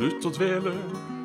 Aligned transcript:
Slutt 0.00 0.24
å 0.24 0.30
dvele, 0.32 0.70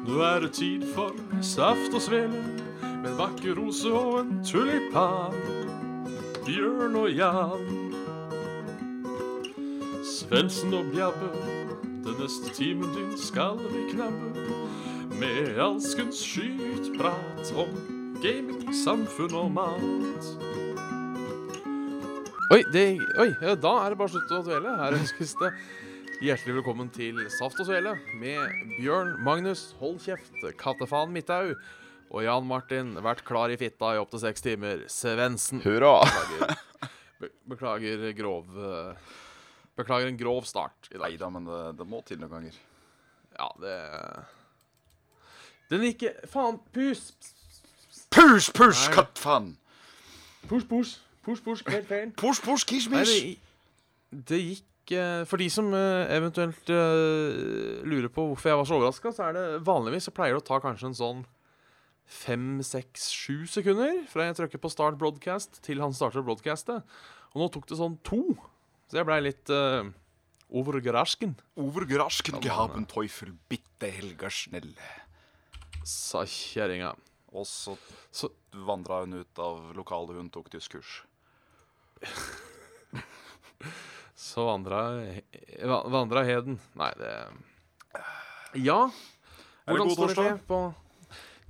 nå 0.04 0.18
er 0.20 0.42
det 0.44 0.50
tid 0.58 0.82
for 0.92 1.16
saft 1.40 1.94
og 1.96 2.02
svele. 2.04 2.42
Med 2.84 3.06
en 3.08 3.14
vakker 3.16 3.56
rose 3.56 3.88
og 3.88 4.18
en 4.20 4.42
tulipan. 4.44 5.38
Bjørn 6.44 6.98
og 7.00 7.08
Jan. 7.16 7.64
Svendsen 10.04 10.76
og 10.76 10.92
Bjabbe, 10.92 11.30
den 12.04 12.20
neste 12.20 12.52
timen 12.58 12.92
din 12.98 13.16
skal 13.16 13.64
vi 13.64 13.86
knabbe. 13.94 14.44
Med 15.24 15.56
alskens 15.70 16.20
skytprat 16.20 17.56
om 17.56 17.72
gaming, 18.20 18.76
samfunn 18.76 19.40
og 19.40 19.56
mat. 19.56 20.30
Oi, 22.52 22.60
det, 22.76 22.86
oi, 23.24 23.32
da 23.40 23.78
er 23.86 23.96
det 23.96 24.04
bare 24.04 24.18
slutt 24.18 24.36
å 24.36 24.44
dvele. 24.52 24.76
Her 24.84 25.00
ønskes 25.00 25.38
det 25.40 25.56
hjertelig 26.22 26.56
velkommen 26.60 26.90
til 26.94 27.18
Saft 27.34 27.60
og 27.60 27.68
Svele 27.68 27.96
med 28.20 28.52
Bjørn 28.78 29.16
Magnus 29.26 29.74
Hold 29.80 30.00
kjeft, 30.04 30.36
Kattefan 30.60 31.12
Midthaug 31.14 31.56
og 32.14 32.24
Jan 32.24 32.46
Martin 32.48 32.94
vært 33.04 33.24
klar 33.28 33.52
i 33.52 33.58
fitta 33.60 33.96
i 33.96 34.00
opptil 34.00 34.22
seks 34.22 34.44
timer. 34.46 34.84
Svendsen. 34.92 35.64
Hurra! 35.66 36.06
Beklager, 36.06 36.54
beklager 37.50 38.12
grov 38.18 38.58
eh, 38.60 39.14
Beklager 39.76 40.12
en 40.12 40.20
grov 40.20 40.46
start 40.48 40.90
i 40.94 41.00
Nei 41.02 41.16
da, 41.20 41.30
men 41.34 41.48
det, 41.48 41.62
det 41.80 41.88
må 41.90 42.02
til 42.06 42.20
noen 42.22 42.34
ganger. 42.36 42.60
Ja, 43.36 43.50
det 43.64 43.76
Den 45.72 45.88
gikk 45.88 46.06
Faen, 46.32 46.62
pus! 46.76 47.10
Push, 48.14 48.52
push, 48.56 48.86
Nei. 48.86 48.94
kattfan! 48.96 49.50
Push, 50.48 50.68
push. 50.70 51.00
Push, 51.26 51.42
push. 51.42 51.66
Helt 51.68 51.90
feil. 51.90 52.14
Push, 52.20 52.44
push, 52.46 52.64
Nei, 52.64 52.70
kishmish! 52.70 53.16
det, 53.18 54.24
det 54.30 54.42
gikk 54.44 54.72
eh, 54.94 55.24
For 55.30 55.42
de 55.42 55.48
som 55.50 55.72
eh, 55.74 56.12
eventuelt 56.16 56.70
eh, 56.70 57.82
lurer 57.88 58.12
på 58.14 58.28
hvorfor 58.30 58.52
jeg 58.52 58.60
var 58.60 58.68
så 58.70 58.78
overraska, 58.78 59.14
så 59.16 59.30
er 59.30 59.38
det 59.38 59.46
vanligvis 59.66 60.10
så 60.10 60.14
pleier 60.16 60.38
det 60.38 60.44
å 60.44 60.46
ta 60.46 60.60
kanskje 60.64 60.92
en 60.92 61.00
sånn 61.00 61.24
fem, 62.06 62.60
seks, 62.62 63.08
sju 63.16 63.48
sekunder 63.50 64.04
fra 64.12 64.28
jeg 64.28 64.38
trykker 64.38 64.62
på 64.62 64.70
start 64.70 65.00
broadcast 65.02 65.58
til 65.66 65.82
han 65.82 65.96
starter 65.96 66.26
broadcastet. 66.26 66.86
Og 67.34 67.42
nå 67.42 67.48
tok 67.52 67.66
det 67.72 67.80
sånn 67.80 67.98
to. 68.06 68.22
Så 68.86 69.00
jeg 69.00 69.08
blei 69.10 69.18
litt 69.26 69.50
uh, 69.50 69.88
Overgrasken 70.54 71.34
Ja, 72.38 72.44
gehaben 72.44 72.86
Teufel, 72.86 73.32
bitte 73.50 73.90
helga 73.90 74.30
snell. 74.30 74.70
sa 75.84 76.22
kjerringa. 76.30 76.94
Og 77.34 77.50
så 77.50 77.74
Så 78.14 78.30
vandra 78.54 79.02
hun 79.02 79.18
ut 79.18 79.42
av 79.42 79.74
lokalet 79.76 80.22
hun 80.22 80.30
tok 80.30 80.54
tyskkurs. 80.54 81.02
Så 84.16 84.46
vandra, 84.48 84.80
vandra 85.92 86.24
heden 86.24 86.60
Nei, 86.80 86.92
det 87.00 87.12
Ja. 88.64 88.86
Er 89.66 89.74
det 89.76 89.82
god 89.82 89.90
det 89.90 90.16
torsdag? 90.16 90.74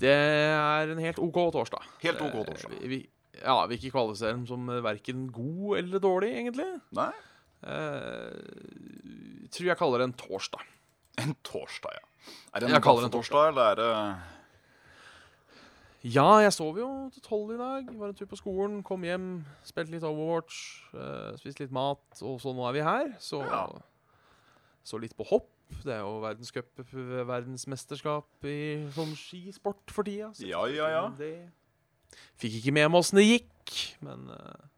Det 0.02 0.11
er 0.11 0.91
en 0.91 0.99
helt 0.99 1.19
OK 1.22 1.38
torsdag. 1.53 1.83
Helt 2.02 2.22
OK 2.22 2.33
Eh, 2.35 2.45
torsdag. 2.49 2.73
Vi, 2.81 2.88
vi, 2.88 2.99
ja, 3.41 3.55
vi 3.69 3.77
ikke 3.77 3.94
kvalifiserer 3.94 4.35
den 4.35 4.47
som 4.49 4.67
verken 4.83 5.27
god 5.31 5.77
eller 5.77 6.02
dårlig, 6.03 6.33
egentlig. 6.35 6.67
Nei? 6.95 7.11
Uh, 7.66 8.33
tror 9.52 9.69
jeg 9.69 9.79
kaller 9.79 10.02
det 10.02 10.09
en 10.09 10.17
torsdag. 10.19 10.66
En 11.23 11.35
torsdag, 11.47 11.95
ja. 11.95 12.03
Er 12.53 12.63
det 12.63 12.69
Jeg 12.69 12.79
en 12.79 12.83
kaller 12.83 13.05
det 13.05 13.11
en 13.11 13.16
torsdag, 13.16 13.52
eller 13.53 13.72
er 13.72 13.79
det 13.79 13.91
Ja, 16.06 16.38
jeg 16.44 16.52
sov 16.53 16.78
jo 16.78 16.88
til 17.09 17.23
tolv 17.25 17.56
i 17.56 17.58
dag. 17.58 17.88
Var 17.98 18.11
en 18.11 18.17
tur 18.17 18.28
på 18.30 18.38
skolen, 18.38 18.84
kom 18.86 19.02
hjem, 19.08 19.39
spilte 19.66 19.95
litt 19.95 20.06
Overwatch, 20.06 20.59
uh, 20.94 21.34
spiste 21.39 21.64
litt 21.66 21.73
mat, 21.73 22.03
og 22.22 22.38
så 22.44 22.53
nå 22.53 22.67
er 22.70 22.75
vi 22.78 22.84
her. 22.86 23.09
Så, 23.17 23.39
Ja. 23.42 23.64
så 24.86 25.00
litt 25.02 25.16
på 25.17 25.25
hopp. 25.25 25.50
Det 25.81 25.95
er 25.95 26.03
jo 26.03 26.20
verdenscup, 26.22 26.70
verdensmesterskap 26.94 28.46
i 28.46 28.85
sånn 28.94 29.16
skisport 29.18 29.90
for 29.90 30.06
tida. 30.06 30.29
så 30.38 30.46
Ja, 30.46 30.62
ja, 30.69 30.91
ja. 30.94 31.07
Det 31.18 31.50
fikk 32.38 32.59
ikke 32.62 32.74
med 32.78 32.91
meg 32.91 33.00
åssen 33.02 33.18
det 33.18 33.25
gikk, 33.25 33.74
men 34.06 34.29
uh, 34.29 34.69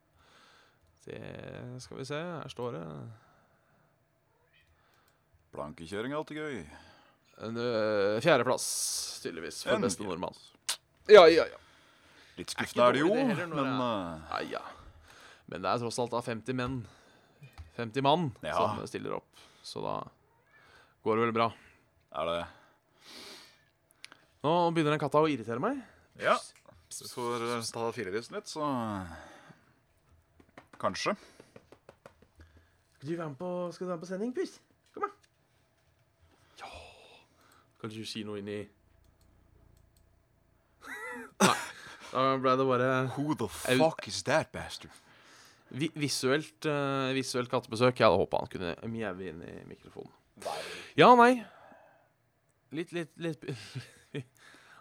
det 1.05 1.19
skal 1.83 1.97
vi 1.99 2.05
se. 2.07 2.15
Her 2.15 2.47
står 2.47 2.71
det 2.79 2.85
Blankekjøring 5.51 6.13
er 6.13 6.17
alltid 6.21 6.37
gøy. 6.39 6.57
en 7.43 7.57
uh, 7.59 8.19
fjerdeplass, 8.23 9.19
tydeligvis, 9.23 9.63
for 9.65 9.75
En 9.75 9.83
beste 9.83 10.03
nordmann. 10.07 10.33
Ja, 11.07 11.23
ja, 11.31 11.45
ja. 11.47 11.59
Litt 12.37 12.51
skuffende 12.53 12.87
er 12.89 12.93
det 12.97 13.01
jo, 13.01 13.11
det 13.15 13.23
heller 13.29 13.47
men 13.47 13.65
det 13.65 13.87
eh, 13.87 14.43
Ja, 14.51 14.59
ja. 14.59 14.61
Men 15.47 15.63
det 15.63 15.71
er 15.71 15.79
tross 15.81 15.97
alt 16.03 16.11
da 16.11 16.19
50 16.21 16.53
menn 16.59 16.75
50 17.77 18.03
mann 18.03 18.27
Ja. 18.43 18.55
som 18.57 18.81
stiller 18.89 19.15
opp. 19.19 19.41
Så 19.63 19.81
da 19.83 19.95
går 21.05 21.15
det 21.17 21.25
vel 21.27 21.35
bra. 21.37 21.47
er 22.17 22.25
det 22.31 22.37
Nå 24.43 24.51
begynner 24.71 24.93
den 24.95 25.01
katta 25.01 25.19
å 25.23 25.27
irritere 25.29 25.59
meg. 25.63 25.79
Ja. 26.21 26.35
Hvis 26.87 27.01
du 27.03 27.07
får 27.11 27.43
eh, 27.47 27.65
ta 27.73 27.87
firelysten 27.95 28.37
litt, 28.37 28.47
så 28.51 28.63
Kanskje. 30.79 31.15
Skal 32.97 33.09
du 33.09 33.15
være 33.17 33.29
med 33.31 33.37
på, 33.39 33.49
skal 33.73 33.85
du 33.85 33.89
være 33.91 33.97
med 33.97 34.03
på 34.05 34.09
sending, 34.11 34.33
Pus? 34.35 34.59
Kom 34.93 35.03
her. 35.07 35.13
Ja 36.61 36.69
Kan 37.81 37.93
du 37.93 38.03
si 38.05 38.23
noe 38.27 38.41
inni 38.41 38.59
Nei. 41.43 41.57
Da 42.07 42.29
ble 42.41 42.53
det 42.57 42.65
bare 42.65 42.91
Who 43.17 43.35
the 43.37 43.49
fuck 43.51 44.07
is 44.07 44.23
that 44.25 44.51
bastard? 44.55 44.93
vi, 45.69 45.89
visuelt, 45.99 46.65
uh, 46.65 47.11
visuelt 47.15 47.51
kattebesøk. 47.51 47.99
Jeg 47.99 48.07
hadde 48.07 48.21
håpa 48.21 48.43
han 48.43 48.51
kunne 48.51 48.73
mjaue 48.91 49.29
inn 49.31 49.43
i 49.43 49.57
mikrofonen. 49.67 50.13
Ja, 50.99 51.11
nei. 51.17 51.43
Litt, 52.75 52.91
litt, 52.95 53.13
litt 53.23 53.43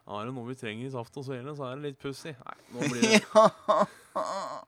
Er 0.06 0.26
det 0.28 0.34
noe 0.36 0.46
vi 0.46 0.54
trenger 0.58 0.86
i 0.86 0.92
saft 0.92 1.16
og 1.18 1.24
svele, 1.26 1.54
så 1.58 1.66
er 1.66 1.78
det 1.78 1.90
litt 1.90 2.00
pussig. 2.02 2.34
Nei, 2.38 2.56
nå 2.74 2.90
blir 2.92 3.02
det 3.02 3.20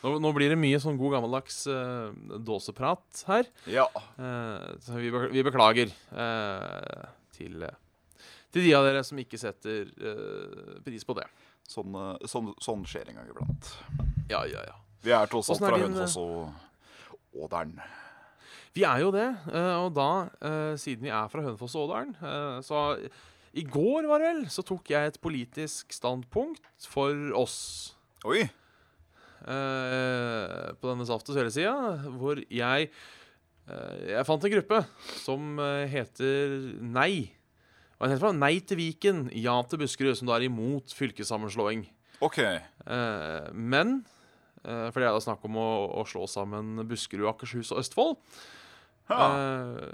Nå, 0.00 0.14
nå 0.16 0.30
blir 0.32 0.48
det 0.48 0.56
mye 0.56 0.78
sånn 0.80 0.96
god 0.96 1.18
gammeldags 1.18 1.58
uh, 1.68 2.08
dåseprat 2.40 3.20
her. 3.28 3.50
Ja. 3.68 3.84
Uh, 4.16 4.72
så 4.80 4.96
vi, 4.96 5.12
vi 5.12 5.44
beklager 5.44 5.92
eh, 5.92 7.02
til, 7.36 7.66
til 8.50 8.66
de 8.66 8.74
av 8.76 8.86
dere 8.86 9.02
som 9.06 9.18
ikke 9.22 9.38
setter 9.40 9.90
uh, 10.02 10.76
pris 10.86 11.06
på 11.06 11.16
det. 11.18 11.26
Sånn, 11.70 11.94
eh, 11.94 12.26
sånn, 12.26 12.48
sånn 12.58 12.80
skjer 12.88 13.12
en 13.12 13.20
gang 13.20 13.28
iblant. 13.30 13.68
Ja, 14.30 14.40
ja, 14.50 14.64
ja. 14.66 14.74
Vi 15.06 15.12
er 15.14 15.28
tross 15.30 15.52
alt 15.52 15.62
fra 15.62 15.78
Hønefoss 15.78 16.16
og 16.18 17.44
Ådalen. 17.46 17.76
Vi 18.74 18.82
er 18.86 19.04
jo 19.04 19.12
det, 19.14 19.28
eh, 19.52 19.76
og 19.78 19.92
da, 19.94 20.08
eh, 20.42 20.72
siden 20.82 21.06
vi 21.06 21.12
er 21.14 21.30
fra 21.30 21.44
Hønefoss 21.46 21.76
og 21.78 21.88
Ådalen 21.88 22.16
eh, 22.18 22.58
Så 22.66 22.82
i 23.54 23.62
går, 23.66 24.06
var 24.10 24.22
det 24.22 24.28
vel, 24.32 24.42
så 24.50 24.66
tok 24.66 24.90
jeg 24.90 25.10
et 25.12 25.20
politisk 25.22 25.94
standpunkt 25.94 26.90
for 26.90 27.14
oss. 27.38 27.60
Oi! 28.26 28.48
eh, 29.48 30.70
på 30.76 30.90
denne 30.90 31.06
Saft 31.08 31.28
og 31.30 31.36
Svele-sida, 31.36 31.74
hvor 32.18 32.40
jeg 32.42 32.90
eh, 32.90 33.96
Jeg 34.12 34.26
fant 34.28 34.44
en 34.44 34.54
gruppe 34.54 34.82
som 35.22 35.60
eh, 35.62 35.86
heter 35.90 36.56
Nei. 36.80 37.30
Hva 38.00 38.08
heter 38.08 38.16
det? 38.16 38.22
for? 38.24 38.36
Nei 38.40 38.54
til 38.64 38.78
Viken, 38.80 39.26
ja 39.36 39.58
til 39.68 39.82
Buskerud, 39.82 40.16
som 40.16 40.30
da 40.30 40.38
er 40.38 40.46
imot 40.48 40.94
fylkessammenslåing. 40.96 41.82
OK. 42.24 42.38
Eh, 42.40 43.50
men 43.52 43.98
eh, 44.64 44.86
For 44.88 45.00
det 45.02 45.08
er 45.10 45.12
da 45.16 45.20
snakk 45.20 45.44
om 45.48 45.58
å, 45.60 45.68
å 46.00 46.06
slå 46.08 46.24
sammen 46.28 46.80
Buskerud, 46.88 47.28
Akershus 47.28 47.74
og 47.74 47.82
Østfold. 47.82 48.16
Eh, 49.12 49.90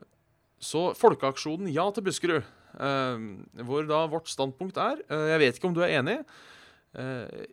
så 0.62 0.82
Folkeaksjonen 0.96 1.68
Ja 1.74 1.88
til 1.94 2.06
Buskerud, 2.06 2.46
eh, 2.78 3.26
hvor 3.66 3.86
da 3.90 4.04
vårt 4.12 4.30
standpunkt 4.30 4.78
er 4.80 5.02
eh, 5.10 5.26
Jeg 5.34 5.42
vet 5.42 5.58
ikke 5.58 5.70
om 5.72 5.76
du 5.76 5.82
er 5.84 5.96
enig. 5.98 6.18
eh, 6.94 7.46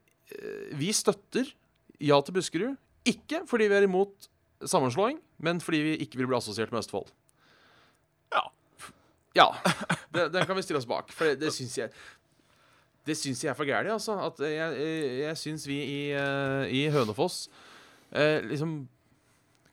vi 0.77 0.89
støtter 0.95 1.49
Ja 2.01 2.21
til 2.25 2.37
Buskerud, 2.37 2.77
ikke 3.09 3.41
fordi 3.49 3.67
vi 3.73 3.75
er 3.81 3.89
imot 3.89 4.29
sammenslåing, 4.63 5.17
men 5.43 5.59
fordi 5.59 5.81
vi 5.83 5.97
ikke 6.05 6.21
vil 6.21 6.29
bli 6.29 6.37
assosiert 6.37 6.71
med 6.71 6.79
Østfold. 6.85 7.09
Ja. 8.33 8.45
Ja. 9.37 9.49
Den 10.13 10.45
kan 10.45 10.55
vi 10.57 10.63
stille 10.65 10.81
oss 10.81 10.89
bak, 10.89 11.11
for 11.13 11.31
det, 11.31 11.39
det 11.41 11.53
syns 11.55 11.77
jeg 11.79 11.93
det 13.03 13.17
syns 13.19 13.41
jeg 13.43 13.51
er 13.51 13.57
for 13.57 13.67
gærent, 13.67 13.91
altså. 13.91 14.15
At 14.23 14.39
jeg, 14.47 14.75
jeg 15.19 15.39
syns 15.39 15.65
vi 15.67 15.79
i, 15.83 16.01
eh, 16.15 16.69
i 16.71 16.83
Hønefoss 16.93 17.49
eh, 18.15 18.39
liksom 18.47 18.85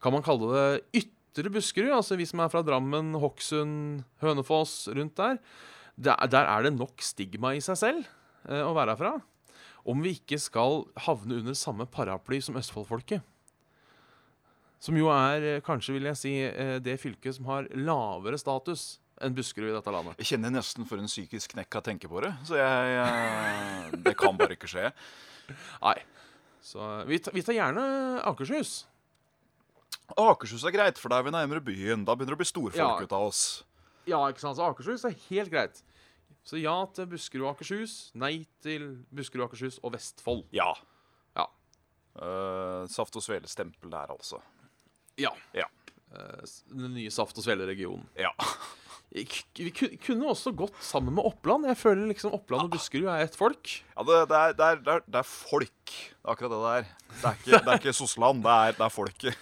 Kan 0.02 0.16
man 0.16 0.24
kalle 0.26 0.48
det 0.50 1.04
ytre 1.04 1.52
Buskerud? 1.54 1.92
Altså 1.94 2.18
vi 2.18 2.26
som 2.26 2.42
er 2.42 2.50
fra 2.50 2.64
Drammen, 2.66 3.12
Hokksund, 3.22 4.02
Hønefoss, 4.24 4.88
rundt 4.96 5.14
der. 5.20 5.38
Der, 6.00 6.16
der 6.32 6.48
er 6.48 6.64
det 6.66 6.74
nok 6.74 7.04
stigma 7.04 7.52
i 7.54 7.62
seg 7.62 7.78
selv 7.78 8.08
eh, 8.48 8.64
å 8.64 8.72
være 8.74 8.96
herfra. 8.96 9.18
Om 9.86 10.02
vi 10.04 10.16
ikke 10.18 10.40
skal 10.40 10.82
havne 11.06 11.38
under 11.40 11.56
samme 11.56 11.86
paraply 11.88 12.40
som 12.42 12.58
Østfoldfolket. 12.58 13.22
Som 14.80 14.96
jo 14.96 15.12
er, 15.12 15.44
eh, 15.44 15.62
kanskje 15.62 15.94
vil 15.94 16.08
jeg 16.10 16.18
si, 16.18 16.34
eh, 16.48 16.78
det 16.80 16.98
fylket 16.98 17.36
som 17.36 17.46
har 17.52 17.68
lavere 17.76 18.40
status 18.40 18.96
enn 19.20 19.34
Buskerud 19.36 19.70
i 19.70 19.74
dette 19.76 19.92
landet. 19.94 20.16
Jeg 20.22 20.26
kjenner 20.34 20.50
nesten 20.54 20.86
for 20.88 20.98
en 21.02 21.08
psykisk 21.10 21.52
knekk 21.54 21.76
av 21.80 21.82
tenke 21.86 22.08
på 22.10 22.22
det. 22.24 22.32
Så 22.48 22.56
jeg 22.56 22.94
jeg 22.96 24.02
Det 24.04 24.16
kan 24.18 24.36
bare 24.40 24.56
ikke 24.56 24.70
skje. 24.70 24.92
Nei. 25.82 25.96
Så 26.62 26.78
vi, 27.08 27.18
tar- 27.18 27.32
vi 27.34 27.42
tar 27.42 27.56
gjerne 27.56 27.84
Akershus. 28.28 28.84
Akershus 30.18 30.64
er 30.66 30.74
greit, 30.74 30.98
for 30.98 31.08
da 31.12 31.18
er 31.20 31.26
vi 31.26 31.30
nærmere 31.34 31.62
byen. 31.64 32.04
Da 32.04 32.14
begynner 32.16 32.34
det 32.34 32.38
å 32.40 32.42
bli 32.42 32.48
storfolk 32.50 32.76
Ja. 32.80 32.98
ut 33.04 33.12
av 33.12 33.28
oss. 33.28 33.62
Ja, 34.06 34.18
ikke 34.28 34.40
sant. 34.42 34.56
Så 34.58 34.66
Akershus 34.66 35.04
er 35.04 35.14
helt 35.30 35.50
greit. 35.52 35.82
Så 36.44 36.56
ja 36.60 36.74
til 36.96 37.06
Buskerud 37.06 37.44
og 37.46 37.54
Akershus. 37.56 38.10
Nei 38.14 38.46
til 38.64 39.04
Buskerud, 39.12 39.44
Akershus 39.48 39.78
og 39.84 39.92
Vestfold. 39.94 40.44
Ja. 40.56 40.72
Ja. 41.36 41.46
Uh, 42.16 42.86
saft 42.90 43.14
og 43.16 43.22
svele-stempel 43.22 43.90
der, 43.92 44.10
altså. 44.10 44.40
Ja. 45.20 45.30
Ja. 45.54 45.66
Uh, 46.10 46.42
Den 46.72 46.94
nye 46.94 47.10
Saft- 47.12 47.38
og 47.38 47.44
Svele-regionen. 47.44 48.06
Ja. 48.18 48.32
Vi 49.10 49.70
kunne 50.06 50.28
også 50.30 50.52
gått 50.54 50.76
sammen 50.86 51.16
med 51.16 51.26
Oppland. 51.26 51.66
Jeg 51.66 51.78
føler 51.80 52.06
liksom 52.12 52.34
Oppland 52.36 52.68
og 52.68 52.74
Buskerud 52.76 53.08
er 53.10 53.24
ett 53.24 53.34
folk. 53.38 53.72
ja 53.96 54.04
det, 54.06 54.18
det, 54.30 54.38
er, 54.38 54.52
det, 54.54 54.66
er, 54.68 55.02
det, 55.06 55.18
er, 55.18 55.26
folk. 55.26 55.72
Det 55.90 56.20
er 56.22 56.30
akkurat 56.30 56.52
det 56.54 56.60
det 56.62 56.74
er. 56.76 56.84
Det 57.10 57.24
er 57.24 57.40
ikke, 57.40 57.50
det 57.50 57.72
er 57.74 57.80
ikke 57.82 57.94
Sosland, 57.98 58.44
det 58.44 58.52
er, 58.54 58.76
det 58.78 58.84
er 58.86 58.92
folket. 58.94 59.40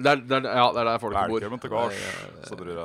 Er, 0.00 0.16
er, 0.20 0.48
ja, 0.48 0.66
det 0.72 0.82
er 0.82 0.88
der 0.90 1.00
folk 1.00 1.16
bor. 1.16 1.38
Velkommen 1.38 1.60
til 1.64 1.72
gards, 1.72 1.96
er, 1.96 2.28
så 2.48 2.56
tror 2.60 2.72
jeg. 2.72 2.76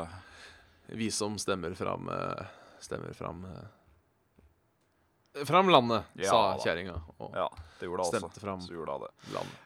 eh, 0.88 0.96
Vi 1.04 1.10
som 1.16 1.36
stemmer 1.40 1.76
fram 1.76 2.10
eh, 2.12 2.46
Stemmer 2.84 3.14
fram 3.16 3.44
eh, 3.52 5.44
Fram 5.48 5.68
landet, 5.72 6.08
Ja 6.24 6.32
sa 6.32 6.42
kjerringa. 6.64 6.96
Og 7.20 7.36
Ja, 7.36 7.50
det 7.80 7.90
gjorde 7.90 8.04
det 8.04 8.08
altså. 8.08 8.20
Stemte 8.24 8.40
fram. 8.44 8.62
Så 8.64 8.72
gjorde 8.76 9.00
det. 9.04 9.12
landet. 9.36 9.65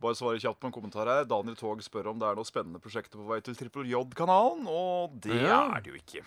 Bare 0.00 0.14
svare 0.18 0.38
kjapt 0.42 0.60
på 0.60 0.68
en 0.68 0.72
kommentar 0.74 1.08
her. 1.08 1.24
Daniel 1.24 1.56
Tog 1.56 1.80
spør 1.82 2.10
om 2.12 2.18
det 2.20 2.26
er 2.28 2.36
noe 2.36 2.44
spennende 2.44 2.80
prosjekter 2.84 3.16
på 3.16 3.24
vei 3.30 3.38
til 3.40 3.56
Trippel 3.56 3.86
J-kanalen, 3.88 4.66
og 4.68 5.14
det 5.24 5.38
Ja. 5.42 5.62
er 5.76 5.80
det 5.80 5.92
jo 5.94 5.96
ikke. 5.96 6.24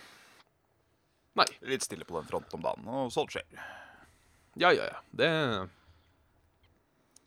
Nei. 1.38 1.46
Litt 1.62 1.84
stille 1.86 2.04
på 2.06 2.18
den 2.18 2.26
fronten 2.28 2.54
om 2.58 2.62
dagen, 2.66 2.88
og 2.90 3.12
sånt 3.14 3.30
skjer. 3.30 3.46
Ja, 4.58 4.72
ja, 4.74 4.86
ja. 4.90 5.00
Det 5.14 5.30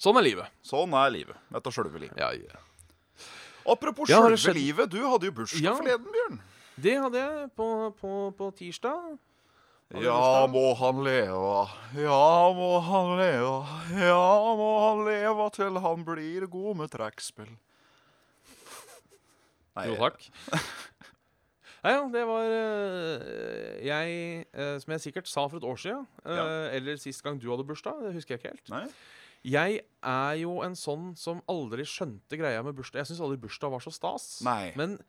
Sånn 0.03 0.17
er 0.19 0.23
livet. 0.27 0.49
Sånn 0.67 0.93
er 0.99 1.11
livet. 1.15 1.37
Dette 1.55 1.69
er 1.71 1.71
sjølve 1.77 2.01
livet. 2.03 2.19
Ja, 2.19 2.33
ja. 2.35 2.59
Apropos 3.71 4.09
Ja, 4.11 4.19
sjølve 4.27 4.55
livet, 4.57 4.91
du 4.91 4.99
hadde 5.07 5.29
jo 5.29 5.31
bursdag 5.37 5.63
Ja. 5.63 5.77
forleden, 5.79 6.11
Bjørn. 6.11 6.41
Det 6.83 6.97
hadde 6.99 7.15
jeg 7.23 7.51
på, 7.55 7.95
på, 8.01 8.35
på 8.35 8.49
tirsdag. 8.59 9.19
Ja, 10.01 10.47
må 10.49 10.73
han 10.79 11.03
leve, 11.05 11.57
ja, 12.01 12.53
må 12.57 12.69
han 12.87 13.11
leve, 13.19 13.59
ja, 14.01 14.23
må 14.57 14.69
han 14.87 15.03
leve 15.05 15.49
til 15.53 15.77
han 15.85 16.05
blir 16.07 16.47
god 16.49 16.79
med 16.81 16.93
trekkspill. 16.95 17.51
Jo, 19.89 19.97
takk. 20.01 20.25
Nei, 21.83 21.93
ja, 21.97 22.03
det 22.15 22.21
var 22.29 22.45
eh, 22.55 23.79
Jeg, 23.83 24.19
eh, 24.55 24.75
som 24.79 24.93
jeg 24.95 25.03
sikkert 25.03 25.27
sa 25.27 25.49
for 25.51 25.59
et 25.59 25.65
år 25.67 25.81
siden, 25.83 26.05
eh, 26.23 26.37
Ja. 26.39 26.45
eller 26.79 27.01
sist 27.01 27.25
gang 27.25 27.41
du 27.43 27.49
hadde 27.51 27.67
bursdag, 27.67 28.05
det 28.05 28.13
husker 28.15 28.37
jeg 28.37 28.43
ikke 28.43 28.53
helt 28.53 28.71
Nei? 28.71 28.85
Jeg 29.43 29.81
er 30.07 30.35
jo 30.39 30.61
en 30.63 30.77
sånn 30.79 31.17
som 31.19 31.41
aldri 31.51 31.83
skjønte 31.89 32.39
greia 32.39 32.61
med 32.63 32.77
bursdag. 32.79 33.01
Jeg 33.03 33.09
syns 33.11 33.23
aldri 33.27 33.41
bursdag 33.43 33.73
var 33.75 33.83
så 33.83 33.91
stas. 33.91 34.29
Nei. 34.47 34.71
Men 34.79 35.01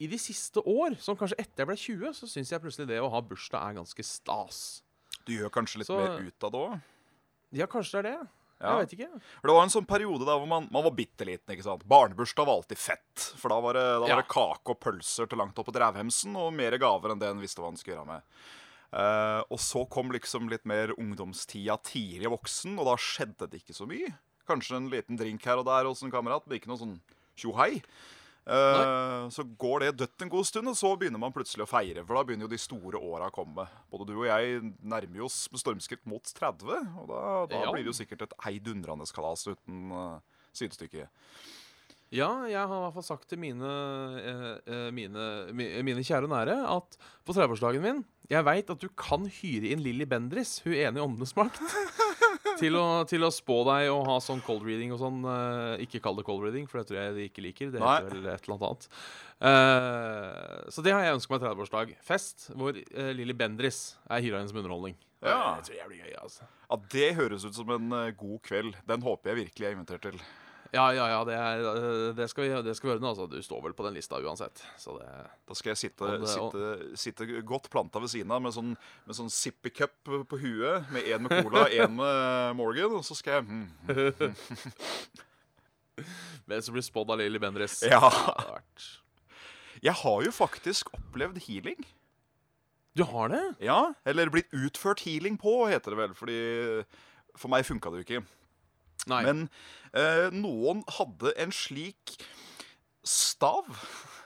i 0.00 0.06
de 0.08 0.16
siste 0.18 0.62
år, 0.64 0.96
som 0.98 1.16
kanskje 1.16 1.38
etter 1.38 1.62
jeg 1.64 1.68
ble 1.68 1.76
20, 1.76 2.14
så 2.16 2.28
syns 2.30 2.50
jeg 2.54 2.62
plutselig 2.62 2.88
det 2.88 3.00
å 3.04 3.10
ha 3.12 3.20
bursdag 3.20 3.60
er 3.68 3.78
ganske 3.82 4.04
stas. 4.06 4.82
Du 5.26 5.34
gjør 5.36 5.50
kanskje 5.52 5.78
litt 5.82 5.86
Så- 5.90 5.98
mer 6.00 6.18
ut 6.24 6.44
av 6.44 6.52
det 6.52 6.58
òg? 6.60 6.80
Ja, 7.52 7.66
kanskje 7.66 7.92
det 7.92 7.98
er 7.98 8.10
det. 8.10 8.28
Ja. 8.60 8.76
Jeg 8.78 8.86
vet 8.88 8.98
ikke. 8.98 9.20
For 9.40 9.48
Det 9.48 9.54
var 9.56 9.62
en 9.62 9.70
sånn 9.72 9.86
periode 9.86 10.24
der 10.26 10.36
hvor 10.38 10.46
man, 10.48 10.68
man 10.70 10.84
var 10.84 10.90
bitte 10.92 11.24
liten. 11.24 11.48
ikke 11.48 11.62
sant? 11.64 11.84
Barnebursdag 11.88 12.44
var 12.46 12.56
alltid 12.60 12.76
fett. 12.78 13.18
For 13.40 13.48
da 13.48 13.58
var 13.60 13.72
det, 13.72 13.80
da 13.80 14.00
var 14.00 14.08
Ja. 14.08 14.16
det 14.16 14.28
kake 14.28 14.68
og 14.68 14.80
pølser 14.80 15.28
til 15.28 15.38
langt 15.38 15.58
opp 15.58 15.66
på 15.66 15.72
drevhemsen, 15.72 16.36
og 16.36 16.52
mer 16.52 16.76
gaver 16.76 17.10
enn 17.12 17.18
det 17.18 17.28
en 17.30 17.40
visste 17.40 17.56
hva 17.60 17.68
en 17.68 17.76
skulle 17.76 17.96
gjøre 17.96 18.06
med. 18.06 18.22
Uh, 18.92 19.42
og 19.50 19.58
så 19.58 19.88
kom 19.88 20.10
liksom 20.10 20.48
litt 20.50 20.66
mer 20.66 20.88
ungdomstida 20.98 21.78
tidlig 21.82 22.26
voksen, 22.28 22.76
og 22.78 22.84
da 22.86 22.96
skjedde 22.96 23.48
det 23.48 23.62
ikke 23.64 23.74
så 23.76 23.86
mye. 23.86 24.12
Kanskje 24.48 24.76
en 24.76 24.90
liten 24.90 25.16
drink 25.16 25.42
her 25.44 25.58
og 25.58 25.64
der 25.64 25.84
hos 25.84 26.02
en 26.02 26.10
kamerat, 26.10 26.46
men 26.46 26.58
ikke 26.58 26.66
noe 26.66 26.76
sånn 26.80 27.00
tjohei. 27.36 27.82
Eh, 28.46 29.28
så 29.30 29.44
går 29.58 29.80
det 29.84 29.90
dødt 30.00 30.22
en 30.24 30.30
god 30.32 30.46
stund, 30.48 30.68
og 30.72 30.76
så 30.78 30.94
begynner 30.98 31.20
man 31.22 31.32
plutselig 31.32 31.66
å 31.66 31.70
feire. 31.70 32.02
For 32.06 32.16
da 32.16 32.24
begynner 32.24 32.48
jo 32.48 32.52
de 32.54 32.58
store 32.58 32.98
åra 32.98 33.28
å 33.30 33.34
komme. 33.34 33.66
Både 33.92 34.06
du 34.08 34.14
og 34.18 34.26
jeg 34.26 34.62
nærmer 34.82 35.24
oss 35.26 35.44
med 35.52 35.60
stormskritt 35.62 36.04
mot 36.08 36.24
30, 36.24 36.64
og 36.98 37.08
da, 37.12 37.22
da 37.52 37.62
Ja. 37.66 37.72
blir 37.72 37.84
det 37.84 37.92
jo 37.92 37.98
sikkert 38.00 38.22
et 38.26 38.34
heidundrende 38.46 39.06
kalas 39.14 39.46
uten 39.46 39.92
uh, 39.92 40.18
sidestykke. 40.56 41.06
Ja, 42.10 42.30
jeg 42.50 42.58
har 42.58 42.74
i 42.74 42.82
hvert 42.88 42.94
fall 42.96 43.06
sagt 43.06 43.28
til 43.30 43.38
mine, 43.38 43.68
eh, 44.18 44.46
eh, 44.66 44.88
mine, 44.90 45.26
mi- 45.54 45.70
mine 45.86 46.02
kjære 46.02 46.26
og 46.26 46.32
nære 46.32 46.56
at 46.66 46.96
på 47.24 47.32
30-årsdagen 47.36 47.80
min 47.84 48.00
Jeg 48.30 48.44
veit 48.44 48.68
at 48.70 48.80
du 48.82 48.88
kan 48.98 49.26
hyre 49.30 49.70
inn 49.70 49.78
Lilly 49.82 50.04
Bendris, 50.10 50.56
hun 50.64 50.74
ene 50.74 50.98
i 50.98 51.02
Åndenes 51.04 51.36
makt, 51.38 51.60
til 52.60 52.76
å, 52.78 52.84
til 53.08 53.24
å 53.26 53.32
spå 53.34 53.60
deg 53.68 53.88
og 53.92 54.04
ha 54.08 54.18
sånn 54.22 54.42
cold 54.46 54.64
reading 54.66 54.94
og 54.94 55.00
sånn. 55.02 55.20
eh, 55.32 55.84
ikke 55.86 56.02
kall 56.04 56.18
det 56.20 56.26
cold 56.28 56.44
reading, 56.46 56.68
for 56.70 56.80
det 56.80 56.90
tror 56.90 57.00
jeg 57.00 57.16
de 57.16 57.26
ikke 57.30 57.44
liker. 57.44 57.72
Det 57.74 57.82
heter 57.82 58.08
vel 58.12 58.30
et 58.30 58.46
eller 58.46 58.56
annet 58.56 58.66
annet. 58.68 58.88
Eh, 59.50 60.66
så 60.74 60.84
det 60.84 60.94
har 60.94 61.06
jeg 61.06 61.18
ønska 61.18 61.34
meg 61.34 61.46
30-årsdag. 61.46 61.94
Fest 62.04 62.50
hvor 62.52 62.76
uh, 62.76 63.12
Lilly 63.16 63.36
Bendris 63.36 63.80
er 64.10 64.24
som 64.50 64.60
underholdning. 64.60 64.98
Ja. 65.24 65.56
Det 65.64 65.76
gøy, 66.00 66.12
altså. 66.20 66.46
Ja, 66.68 66.78
Det 66.92 67.08
høres 67.18 67.44
ut 67.44 67.56
som 67.56 67.72
en 67.76 67.90
uh, 67.92 68.12
god 68.16 68.38
kveld. 68.46 68.78
Den 68.88 69.04
håper 69.04 69.32
jeg 69.32 69.44
virkelig 69.44 69.66
jeg 69.66 69.72
er 69.72 69.78
invitert 69.78 70.06
til. 70.08 70.22
Ja, 70.70 70.84
ja, 70.94 71.06
ja, 71.10 71.20
det, 71.26 71.34
er, 71.34 71.62
det, 72.14 72.28
skal 72.30 72.44
vi, 72.44 72.50
det 72.62 72.76
skal 72.78 72.86
vi 72.86 72.92
gjøre 72.92 73.02
nå. 73.02 73.10
Altså. 73.10 73.26
Du 73.30 73.40
står 73.42 73.64
vel 73.64 73.74
på 73.74 73.86
den 73.88 73.96
lista 73.98 74.20
uansett. 74.22 74.62
Så 74.78 74.94
det 75.00 75.08
Da 75.48 75.56
skal 75.58 75.72
jeg 75.72 75.80
sitte, 75.80 76.10
Og 76.14 76.28
sitte, 76.30 76.96
sitte 77.00 77.26
godt 77.46 77.66
planta 77.72 78.02
ved 78.02 78.12
siden 78.12 78.30
av 78.34 78.44
med 78.44 78.54
sånn, 78.54 78.76
med 79.08 79.18
sånn 79.18 79.32
sippy 79.34 79.72
cup 79.74 79.96
på 80.06 80.38
huet. 80.38 80.86
Med 80.94 81.10
én 81.10 81.26
med 81.26 81.34
cola, 81.42 81.66
én 81.80 81.96
med 81.98 82.54
Morgan. 82.60 82.94
Og 83.00 83.06
så 83.06 83.18
skal 83.18 83.40
jeg 83.40 83.48
mm, 83.50 83.66
mm. 83.90 84.36
Hvem 86.46 86.62
som 86.62 86.76
blir 86.76 86.86
spådd 86.86 87.10
av 87.12 87.18
Lilly 87.20 87.42
Bendriss? 87.42 87.80
Ja. 87.90 88.06
Jeg 89.82 89.96
har 90.04 90.22
jo 90.22 90.32
faktisk 90.34 90.94
opplevd 90.94 91.42
healing. 91.48 91.82
Du 92.94 93.04
har 93.06 93.30
det? 93.32 93.42
Ja, 93.64 93.92
Eller 94.04 94.30
blitt 94.30 94.50
utført 94.54 95.02
healing 95.06 95.38
på, 95.40 95.64
heter 95.70 95.94
det 95.94 95.98
vel. 96.04 96.14
Fordi 96.18 96.38
for 97.38 97.50
meg 97.52 97.66
funka 97.66 97.90
det 97.90 98.02
jo 98.02 98.06
ikke. 98.06 98.22
Nei. 99.08 99.22
Men 99.24 99.46
eh, 99.94 100.28
noen 100.34 100.84
hadde 100.98 101.32
en 101.40 101.54
slik 101.54 102.18
stav, 103.06 103.64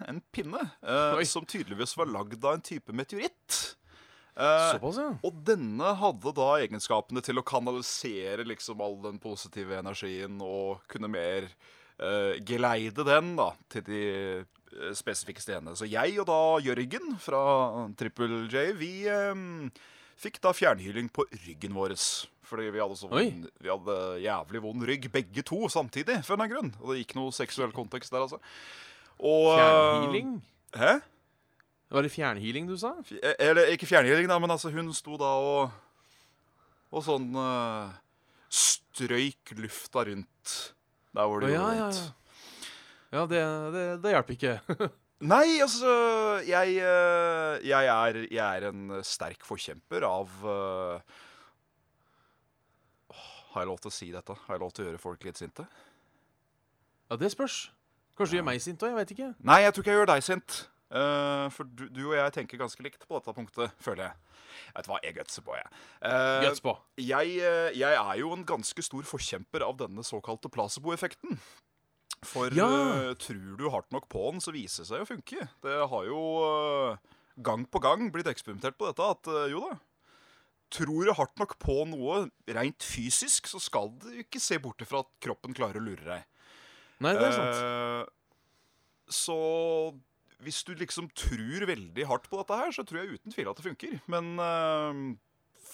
en 0.08 0.18
pinne, 0.34 0.60
eh, 0.82 1.14
Oi. 1.20 1.24
som 1.28 1.46
tydeligvis 1.46 1.94
var 1.96 2.10
lagd 2.10 2.42
av 2.44 2.58
en 2.58 2.64
type 2.64 2.92
meteoritt. 2.96 3.76
Eh, 4.34 4.72
Såpass, 4.74 4.98
ja. 4.98 5.12
og 5.22 5.36
denne 5.46 5.92
hadde 6.00 6.32
da 6.34 6.48
egenskapene 6.58 7.22
til 7.22 7.38
å 7.38 7.46
kanalisere 7.46 8.42
liksom 8.48 8.82
all 8.82 8.98
den 9.04 9.20
positive 9.22 9.78
energien 9.78 10.40
og 10.42 10.82
kunne 10.90 11.06
mer 11.12 11.46
eh, 11.46 12.42
geleide 12.42 13.06
den 13.06 13.36
da 13.38 13.52
til 13.70 13.86
de 13.86 14.02
eh, 14.10 14.90
spesifikke 14.98 15.44
stedene. 15.44 15.76
Så 15.78 15.86
jeg 15.86 16.18
og 16.18 16.26
da 16.26 16.40
Jørgen 16.66 17.14
fra 17.22 17.44
Triple 17.94 18.48
J, 18.50 18.72
vi 18.74 18.92
eh, 19.06 19.70
fikk 20.18 20.42
da 20.42 20.50
fjernhyling 20.56 21.14
på 21.14 21.28
ryggen 21.46 21.78
vår. 21.78 21.94
Fordi 22.54 22.68
vi 22.70 22.78
hadde, 22.84 22.96
så 23.00 23.08
vond, 23.10 23.48
vi 23.58 23.70
hadde 23.72 23.96
jævlig 24.22 24.62
vond 24.62 24.86
rygg, 24.86 25.08
begge 25.10 25.42
to 25.46 25.64
samtidig, 25.72 26.20
for 26.26 26.38
en 26.38 26.50
grunn. 26.52 26.70
Og 26.80 26.92
det 26.94 27.00
gikk 27.02 27.16
noe 27.18 27.34
seksuell 27.34 27.74
kontekst 27.74 28.14
der, 28.14 28.22
altså. 28.28 28.38
Og, 29.18 29.48
eh, 29.56 29.58
Fjernhealing? 29.58 30.30
Hæ? 30.78 30.92
Var 31.94 32.02
det 32.06 32.10
fjernhealing 32.14 32.66
du 32.70 32.76
sa? 32.80 32.94
Fj- 33.06 33.18
eh, 33.22 33.34
Eller 33.50 33.68
ikke 33.74 33.86
fjernhealing, 33.90 34.26
da, 34.30 34.38
men 34.42 34.50
altså 34.54 34.70
hun 34.74 34.88
sto 34.94 35.18
da 35.20 35.32
og 35.38 35.70
Og 36.94 37.02
sånn 37.02 37.28
uh, 37.34 37.90
strøyk 38.54 39.50
lufta 39.58 40.04
rundt 40.06 40.52
der 41.14 41.26
hvor 41.30 41.42
det 41.42 41.50
ja, 41.50 41.58
gjorde 41.58 41.74
ja, 41.74 41.86
vondt. 41.88 41.96
ja. 41.98 42.20
Ja, 43.14 43.22
det, 43.30 43.40
det, 43.74 43.82
det 44.02 44.12
hjelper 44.14 44.34
ikke. 44.34 44.54
Nei, 45.34 45.58
altså 45.62 45.90
jeg, 46.46 46.74
eh, 46.82 47.52
jeg, 47.66 47.86
er, 47.90 48.16
jeg 48.26 48.42
er 48.44 48.66
en 48.70 48.96
sterk 49.06 49.42
forkjemper 49.46 50.02
av 50.06 50.32
eh, 50.42 50.98
åh, 50.98 51.22
Har 53.54 53.62
jeg 53.64 53.70
lov 53.70 53.80
til 53.84 53.90
å 53.90 53.94
si 53.94 54.10
dette? 54.14 54.34
Har 54.46 54.56
jeg 54.56 54.62
lov 54.64 54.72
til 54.74 54.84
å 54.84 54.88
gjøre 54.90 55.00
folk 55.02 55.24
litt 55.26 55.38
sinte? 55.40 55.64
Ja, 57.10 57.16
det 57.20 57.30
spørs. 57.34 57.70
Kanskje 58.18 58.36
du 58.36 58.38
gjør 58.40 58.46
meg 58.48 58.62
sint 58.62 58.82
òg? 58.82 58.92
Jeg 58.92 58.98
vet 59.00 59.12
ikke. 59.14 59.32
Nei, 59.46 59.60
jeg 59.64 59.74
tror 59.74 59.84
ikke 59.84 59.92
jeg 59.94 60.00
gjør 60.02 60.10
deg 60.12 60.24
sint. 60.26 60.60
Uh, 60.94 61.48
for 61.50 61.66
du, 61.66 61.88
du 61.90 62.02
og 62.08 62.14
jeg 62.14 62.34
tenker 62.36 62.60
ganske 62.60 62.84
likt 62.86 63.02
på 63.08 63.16
dette 63.18 63.34
punktet, 63.34 63.72
føler 63.82 64.08
jeg. 64.08 64.34
Vet 64.76 64.86
du 64.86 64.90
hva, 64.92 64.98
jeg 65.02 65.16
gutser 65.16 65.42
på, 65.46 65.56
jeg. 65.58 65.70
Uh, 66.04 66.44
Guts 66.44 66.62
på. 66.62 66.74
jeg, 67.02 67.32
uh, 67.42 67.70
jeg 67.74 67.98
er 67.98 68.18
jo 68.20 68.30
en 68.36 68.44
ganske 68.46 68.84
stor 68.86 69.06
forkjemper 69.08 69.64
av 69.66 69.78
denne 69.80 70.04
såkalte 70.06 70.50
placeboeffekten. 70.54 71.40
For 72.24 72.54
Ja. 72.56 72.68
uh, 72.70 73.14
tror 73.20 73.56
du 73.58 73.66
hardt 73.74 73.90
nok 73.92 74.06
på 74.12 74.22
den, 74.30 74.40
så 74.40 74.54
viser 74.54 74.84
det 74.84 74.90
seg 74.92 75.02
å 75.02 75.08
funke. 75.08 75.48
Det 75.64 75.74
har 75.90 76.06
jo 76.08 76.20
eh, 76.46 77.10
gang 77.44 77.66
på 77.66 77.82
gang 77.84 78.06
blitt 78.14 78.30
eksperimentert 78.30 78.78
på 78.78 78.86
dette 78.88 79.10
at 79.16 79.28
eh, 79.28 79.50
jo 79.52 79.60
da. 79.66 79.74
Tror 80.74 81.06
du 81.06 81.12
hardt 81.14 81.38
nok 81.38 81.54
på 81.62 81.76
noe 81.86 82.24
rent 82.56 82.86
fysisk, 82.86 83.46
så 83.50 83.60
skal 83.62 83.92
du 84.02 84.08
ikke 84.24 84.42
se 84.42 84.58
bort 84.62 84.82
ifra 84.82 85.04
at 85.04 85.12
kroppen 85.22 85.54
klarer 85.56 85.78
å 85.78 85.84
lure 85.84 86.02
deg. 86.02 86.24
Nei, 87.04 87.14
det 87.18 87.28
er 87.28 87.36
sant. 87.36 87.60
Uh, 87.60 89.04
så 89.12 89.38
hvis 90.44 90.64
du 90.66 90.74
liksom 90.76 91.06
tror 91.16 91.68
veldig 91.70 92.08
hardt 92.10 92.26
på 92.30 92.40
dette 92.40 92.58
her, 92.58 92.74
så 92.74 92.84
tror 92.86 93.02
jeg 93.02 93.20
uten 93.20 93.34
tvil 93.34 93.50
at 93.50 93.60
det 93.60 93.66
funker. 93.68 93.94
Men 94.10 94.34
uh, 94.40 95.14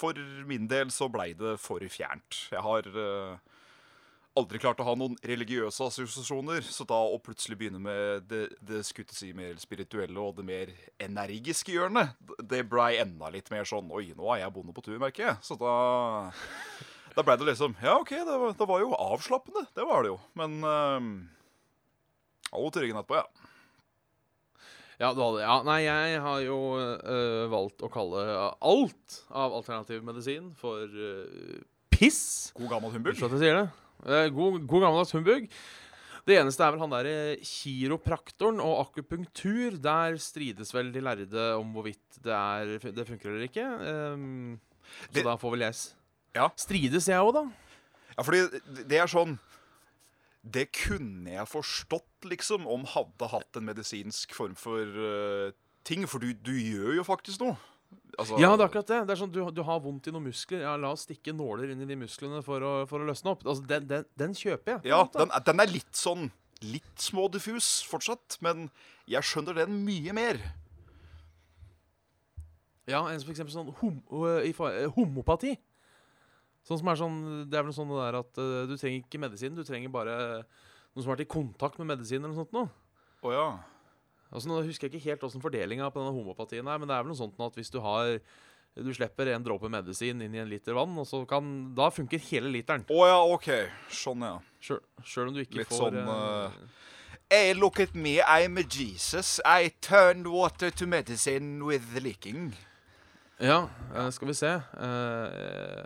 for 0.01 0.17
min 0.47 0.67
del 0.71 0.91
så 0.93 1.09
blei 1.11 1.31
det 1.37 1.57
for 1.61 1.83
fjernt. 1.91 2.45
Jeg 2.51 2.63
har 2.63 2.87
eh, 2.87 3.50
aldri 4.41 4.59
klart 4.61 4.81
å 4.81 4.85
ha 4.87 4.93
noen 4.97 5.15
religiøse 5.25 5.85
assosiasjoner, 5.87 6.65
så 6.65 6.85
da 6.89 6.97
å 6.97 7.19
plutselig 7.23 7.57
begynne 7.59 7.81
med 7.81 8.25
det, 8.29 8.43
det 8.65 8.81
skulle 8.87 9.15
si 9.15 9.31
mer 9.37 9.55
spirituelle 9.61 10.19
og 10.21 10.39
det 10.39 10.45
mer 10.47 10.73
energiske 11.01 11.75
hjørnet, 11.75 12.15
det 12.41 12.63
blei 12.69 12.95
enda 13.01 13.31
litt 13.33 13.51
mer 13.53 13.67
sånn 13.67 13.91
Oi, 13.91 14.11
nå 14.17 14.27
er 14.33 14.43
jeg 14.43 14.55
bonde 14.55 14.75
på 14.75 14.83
tur, 14.85 14.97
merker 15.01 15.29
jeg. 15.29 15.37
Så 15.45 15.57
da 15.59 15.75
Da 17.11 17.25
blei 17.27 17.35
det 17.39 17.49
liksom 17.49 17.75
Ja, 17.83 17.97
OK, 17.99 18.13
det 18.15 18.39
var, 18.43 18.57
det 18.57 18.67
var, 18.67 18.83
jo 18.83 18.95
avslappende. 18.95 19.65
Det 19.75 19.85
var 19.87 20.03
det 20.03 20.13
jo. 20.13 20.19
Men 20.39 20.59
um, 20.63 21.09
Alle 22.51 22.71
til 22.71 22.85
ryggen 22.85 23.01
etterpå, 23.01 23.19
ja. 23.19 23.49
Ja, 25.01 25.09
du 25.17 25.21
hadde, 25.23 25.41
ja, 25.41 25.53
nei, 25.65 25.79
jeg 25.81 26.17
har 26.21 26.41
jo 26.45 26.57
øh, 26.77 27.47
valgt 27.49 27.81
å 27.81 27.87
kalle 27.89 28.21
alt 28.61 29.15
av 29.33 29.55
alternativ 29.57 30.03
medisin 30.05 30.51
for 30.59 30.85
øh, 30.85 31.63
piss. 31.89 32.51
God 32.53 32.69
gammel 32.69 32.93
humbug. 32.93 33.15
Unnskyld 33.15 33.31
at 33.31 33.37
jeg 33.39 33.41
sier 33.47 33.57
det. 33.57 33.65
Eh, 34.05 34.27
god, 34.33 34.65
god 34.67 34.81
gammeldags 34.85 35.13
humbug. 35.15 35.47
Det 36.25 36.35
eneste 36.37 36.61
er 36.61 36.73
vel 36.75 36.81
han 36.83 36.91
derre 36.93 37.13
kiropraktoren 37.41 38.59
og 38.61 38.83
akupunktur. 38.83 39.77
Der 39.81 40.17
strides 40.21 40.69
vel 40.73 40.91
de 40.93 41.01
lærde 41.01 41.45
om 41.57 41.71
hvorvidt 41.73 42.19
det, 42.21 42.35
er, 42.35 42.91
det 42.93 43.07
funker 43.07 43.31
eller 43.31 43.47
ikke. 43.49 43.65
Um, 44.13 44.59
så 45.09 45.13
Det- 45.13 45.23
da 45.25 45.35
får 45.37 45.51
vel 45.55 45.65
jeg 45.65 45.75
Ja. 46.35 46.49
Strides 46.55 47.07
jeg 47.07 47.17
òg, 47.19 47.33
da? 47.33 47.43
Ja, 48.17 48.23
fordi 48.23 48.61
det 48.87 48.99
er 48.99 49.07
sånn 49.07 49.39
Det 50.43 50.71
kunne 50.73 51.29
jeg 51.29 51.45
forstått, 51.47 52.23
liksom, 52.25 52.65
om 52.67 52.83
hadde 52.85 53.27
hatt 53.29 53.57
en 53.57 53.65
medisinsk 53.65 54.33
form 54.33 54.55
for 54.55 54.81
uh, 54.81 55.51
ting. 55.83 56.07
For 56.07 56.17
du, 56.19 56.33
du 56.33 56.51
gjør 56.51 56.95
jo 56.95 57.03
faktisk 57.03 57.39
noe. 57.41 57.57
Altså, 58.17 58.37
Ja, 58.41 58.51
det 58.55 58.63
er 58.63 58.67
akkurat 58.67 58.89
det. 58.91 58.99
Det 59.07 59.13
er 59.15 59.19
sånn, 59.21 59.31
du, 59.33 59.39
du 59.55 59.63
har 59.67 59.81
vondt 59.83 60.09
i 60.09 60.13
noen 60.13 60.27
muskler. 60.27 60.63
Ja, 60.65 60.75
La 60.79 60.91
oss 60.95 61.05
stikke 61.07 61.33
nåler 61.35 61.71
inn 61.73 61.83
i 61.83 61.87
de 61.89 61.97
musklene 61.99 62.41
for 62.45 62.63
å, 62.65 62.73
for 62.89 63.03
å 63.03 63.07
løsne 63.07 63.33
opp. 63.33 63.45
Altså, 63.45 63.65
den, 63.69 63.87
den, 63.89 64.07
den 64.19 64.35
kjøper 64.37 64.75
jeg. 64.77 64.91
Ja, 64.91 65.03
den, 65.15 65.31
den 65.47 65.63
er 65.63 65.71
litt 65.71 65.97
sånn 65.97 66.29
Litt 66.61 67.01
smådiffus 67.01 67.79
fortsatt, 67.89 68.35
men 68.45 68.67
jeg 69.09 69.25
skjønner 69.25 69.55
den 69.63 69.79
mye 69.81 70.13
mer. 70.13 70.37
Ja, 72.85 72.99
en 73.09 73.17
som 73.17 73.31
for 73.31 73.33
eksempel 73.33 73.55
sånn 73.55 73.71
hom 73.79 73.95
i, 74.45 74.51
øh, 74.53 74.91
homopati. 74.93 75.55
Sånn 76.67 76.77
som 76.81 76.91
er 76.91 76.99
sånn 76.99 77.17
Det 77.49 77.57
er 77.57 77.65
vel 77.65 77.73
sånn 77.73 77.89
det 77.89 77.97
der 77.97 78.19
at 78.19 78.37
uh, 78.37 78.59
du 78.69 78.75
trenger 78.75 79.01
ikke 79.01 79.21
medisin, 79.23 79.57
du 79.57 79.63
trenger 79.65 79.89
bare 79.93 80.15
noen 80.43 81.01
som 81.01 81.09
har 81.09 81.15
vært 81.15 81.25
i 81.25 81.31
kontakt 81.33 81.79
med 81.81 81.89
medisin 81.95 82.21
eller 82.21 82.35
noe 82.35 82.43
sånt 82.43 82.53
noe. 82.53 82.69
Oh, 83.25 83.33
ja. 83.33 83.47
Altså, 84.31 84.47
nå 84.47 84.61
husker 84.63 84.87
jeg 84.87 84.95
ikke 84.95 85.09
helt 85.11 85.23
åssen 85.27 85.43
fordelinga 85.43 85.89
på 85.91 85.99
denne 85.99 86.15
homopatien 86.15 86.67
er, 86.67 86.79
men 86.79 86.87
det 86.87 86.95
er 86.95 87.03
vel 87.03 87.11
noe 87.11 87.19
sånt 87.19 87.39
at 87.43 87.59
hvis 87.59 87.71
du 87.73 87.81
har 87.83 88.17
Du 88.71 88.93
slipper 88.95 89.27
en 89.33 89.43
dråpe 89.43 89.67
medisin 89.67 90.21
inn 90.23 90.35
i 90.35 90.39
en 90.39 90.47
liter 90.47 90.71
vann, 90.77 90.93
og 90.97 91.03
så 91.05 91.25
kan 91.27 91.73
Da 91.75 91.89
funker 91.91 92.21
hele 92.29 92.47
literen. 92.53 92.85
Å 92.87 93.07
ja, 93.09 93.17
OK. 93.33 93.49
Sånn, 93.91 94.23
ja. 94.23 94.37
Sjøl 94.63 95.27
om 95.27 95.35
du 95.35 95.41
ikke 95.43 95.59
Litt 95.59 95.67
får 95.73 95.91
sånn, 95.91 96.07
uh, 96.07 96.51
Hey, 97.31 97.53
look 97.53 97.79
at 97.79 97.93
me, 97.95 98.19
I'm 98.21 98.57
a 98.59 98.63
Jesus. 98.63 99.39
I 99.45 99.71
turned 99.81 100.27
water 100.27 100.69
to 100.71 100.87
medicine 100.87 101.63
with 101.63 101.93
leaking. 101.99 102.53
Ja, 103.39 103.69
eh, 103.95 104.09
skal 104.11 104.27
vi 104.27 104.33
se 104.37 104.49
uh, 104.51 105.85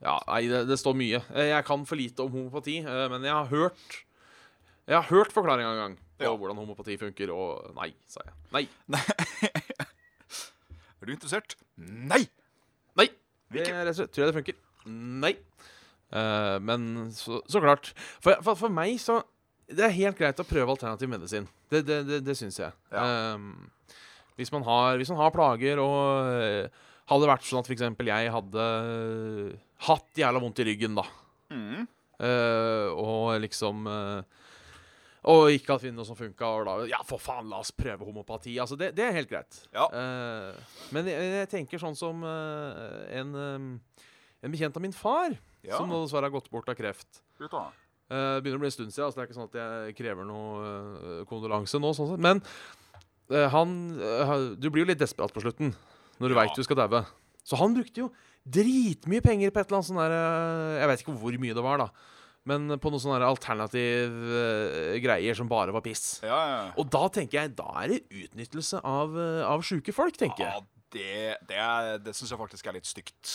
Ja, 0.00 0.14
nei, 0.30 0.44
det, 0.48 0.62
det 0.70 0.78
står 0.80 0.94
mye. 0.96 1.20
Eh, 1.34 1.50
Jeg 1.50 1.66
kan 1.68 1.82
for 1.86 1.98
lite 2.00 2.24
om 2.24 2.32
homopati, 2.32 2.78
eh, 2.86 3.06
men 3.12 3.26
jeg 3.26 3.34
har 3.36 3.50
hørt 3.50 3.98
Jeg 4.90 4.98
har 4.98 5.06
hørt 5.06 5.30
forklaringa 5.30 5.70
en 5.70 5.78
gang 5.84 5.92
på 6.18 6.26
Ja. 6.26 6.36
hvordan 6.36 6.58
homopati 6.58 6.96
funker, 6.98 7.30
og 7.30 7.74
nei, 7.76 7.92
sa 8.10 8.24
jeg. 8.26 8.34
Nei. 8.52 8.64
Er 11.00 11.06
du 11.08 11.12
interessert? 11.14 11.54
Nei! 11.78 12.24
Nei! 12.98 13.06
Det 13.54 13.64
tror 13.70 14.24
jeg 14.24 14.26
det 14.28 14.34
funker. 14.36 14.58
Nei. 14.90 15.32
Uh, 16.10 16.58
men 16.60 17.08
så, 17.14 17.38
så 17.48 17.62
klart. 17.62 17.92
For, 18.20 18.34
for, 18.42 18.58
for 18.58 18.72
meg 18.74 18.96
så 18.98 19.20
Det 19.70 19.84
er 19.86 19.94
helt 19.94 20.18
greit 20.18 20.40
å 20.42 20.46
prøve 20.46 20.74
alternativ 20.74 21.08
medisin. 21.12 21.46
Det, 21.70 21.84
det, 21.86 22.00
det, 22.08 22.18
det 22.26 22.34
syns 22.36 22.58
jeg. 22.58 22.74
Ja. 22.90 23.36
Um, 23.36 23.70
hvis, 24.34 24.50
man 24.50 24.66
har, 24.66 24.98
hvis 24.98 25.12
man 25.14 25.20
har 25.22 25.30
plager 25.34 25.78
og 25.78 26.32
eh, 26.34 26.66
Hadde 27.10 27.24
det 27.24 27.30
vært 27.30 27.46
sånn 27.46 27.62
at 27.62 27.70
f.eks. 27.70 27.86
jeg 28.06 28.30
hadde 28.34 28.64
hatt 29.86 30.18
jævla 30.20 30.42
vondt 30.42 30.60
i 30.62 30.66
ryggen, 30.68 30.98
da. 30.98 31.02
Mm. 31.50 31.86
Uh, 32.20 32.90
og 33.00 33.40
liksom 33.42 33.88
eh, 33.90 34.39
Og 35.28 35.50
ikke 35.52 35.74
hadde 35.74 35.82
funnet 35.84 35.98
noe 36.00 36.08
som 36.08 36.16
funka, 36.16 36.48
og 36.48 36.64
da 36.64 36.74
Ja, 36.88 37.02
for 37.04 37.20
faen, 37.20 37.48
la 37.50 37.58
oss 37.60 37.70
prøve 37.76 38.06
homopati. 38.08 38.54
Altså, 38.62 38.78
det, 38.80 38.94
det 38.96 39.04
er 39.04 39.12
helt 39.18 39.28
greit. 39.28 39.58
Ja. 39.74 39.84
Uh, 39.92 40.56
men 40.96 41.04
jeg, 41.10 41.26
jeg 41.42 41.50
tenker 41.52 41.82
sånn 41.82 41.96
som 41.98 42.22
uh, 42.24 43.04
en, 43.12 43.34
um, 43.36 43.66
en 44.40 44.54
bekjent 44.54 44.76
av 44.76 44.82
min 44.86 44.96
far, 44.96 45.36
Ja. 45.60 45.76
som 45.76 45.90
nå 45.92 45.98
dessverre 46.06 46.30
har 46.30 46.32
gått 46.32 46.48
bort 46.50 46.68
av 46.72 46.74
kreft. 46.78 47.20
Ut 47.38 47.50
da. 47.52 47.66
Eh, 48.10 48.16
Det 48.38 48.42
begynner 48.46 48.56
å 48.56 48.62
bli 48.64 48.70
en 48.70 48.72
stund 48.78 48.94
siden, 48.94 49.12
så 49.12 49.18
det 49.18 49.22
er 49.22 49.28
ikke 49.28 49.36
sånn 49.36 49.50
at 49.50 49.58
jeg 49.60 49.96
krever 49.98 50.24
noe 50.24 50.62
uh, 50.64 51.24
kondolanse 51.28 51.76
nå. 51.78 51.90
sånn. 51.94 52.16
Men 52.18 52.40
uh, 53.30 53.46
han 53.52 53.74
Du 54.58 54.70
blir 54.72 54.86
jo 54.86 54.88
litt 54.90 54.98
desperat 55.02 55.32
på 55.36 55.42
slutten 55.44 55.74
når 56.18 56.28
du 56.32 56.34
Ja. 56.34 56.40
veit 56.40 56.56
du 56.56 56.64
skal 56.64 56.80
daue. 56.80 57.04
Så 57.44 57.56
han 57.60 57.76
brukte 57.76 58.02
jo 58.06 58.08
dritmye 58.48 59.20
penger 59.20 59.52
på 59.52 59.60
et 59.60 59.68
eller 59.68 59.78
annet 59.82 59.88
sånn 59.90 60.00
der 60.00 60.16
Jeg 60.80 60.88
vet 60.90 61.04
ikke 61.04 61.18
hvor 61.20 61.38
mye 61.44 61.54
det 61.60 61.62
var, 61.68 61.84
da. 61.84 61.88
Men 62.50 62.74
på 62.82 62.90
noen 62.90 63.02
sånne 63.04 63.20
alternative 63.22 64.10
alternativ 64.10 64.34
eh, 64.40 64.98
greier 65.04 65.38
som 65.38 65.48
bare 65.50 65.72
var 65.76 65.84
piss. 65.86 66.04
Ja, 66.26 66.40
ja. 66.50 66.60
Og 66.80 66.90
da 66.92 67.04
tenker 67.14 67.42
jeg, 67.44 67.54
da 67.58 67.68
er 67.84 67.94
det 67.94 68.00
utnyttelse 68.10 68.80
av, 68.86 69.14
uh, 69.16 69.44
av 69.48 69.62
sjuke 69.66 69.94
folk, 69.94 70.18
tenker 70.18 70.44
Ja, 70.48 70.52
jeg. 70.58 70.68
det, 70.96 71.48
det, 71.50 71.58
er- 71.62 71.98
det 72.02 72.14
syns 72.18 72.32
jeg 72.34 72.40
faktisk 72.40 72.66
er 72.70 72.78
litt 72.80 72.88
stygt. 72.90 73.34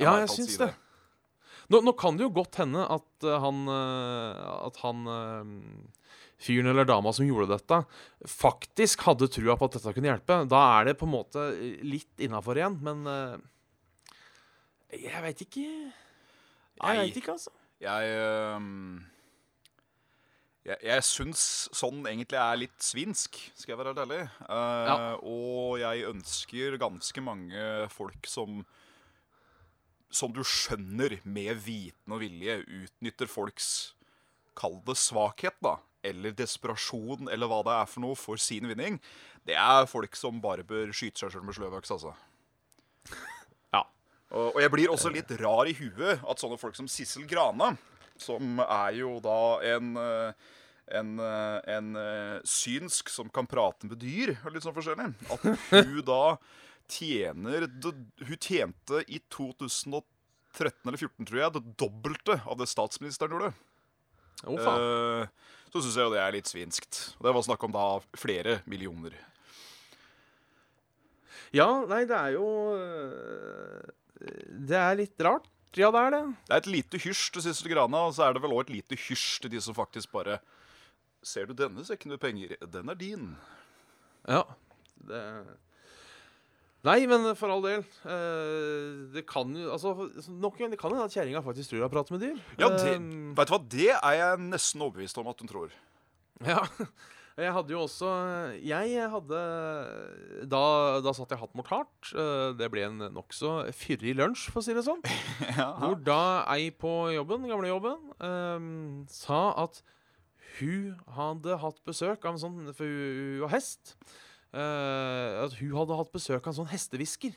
Ja, 0.00 0.10
må 0.10 0.16
i 0.16 0.22
jeg 0.24 0.30
fall 0.32 0.38
syns 0.40 0.54
si 0.56 0.62
det. 0.64 0.70
Nå, 1.70 1.78
nå 1.86 1.92
kan 1.94 2.16
det 2.18 2.24
jo 2.26 2.32
godt 2.34 2.56
hende 2.58 2.82
at 2.90 3.26
eh, 3.28 3.36
han 3.44 3.60
eh, 3.70 4.38
At 4.66 4.80
han 4.82 5.04
eh, 5.06 5.52
fyren 6.40 6.70
eller 6.72 6.88
dama 6.88 7.12
som 7.14 7.28
gjorde 7.28 7.52
dette, 7.52 7.78
faktisk 8.32 9.04
hadde 9.06 9.28
trua 9.30 9.54
på 9.60 9.68
at 9.68 9.76
dette 9.76 9.92
kunne 9.94 10.08
hjelpe. 10.08 10.38
Da 10.50 10.60
er 10.80 10.88
det 10.88 10.96
på 10.98 11.04
en 11.06 11.12
måte 11.12 11.44
litt 11.84 12.24
innafor 12.24 12.58
igjen, 12.58 12.78
men 12.82 13.04
eh, 13.12 13.36
Jeg 15.04 15.22
veit 15.22 15.42
ikke. 15.46 15.66
Jeg 15.68 16.80
Nei. 16.80 16.96
veit 17.04 17.18
ikke, 17.20 17.36
altså. 17.36 17.52
Jeg 17.80 18.14
Jeg, 20.68 20.76
jeg 20.84 21.04
syns 21.08 21.42
sånn 21.74 22.02
egentlig 22.04 22.36
er 22.36 22.58
litt 22.60 22.84
svinsk, 22.84 23.38
skal 23.56 23.72
jeg 23.72 23.78
være 23.80 23.94
helt 23.94 24.02
ærlig. 24.04 24.20
Eh, 24.44 24.90
Ja. 24.90 24.96
Og 25.24 25.78
jeg 25.80 26.04
ønsker 26.10 26.76
ganske 26.78 27.22
mange 27.24 27.88
folk 27.88 28.26
som 28.28 28.64
Som 30.12 30.32
du 30.34 30.42
skjønner 30.42 31.20
med 31.24 31.56
viten 31.62 32.12
og 32.12 32.18
vilje 32.20 32.58
utnytter 32.66 33.28
folks 33.30 33.94
Kall 34.58 34.80
det 34.84 34.96
svakhet, 34.98 35.54
da. 35.62 35.76
Eller 36.02 36.32
desperasjon, 36.32 37.28
eller 37.30 37.46
hva 37.46 37.60
det 37.64 37.72
er 37.76 37.86
for 37.86 38.00
noe, 38.02 38.16
for 38.18 38.36
sin 38.36 38.66
vinning. 38.66 38.98
Det 39.46 39.54
er 39.54 39.86
folk 39.86 40.16
som 40.18 40.40
bare 40.42 40.64
bør 40.66 40.90
skyte 40.92 41.16
seg 41.22 41.30
sjøl 41.32 41.44
med 41.46 41.54
sløvøks, 41.54 41.92
altså. 41.94 42.12
Og, 44.30 44.54
og 44.54 44.60
jeg 44.62 44.72
blir 44.72 44.92
også 44.92 45.10
litt 45.12 45.30
rar 45.40 45.66
i 45.66 45.74
huet 45.74 46.22
at 46.22 46.42
sånne 46.42 46.58
folk 46.60 46.76
som 46.78 46.88
Sissel 46.90 47.26
Grana, 47.30 47.72
som 48.20 48.60
er 48.62 49.00
jo 49.00 49.16
da 49.24 49.40
en 49.72 49.94
eh, 49.98 50.48
en, 50.90 51.18
eh, 51.18 51.60
en 51.76 51.96
eh, 51.96 52.40
synsk 52.44 53.10
som 53.10 53.28
kan 53.30 53.46
prate 53.46 53.86
med 53.86 54.00
dyr, 54.02 54.34
og 54.44 54.54
litt 54.54 54.66
sånn 54.66 54.76
forskjellig. 54.76 55.12
At 55.30 55.46
hun 55.70 56.00
da 56.06 56.24
tjener 56.90 57.68
Hun 57.70 58.38
tjente 58.42 59.04
i 59.06 59.20
2013 59.30 60.02
eller 60.88 60.98
2014, 60.98 61.28
tror 61.28 61.40
jeg, 61.40 61.54
det 61.54 61.76
dobbelte 61.78 62.40
av 62.42 62.58
det 62.58 62.66
statsministeren 62.70 63.36
gjorde. 63.36 63.52
Å, 64.42 64.56
faen. 64.56 64.82
Eh, 64.82 65.58
så 65.70 65.84
syns 65.84 65.98
jeg 66.00 66.08
jo 66.08 66.14
det 66.16 66.22
er 66.24 66.34
litt 66.34 66.50
svinskt. 66.50 67.00
Det 67.22 67.34
var 67.36 67.46
snakk 67.46 67.62
om 67.68 67.76
da 67.76 67.86
flere 68.18 68.58
millioner. 68.66 69.14
Ja, 71.54 71.68
nei, 71.86 72.02
det 72.06 72.18
er 72.18 72.34
jo 72.34 72.46
Det 74.20 74.76
er 74.76 74.98
litt 75.00 75.22
rart. 75.24 75.46
Ja, 75.78 75.90
det 75.94 76.00
er 76.02 76.10
det. 76.16 76.22
Det 76.48 76.54
er 76.56 76.62
et 76.64 76.66
lite 76.74 76.98
hysj 76.98 77.28
til 77.36 77.42
Sissel 77.44 77.70
Grana, 77.70 78.00
og 78.08 78.14
så 78.16 78.26
er 78.26 78.34
det 78.34 78.42
vel 78.42 78.52
òg 78.56 78.64
et 78.66 78.72
lite 78.80 78.98
hysj 78.98 79.40
til 79.44 79.52
de 79.54 79.60
som 79.62 79.76
faktisk 79.76 80.10
bare 80.12 80.40
Ser 81.22 81.44
du 81.46 81.52
denne 81.52 81.82
sekken 81.84 82.10
med 82.14 82.20
penger? 82.22 82.54
Den 82.72 82.88
er 82.88 82.96
din. 82.96 83.26
Ja. 84.28 84.42
Det 85.08 85.20
Nei, 86.80 87.02
men 87.04 87.26
for 87.36 87.52
all 87.52 87.60
del. 87.60 87.82
eh, 88.08 89.12
det 89.12 89.26
kan 89.28 89.50
jo 89.52 89.68
Altså, 89.74 89.92
nok 90.32 90.60
en 90.64 90.70
det 90.72 90.78
kan 90.80 90.90
hende 90.94 91.04
at 91.04 91.12
kjerringa 91.12 91.42
faktisk 91.44 91.68
tror 91.74 91.82
hun 91.82 91.84
har 91.84 91.92
pratet 91.92 92.14
med 92.16 92.22
dyr. 92.24 92.38
Ja, 92.58 92.70
det, 92.72 92.94
Eh, 92.96 93.34
vet 93.36 93.48
du 93.50 93.52
hva? 93.52 93.58
Det 93.68 93.90
er 93.92 94.14
jeg 94.16 94.38
nesten 94.46 94.80
overbevist 94.80 95.18
om 95.20 95.28
at 95.28 95.38
hun 95.44 95.48
tror. 95.52 95.70
ja. 96.40 96.62
Jeg 97.38 97.52
hadde 97.54 97.72
jo 97.72 97.82
også 97.84 98.08
Jeg 98.64 99.04
hadde 99.12 99.40
Da, 100.50 100.62
da 101.04 101.12
satt 101.16 101.32
jeg 101.32 101.40
hatt 101.40 101.54
mot 101.58 101.68
hardt. 101.70 102.10
Eh, 102.14 102.52
Det 102.58 102.70
ble 102.72 102.86
en 102.88 103.04
nokså 103.14 103.70
fyrig 103.76 104.16
lunsj, 104.18 104.48
for 104.50 104.62
å 104.62 104.66
si 104.66 104.74
det 104.76 104.84
sånn. 104.86 105.02
Hvor 105.80 105.98
da 106.06 106.22
ei 106.54 106.70
på 106.74 107.12
jobben, 107.14 107.46
gamlejobben, 107.50 108.10
um, 108.18 109.04
sa 109.10 109.42
at 109.64 109.82
hun 110.58 110.98
hadde 111.14 111.60
hatt 111.62 111.78
besøk 111.86 112.26
av 112.26 112.34
en 112.34 112.42
sånn 112.42 112.72
For 112.74 112.84
hun 112.84 113.44
var 113.46 113.54
hest. 113.54 113.94
Uh, 114.50 115.46
at 115.46 115.54
hun 115.60 115.76
hadde 115.78 115.98
hatt 116.00 116.10
besøk 116.12 116.42
av 116.42 116.52
en 116.52 116.60
sånn 116.62 116.72
hestehvisker. 116.72 117.36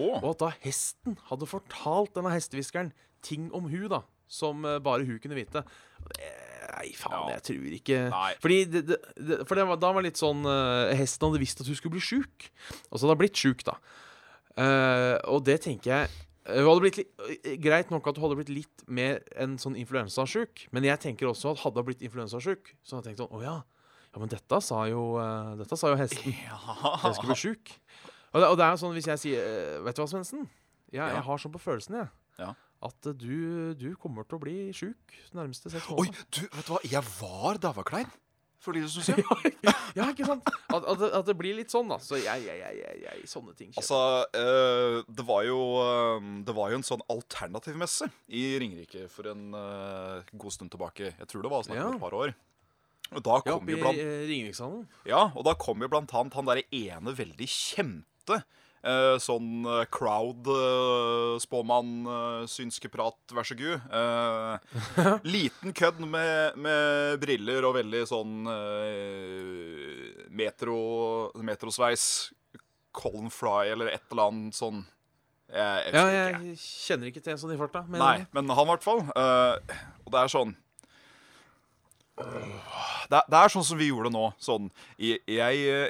Oh. 0.00 0.16
Og 0.22 0.32
at 0.34 0.42
da 0.42 0.50
hesten 0.64 1.18
hadde 1.28 1.48
fortalt 1.48 2.16
denne 2.16 2.32
hestehviskeren 2.34 2.90
ting 3.22 3.50
om 3.54 3.68
hun 3.70 3.86
da 3.92 4.02
som 4.30 4.64
eh, 4.64 4.78
bare 4.78 5.04
hun 5.04 5.18
kunne 5.18 5.34
vite. 5.34 5.62
Det, 6.16 6.28
nei, 6.70 6.92
faen, 6.96 7.14
Ja. 7.28 7.36
jeg 7.36 7.42
tror 7.48 7.74
ikke 7.76 7.98
Nei. 8.12 8.30
Fordi 8.42 8.58
det, 8.70 8.80
det, 8.88 9.38
For 9.48 9.58
det 9.58 9.66
var, 9.68 9.76
da 9.82 9.90
var 9.92 10.02
det 10.02 10.10
litt 10.12 10.20
sånn 10.22 10.44
uh, 10.46 10.90
Hesten 10.96 11.28
hadde 11.28 11.40
visst 11.42 11.60
at 11.62 11.66
hun 11.70 11.76
skulle 11.78 11.96
bli 11.98 12.02
sjuk. 12.04 12.48
Og 12.90 12.98
så 12.98 13.04
hadde 13.04 13.14
hun 13.16 13.22
blitt 13.24 13.36
sjuk, 13.42 13.64
da. 13.66 13.76
Uh, 14.58 15.16
og 15.30 15.44
det 15.46 15.60
tenker 15.66 15.90
jeg 15.94 16.10
hun 16.50 16.66
hadde 16.66 16.82
blitt 16.82 16.96
litt, 16.98 17.10
eh, 17.44 17.56
Greit 17.62 17.90
nok 17.92 18.08
at 18.10 18.16
hun 18.18 18.24
hadde 18.24 18.38
blitt 18.40 18.48
litt 18.50 18.82
mer 18.90 19.20
enn 19.38 19.52
sånn 19.60 19.76
influensasjuk, 19.78 20.64
men 20.74 20.82
jeg 20.88 20.98
tenker 21.04 21.28
også 21.28 21.52
at 21.52 21.60
hadde 21.62 21.78
hun 21.82 21.86
blitt 21.90 22.00
influensasjuk, 22.02 22.72
så 22.82 22.96
hadde 22.96 23.12
jeg 23.12 23.18
tenkt 23.20 23.22
sånn 23.28 23.36
Å 23.38 23.42
ja. 23.44 23.56
Ja, 24.10 24.18
men 24.18 24.32
dette 24.32 24.58
sa 24.66 24.80
jo, 24.90 25.02
dette 25.60 25.76
sa 25.78 25.92
jo 25.92 25.98
hesten. 26.00 26.32
Jeg 26.34 27.12
skulle 27.14 27.30
bli 27.36 27.38
sjuk. 27.38 27.70
Og 28.32 28.40
det, 28.42 28.48
og 28.48 28.56
det 28.58 28.64
er 28.66 28.72
jo 28.74 28.80
sånn 28.82 28.96
hvis 28.96 29.06
jeg 29.12 29.20
sier 29.22 29.84
Vet 29.86 29.94
du 29.94 30.02
hva, 30.02 30.08
Svendsen? 30.10 30.48
Jeg, 30.90 30.98
Ja. 30.98 31.06
jeg 31.14 31.22
har 31.28 31.38
sånn 31.44 31.52
på 31.54 31.60
følelsen, 31.62 32.00
jeg. 32.00 32.08
Ja. 32.40 32.48
At 32.82 33.10
du, 33.20 33.74
du 33.76 33.90
kommer 34.00 34.24
til 34.24 34.38
å 34.38 34.40
bli 34.40 34.56
sjuk 34.72 35.16
nærmeste 35.36 35.68
seks 35.72 35.90
Oi, 35.92 36.06
du, 36.32 36.40
vet 36.48 36.64
du 36.64 36.72
hva? 36.72 36.80
Jeg 36.88 37.02
var 37.20 37.58
davaklein 37.60 38.08
for 38.60 38.76
litt 38.76 38.90
stund 38.92 39.06
siden. 39.08 39.54
Ja, 39.96 40.04
ikke 40.12 40.26
sant? 40.28 40.44
At, 40.68 40.84
at, 40.84 40.98
det- 41.00 41.08
at 41.16 41.28
det 41.30 41.34
blir 41.40 41.54
litt 41.56 41.72
sånn, 41.72 41.88
da. 41.88 41.96
Så 42.04 42.18
jeg, 42.20 42.42
jeg, 42.44 42.58
jeg, 42.60 42.98
jeg, 43.06 43.22
sånne 43.28 43.54
ting 43.56 43.70
skjer. 43.72 43.80
Altså, 43.80 44.00
øh, 44.36 44.98
det 45.08 45.24
var 45.28 45.46
jo 45.48 45.56
øh, 45.80 46.26
Det 46.44 46.54
var 46.58 46.68
jo 46.74 46.76
en 46.80 46.84
sånn 46.84 47.04
alternativmesse 47.12 48.10
i 48.36 48.42
Ringerike 48.60 49.06
for 49.12 49.30
en 49.32 49.46
øh, 49.56 50.28
god 50.36 50.52
stund 50.56 50.72
tilbake. 50.76 51.12
Jeg 51.16 51.28
tror 51.32 51.44
det 51.46 51.52
var 51.52 51.64
snakk 51.64 51.80
om 51.80 51.86
Ja. 51.88 51.96
et 51.96 52.04
par 52.04 52.16
år. 52.20 52.34
Og 53.10 53.24
da 53.26 53.40
ja, 53.48 53.56
oppe 53.56 53.72
i 53.74 53.80
blant 53.80 53.98
Ringerikshallen. 54.28 54.84
Ja, 55.08 55.22
og 55.34 55.42
da 55.48 55.56
kom 55.58 55.80
jo 55.82 55.88
blant 55.90 56.12
annet 56.14 56.36
han 56.38 56.46
derre 56.52 56.62
ene 56.70 57.16
veldig 57.16 57.48
kjente 57.50 58.42
sånn 59.20 59.64
eh, 59.68 59.82
crowd 59.92 60.46
uh, 60.48 61.34
spåmann, 61.42 61.90
uh, 62.08 62.44
synske 62.48 62.88
prat, 62.88 63.18
vær 63.36 63.44
så 63.44 63.56
god. 63.58 63.82
Eh, 63.92 65.18
liten 65.36 65.74
kødd 65.76 66.00
med, 66.08 66.56
med 66.56 67.18
briller 67.20 67.66
og 67.68 67.76
veldig 67.76 68.00
sånn 68.08 68.38
eh, 68.50 70.24
metro, 70.32 70.78
metrosveis. 71.44 72.06
Colin 72.96 73.28
Fry 73.30 73.68
eller 73.70 73.92
et 73.92 74.02
eller 74.10 74.32
annet 74.32 74.56
sånn. 74.58 74.80
Jeg, 75.50 75.84
jeg 75.86 75.94
Ja, 75.94 76.06
jeg 76.10 76.32
ikke. 76.40 76.56
kjenner 76.64 77.10
ikke 77.12 77.22
til 77.22 77.32
en 77.36 77.38
sånn 77.42 77.52
i 77.54 77.58
farta. 77.60 77.84
Nei, 77.90 78.16
men 78.34 78.50
han 78.50 78.66
i 78.66 78.70
hvert 78.72 78.82
fall. 78.86 79.04
eh, 79.14 79.78
og 80.06 80.10
det 80.14 80.24
er 80.24 80.32
sånn 80.32 80.56
det 83.10 83.20
det 83.30 83.38
er 83.40 83.52
sånn 83.52 83.66
som 83.66 83.78
vi 83.80 83.88
gjorde 83.88 84.12
nå. 84.14 84.28
Sånn, 84.42 84.68
jeg, 85.02 85.18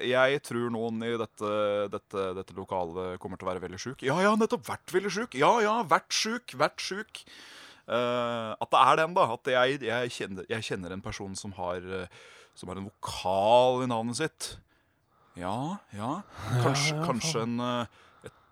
jeg, 0.08 0.40
tror 0.46 0.70
noen 0.72 1.02
i 1.04 1.12
dette, 1.20 1.50
dette, 1.92 2.26
dette 2.38 2.56
lokalet 2.56 3.20
kommer 3.20 3.40
til 3.40 3.49
å 3.49 3.50
være 3.50 3.64
veldig 3.66 3.80
sjuk. 3.82 4.04
Ja, 4.06 4.16
ja, 4.25 4.32
nettopp 4.40 4.64
vært 4.70 4.94
veldig 4.94 5.12
sjuk. 5.18 5.37
Ja, 5.40 5.52
ja, 5.64 5.76
vært 5.88 6.14
sjuk. 6.16 6.56
Vært 6.60 6.80
sjuk. 6.80 7.22
Uh, 7.90 8.56
at 8.56 8.70
det 8.72 8.80
er 8.80 9.00
den, 9.02 9.14
da. 9.18 9.28
At 9.37 9.52
jeg, 9.52 9.82
jeg, 9.84 10.16
kjenner, 10.16 10.49
jeg 10.49 10.68
kjenner 10.70 10.96
en 10.96 11.04
person 11.04 11.37
som 11.37 11.52
har, 11.58 11.84
som 12.56 12.72
har 12.72 12.80
en 12.80 12.88
vokal 12.88 13.84
i 13.84 13.90
navnet 13.90 14.20
sitt. 14.22 14.52
Ja, 15.38 15.76
ja. 15.94 16.22
Kanskje, 16.62 16.96
ja, 16.96 17.04
kanskje 17.06 17.44
en 17.44 17.60
eh, 17.60 18.00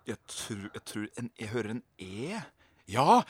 jeg, 0.07 0.17
tror, 0.27 0.69
jeg 0.73 0.83
tror 0.85 1.07
en, 1.19 1.31
Jeg 1.39 1.51
hører 1.53 1.75
en 1.75 1.83
E. 1.99 2.41
Ja, 2.89 3.21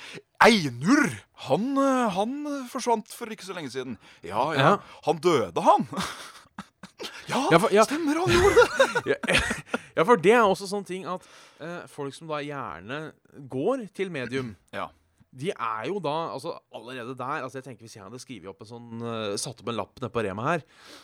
Einur! 0.44 1.10
Han, 1.50 1.72
eh, 1.80 2.10
han 2.16 2.36
forsvant 2.72 3.12
for 3.16 3.32
ikke 3.32 3.48
så 3.48 3.56
lenge 3.58 3.72
siden. 3.74 3.98
Ja, 4.24 4.46
ja. 4.56 4.60
Ja. 4.60 4.76
Han 5.08 5.20
døde, 5.24 5.64
han. 5.66 5.88
ja, 7.32 7.42
Ja, 7.52 7.58
for- 7.60 7.74
ja. 7.76 7.84
stemmer, 7.88 8.20
han 8.24 8.32
gjorde 8.32 8.64
det. 9.06 9.18
Ja, 10.00 10.06
for 10.08 10.16
det 10.22 10.32
er 10.32 10.46
også 10.48 10.68
sånn 10.70 10.86
ting 10.88 11.04
at 11.12 11.26
eh, 11.60 11.82
folk 11.92 12.16
som 12.16 12.30
da 12.32 12.40
gjerne 12.44 13.10
går 13.52 13.88
til 13.98 14.12
medium 14.16 14.54
Ja. 14.80 14.88
De 15.30 15.52
er 15.54 15.84
jo 15.92 16.00
da 16.02 16.32
altså 16.34 16.56
allerede 16.74 17.14
der 17.20 17.44
altså 17.46 17.60
jeg 17.60 17.66
tenker 17.68 17.86
Hvis 17.86 17.94
jeg 18.00 18.02
hadde 18.02 18.18
skrevet 18.18 18.50
opp 18.50 18.64
en 18.64 18.70
sånn 18.72 19.04
uh, 19.04 19.36
satt 19.38 19.60
opp 19.62 19.68
en 19.70 19.78
lapp 19.78 20.00
nede 20.02 20.10
på 20.16 20.24
Rema 20.26 20.46
her 20.48 20.64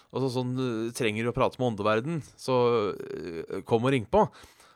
Og 0.09 0.23
så 0.23 0.29
sånn 0.39 0.55
uh, 0.57 0.87
Trenger 0.97 1.27
du 1.27 1.29
å 1.29 1.35
prate 1.35 1.59
med 1.61 1.67
åndeverden, 1.75 2.23
så 2.41 2.55
uh, 2.95 3.59
kom 3.69 3.85
og 3.85 3.93
ring 3.93 4.07
på. 4.09 4.23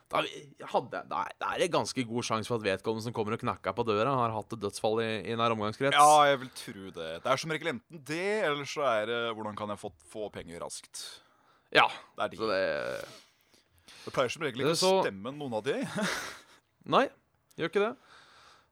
Da 0.09 0.23
hadde, 0.71 1.03
da 1.09 1.19
er- 1.27 1.35
er 1.53 1.59
det 1.61 1.67
ganske 1.71 2.01
god 2.09 2.23
sjanse 2.25 2.47
for 2.49 2.57
at 2.57 2.65
vedkommende 2.65 3.03
som 3.05 3.13
kommer 3.13 3.35
og 3.35 3.39
knakker 3.43 3.75
på 3.77 3.83
døra, 3.85 4.09
har 4.17 4.31
hatt 4.33 4.53
et 4.55 4.59
dødsfall 4.63 5.01
i, 5.03 5.09
i 5.29 5.35
nær 5.37 5.53
omgangskrets. 5.53 5.93
ja, 5.93 6.25
jeg 6.31 6.39
vil 6.41 6.49
tro 6.57 6.85
det. 6.95 7.09
Det 7.23 7.29
er 7.29 7.37
som 7.37 7.51
regel 7.53 7.67
enten 7.75 8.03
det, 8.09 8.43
eller 8.49 8.65
så 8.65 8.81
er 8.89 9.05
det 9.05 9.19
hvordan 9.37 9.55
kan 9.55 9.69
jeg 9.69 9.77
få, 9.83 9.91
få 10.09 10.31
penger 10.33 10.59
raskt. 10.65 11.03
Ja, 11.71 11.85
Det 12.17 12.23
er 12.25 12.29
de. 12.33 12.37
så 12.37 12.47
det 12.49 13.05
Det 14.05 14.13
pleier 14.15 14.29
som 14.33 14.41
regel 14.41 14.61
ikke 14.65 14.75
så- 14.81 14.95
å 14.97 15.03
stemme 15.05 15.29
noen 15.37 15.53
av 15.53 15.63
de. 15.63 15.77
Nei, 16.95 17.05
gjør 17.59 17.69
ikke 17.69 17.85
det. 17.85 17.95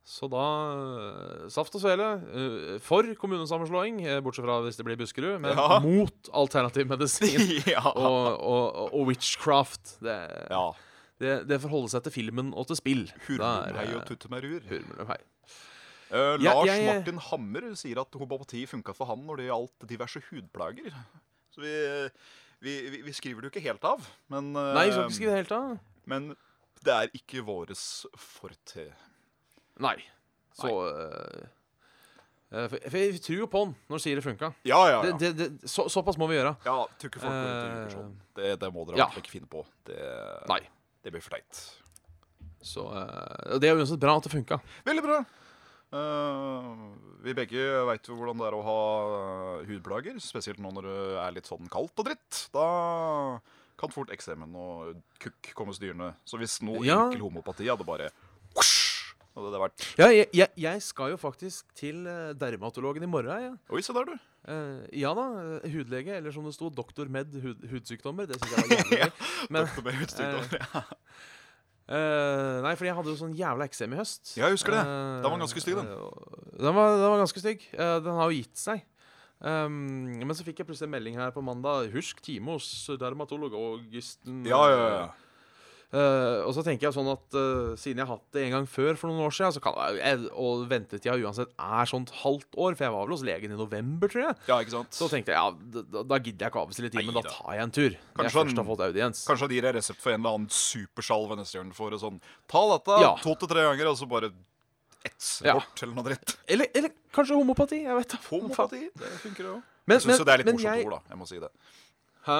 Så 0.07 0.29
da 0.31 0.41
eh, 0.71 1.49
Saft 1.51 1.75
og 1.75 1.81
svele 1.83 2.05
eh, 2.31 2.79
for 2.79 3.03
kommunesammenslåing, 3.19 4.01
eh, 4.07 4.21
bortsett 4.23 4.45
fra 4.47 4.61
hvis 4.63 4.77
det 4.79 4.85
blir 4.87 4.97
Buskerud, 4.97 5.37
men 5.43 5.53
Ja. 5.53 5.77
mot 5.83 6.29
alternativ 6.33 6.87
medisin 6.87 7.61
ja. 7.75 7.83
og, 7.93 8.39
og, 8.41 8.93
og 8.95 9.05
witchcraft. 9.11 9.97
Det, 10.01 10.17
ja. 10.49 10.71
Det, 11.19 11.47
det 11.49 11.57
forholder 11.63 11.89
seg 11.95 12.03
til 12.07 12.13
filmen 12.13 12.53
og 12.53 12.67
til 12.69 12.77
spill. 12.79 13.05
Hurlumhei 13.27 13.73
Der, 13.87 13.95
og 13.97 14.05
tuttemerur. 14.09 14.59
eh, 14.61 14.69
Hurlumhei. 14.69 15.17
Uh, 16.07 16.37
Ja, 16.39 16.53
Lars 16.53 16.67
jeg- 16.69 16.85
Martin 16.87 17.17
Hammer 17.19 17.75
sier 17.75 17.99
at 17.99 18.13
homopati 18.15 18.65
funka 18.69 18.93
for 18.95 19.05
han 19.09 19.25
når 19.27 19.37
det 19.41 19.47
gjaldt 19.49 19.87
diverse 19.89 20.21
hudplager. 20.29 20.93
Så 21.51 21.61
vi, 21.65 21.73
vi, 22.61 22.75
vi, 22.93 23.01
vi 23.09 23.11
skriver 23.17 23.41
det 23.41 23.49
jo 23.49 23.59
ikke 23.59 23.65
helt 23.67 23.83
av, 23.83 24.05
men, 24.29 24.53
uh, 24.55 24.73
Nei, 24.77 24.85
jeg 24.87 24.93
skal 24.93 25.03
ikke 25.09 25.17
skrive 25.17 25.31
det 25.35 25.41
helt 25.43 25.51
av. 25.57 25.79
men 26.05 26.29
det 26.85 26.93
er 26.93 27.09
ikke 27.17 27.43
våres 27.43 28.05
forte. 28.15 28.87
Nei. 29.83 29.97
Så 30.55 30.69
Nei. 30.71 31.47
Uh, 32.47 32.63
for, 32.71 32.77
for 32.79 32.95
jeg 33.01 33.19
tror 33.25 33.39
jo 33.41 33.47
på 33.51 33.61
han 33.65 33.73
når 33.89 33.97
han 33.97 33.99
sier 34.05 34.15
det 34.15 34.23
funka. 34.23 34.53
Ja, 34.63 34.77
ja, 34.87 34.99
ja. 35.03 35.17
det, 35.19 35.33
det, 35.35 35.47
så, 35.67 35.89
såpass 35.91 36.15
må 36.17 36.29
vi 36.31 36.37
gjøre. 36.37 36.53
ja 36.63 36.77
tror 36.95 37.11
ikke 37.11 37.19
folk 37.19 37.33
uh, 37.35 37.83
Eh, 37.83 37.89
sånn. 37.91 38.13
Det, 38.37 38.53
det 38.61 38.69
må 38.71 38.85
dere 38.87 39.01
ja. 39.03 39.09
ikke 39.19 39.33
finne 39.33 39.49
på. 39.51 39.65
Det, 39.89 39.97
Nei. 40.47 40.61
Det 41.07 41.15
blir 41.15 41.23
for 41.23 41.37
teit. 41.37 41.63
Så 42.67 42.83
eh, 42.91 43.57
Det 43.63 43.69
er 43.71 43.79
uansett 43.79 44.01
bra 44.01 44.17
at 44.19 44.27
det 44.27 44.33
funka. 44.35 44.59
Veldig 44.87 45.03
bra. 45.05 45.19
Eh, 45.95 46.71
vi 47.23 47.33
begge 47.37 47.61
veit 47.87 48.07
jo 48.09 48.17
hvordan 48.19 48.41
det 48.41 48.47
er 48.49 48.57
å 48.57 48.63
ha 48.65 48.79
eh, 49.61 49.69
hudplager, 49.69 50.17
spesielt 50.23 50.59
nå 50.63 50.71
når 50.75 50.87
det 50.89 50.97
er 51.23 51.37
litt 51.37 51.47
sånn 51.49 51.69
kaldt 51.71 52.01
og 52.03 52.09
dritt. 52.09 52.41
Da 52.55 52.67
kan 53.79 53.93
fort 53.93 54.11
eksemen 54.11 54.51
og 54.57 54.97
kukk 55.23 55.51
komme 55.55 55.75
styrende. 55.77 56.11
Så 56.27 56.39
hvis 56.41 56.57
noe 56.65 56.83
Ja. 56.85 57.05
enkel 57.07 57.23
homopati 57.27 57.69
hadde 57.69 57.85
bare 57.87 58.09
whoosh, 58.57 59.13
hadde 59.37 59.51
det 59.53 59.61
vært 59.61 59.85
Ja, 60.01 60.07
jeg, 60.11 60.27
jeg, 60.33 60.49
jeg 60.57 60.81
skal 60.81 61.13
jo 61.13 61.19
faktisk 61.21 61.71
til 61.77 62.03
eh, 62.09 62.33
dermatologen 62.35 63.05
i 63.05 63.11
morgen. 63.11 63.43
Ja. 63.47 63.53
Oi, 63.71 63.81
se 63.85 63.93
der, 63.95 64.11
du. 64.11 64.17
Eh, 64.47 64.83
ja 65.01 65.09
da, 65.17 65.25
eh, 65.59 65.67
hudlege, 65.73 66.13
eller 66.21 66.31
som 66.31 66.45
det 66.47 66.53
sto, 66.55 66.69
doktor 66.71 67.09
med 67.11 67.33
hud, 67.43 67.65
hudsykdommer. 67.71 68.27
Det 68.29 68.37
syns 68.39 68.53
jeg 68.53 68.63
var 68.63 68.75
jævlig 68.77 68.99
gøy. 69.01 69.11
Men, 69.51 69.65
Doktor 69.67 69.87
med 69.89 69.99
hudsykdommer, 70.01 70.67
Ja. 70.75 70.83
Uh, 71.87 72.57
nei, 72.65 72.73
fordi 72.75 72.89
jeg 72.89 72.95
hadde 72.97 73.11
jo 73.13 73.15
sånn 73.15 73.35
jævla 73.39 73.63
eksem 73.69 73.93
i 73.95 73.99
høst. 74.01 74.33
Ja, 74.35 74.49
jeg 74.49 74.57
husker 74.57 74.73
det. 74.75 74.81
Uh, 74.83 75.21
Den 75.23 75.31
var 75.31 75.39
ganske 75.39 75.61
stygg, 75.63 75.77
den. 75.79 75.87
eh, 75.87 76.57
Den 76.59 76.75
var, 76.75 76.95
den 76.99 77.11
var 77.13 77.21
ganske 77.21 77.39
stygg. 77.43 77.61
Uh, 77.79 77.93
den 78.03 78.17
har 78.19 78.27
jo 78.27 78.35
gitt 78.41 78.59
seg. 78.59 78.81
Um, 79.39 79.77
men 80.19 80.33
så 80.35 80.43
fikk 80.43 80.59
jeg 80.59 80.67
plutselig 80.67 80.89
en 80.89 80.95
melding 80.97 81.15
her 81.21 81.31
på 81.31 81.43
mandag. 81.45 81.87
Husk 81.93 82.19
time 82.25 82.57
hos 82.57 82.67
dermatolog 82.99 83.55
Augusten. 83.55 84.41
ja, 84.49 84.59
ja, 84.73 84.83
ja. 84.97 85.07
Eh, 85.87 86.39
og 86.43 86.51
så 86.51 86.65
tenker 86.67 86.89
jeg 86.89 86.95
sånn 86.97 87.07
at 87.13 87.35
uh, 87.39 87.71
siden 87.79 88.01
jeg 88.01 88.07
har 88.09 88.17
hatt 88.17 88.33
det 88.35 88.41
en 88.43 88.51
gang 88.57 88.65
før 88.67 88.97
for 88.99 89.07
noen 89.07 89.23
år 89.23 89.31
siden, 89.31 89.53
så 89.55 89.61
kan 89.63 89.77
jeg, 89.95 90.25
og 90.35 90.65
ventetida 90.67 91.13
uansett 91.15 91.53
er 91.55 91.87
sånt 91.87 92.11
halvt 92.25 92.57
år, 92.59 92.75
for 92.75 92.83
jeg 92.83 92.91
var 92.91 93.05
vel 93.07 93.15
hos 93.15 93.23
legen 93.23 93.53
i 93.55 93.59
november, 93.59 94.11
tror 94.11 94.25
jeg. 94.25 94.35
ja, 94.49 94.57
ikke 94.65 94.73
sant? 94.75 94.91
Så 94.97 95.07
tenkte 95.07 95.31
jeg 95.31 95.39
ja, 95.39 95.79
da, 95.87 96.03
da- 96.03 96.19
gidder 96.19 96.43
jeg 96.43 96.51
ikke 96.51 96.63
avbestille 96.65 96.91
tid, 96.91 97.07
men 97.07 97.15
da 97.15 97.23
tar 97.23 97.55
jeg 97.55 97.63
en 97.63 97.71
tur. 97.77 97.95
Kanskje 98.19 98.27
jeg 98.27 98.35
først 98.35 98.59
har 98.59 98.67
fått 98.67 98.83
audiens. 98.89 99.23
Kanskje 99.31 99.47
han 99.47 99.55
gir 99.55 99.67
deg 99.69 99.77
resept 99.79 100.03
for 100.03 100.11
en 100.11 100.19
eller 100.19 100.35
annen 100.41 100.51
supersalve 100.51 101.39
neste 101.39 101.61
gang 101.61 101.71
du 101.71 101.77
får 101.79 101.95
det 101.95 102.01
sånn 102.03 102.19
Ta 102.51 102.65
dette 102.75 102.99
Ja. 103.05 103.13
to 103.23 103.35
til 103.39 103.47
tre 103.55 103.63
ganger, 103.69 103.87
og 103.93 103.97
så 104.03 104.09
bare 104.11 104.33
etse 105.07 105.45
Ja. 105.47 105.53
bort, 105.55 105.83
eller 105.87 105.95
noe 105.95 106.03
dritt. 106.11 106.35
Eller, 106.51 106.67
eller 106.75 106.91
kanskje 107.15 107.39
homopati. 107.39 107.79
Jeg 107.87 107.95
vet 107.95 108.09
da. 108.11 108.19
Homopati, 108.27 108.89
det 108.91 109.13
funker 109.23 109.43
jo. 109.53 109.55
Men, 109.87 110.01
Jeg 110.01 110.03
syns 110.09 110.19
det 110.25 110.33
er 110.35 110.43
litt 110.43 110.51
morsomt 110.51 110.67
jeg- 110.75 110.85
ord, 110.91 110.97
da. 110.99 111.15
Jeg 111.15 111.17
må 111.23 111.27
si 111.31 111.39
det. 111.39 111.49
Hæ? 112.27 112.39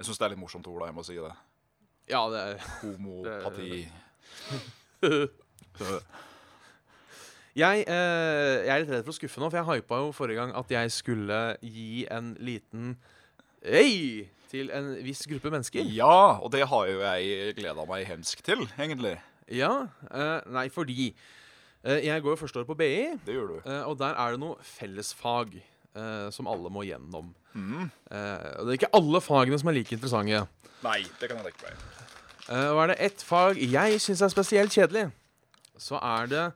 Jeg 0.00 0.06
synes 0.08 0.18
det 0.18 0.24
er 0.24 0.32
litt 0.32 0.40
morsomt 0.40 0.66
ord, 0.72 0.80
da. 0.80 0.86
Jeg 0.88 0.96
må 0.96 1.04
si 1.04 1.14
det. 1.20 1.34
Ja, 2.08 2.20
det 2.30 2.38
er 2.40 2.66
Homopati. 2.82 3.88
jeg, 7.56 7.84
eh, 7.88 8.54
jeg 8.66 8.70
er 8.70 8.82
litt 8.82 8.92
redd 8.92 9.04
for 9.06 9.12
å 9.12 9.16
skuffe 9.16 9.42
nå, 9.42 9.48
for 9.50 9.58
jeg 9.58 9.68
hypa 9.70 9.98
jo 10.04 10.12
forrige 10.14 10.38
gang 10.42 10.52
at 10.58 10.70
jeg 10.76 10.92
skulle 10.94 11.40
gi 11.64 12.06
en 12.12 12.34
liten 12.44 12.96
Hei! 13.66 14.28
Til 14.46 14.68
en 14.70 14.92
viss 15.02 15.24
gruppe 15.26 15.50
mennesker. 15.50 15.82
Ja, 15.90 16.38
og 16.38 16.52
det 16.54 16.62
har 16.70 16.84
jo 16.86 17.00
jeg 17.02 17.56
gleda 17.58 17.82
meg 17.90 18.04
hemsk 18.06 18.44
til, 18.46 18.62
egentlig. 18.78 19.16
Ja. 19.50 19.88
eh, 20.06 20.38
nei, 20.54 20.68
fordi 20.70 21.08
eh, 21.82 22.04
jeg 22.06 22.22
går 22.22 22.36
jo 22.36 22.38
første 22.44 22.62
år 22.62 22.68
på 22.68 22.76
BI, 22.78 23.16
Det 23.26 23.34
gjør 23.34 23.48
du. 23.50 23.56
eh, 23.66 23.82
og 23.90 23.98
der 23.98 24.14
er 24.14 24.36
det 24.36 24.40
noe 24.44 24.54
fellesfag 24.62 25.56
eh, 25.96 26.28
som 26.34 26.48
alle 26.50 26.70
må 26.72 26.84
gjennom. 26.86 27.32
Mm. 27.56 27.88
Eh, 28.10 28.48
og 28.60 28.66
det 28.66 28.74
er 28.74 28.78
ikke 28.80 28.94
alle 28.98 29.22
fagene 29.24 29.58
som 29.60 29.72
er 29.72 29.78
like 29.78 29.96
interessante. 29.96 30.44
Nei, 30.84 31.00
det 31.20 31.30
kan 31.30 31.40
jeg 31.40 31.50
tenke 31.50 31.70
meg. 31.70 31.84
Eh, 32.46 32.68
og 32.70 32.84
er 32.84 32.92
det 32.92 33.00
ett 33.08 33.24
fag 33.26 33.58
jeg 33.58 34.00
syns 34.02 34.22
er 34.22 34.32
spesielt 34.32 34.76
kjedelig, 34.76 35.08
så 35.80 35.98
er 35.98 36.30
det 36.30 36.46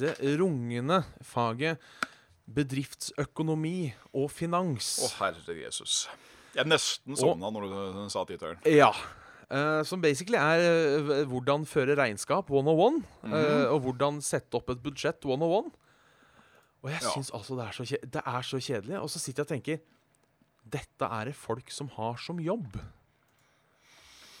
det 0.00 0.14
rungende 0.38 1.00
faget 1.26 1.80
bedriftsøkonomi 2.50 3.92
og 4.16 4.28
finans. 4.34 4.96
Å, 5.06 5.08
herre 5.20 5.56
Jesus. 5.56 6.04
Jeg 6.56 6.66
nesten 6.66 7.18
sovna 7.18 7.50
når 7.54 7.66
du 7.70 8.04
sa 8.10 8.24
tittelen. 8.26 8.60
Ja. 8.66 8.90
Uh, 9.50 9.82
som 9.86 9.98
basically 10.02 10.38
er 10.38 10.60
uh, 11.02 11.24
hvordan 11.26 11.64
føre 11.66 11.96
regnskap 11.98 12.50
101. 12.52 13.00
uh, 13.26 13.72
og 13.72 13.80
hvordan 13.86 14.20
sette 14.22 14.58
opp 14.58 14.70
et 14.70 14.82
budsjett 14.82 15.26
101. 15.26 15.72
Og 16.82 16.90
jeg 16.90 17.00
Ja. 17.02 17.10
syns 17.12 17.30
altså 17.36 17.56
det 17.58 17.66
er, 17.68 18.06
det 18.06 18.22
er 18.26 18.42
så 18.42 18.56
kjedelig. 18.60 19.00
Og 19.02 19.10
så 19.10 19.18
sitter 19.20 19.44
jeg 19.44 19.46
og 19.46 19.54
tenker 19.54 19.80
Dette 20.70 21.02
er 21.10 21.24
det 21.30 21.34
folk 21.34 21.70
som 21.72 21.88
har 21.96 22.16
som 22.16 22.38
jobb. 22.40 22.76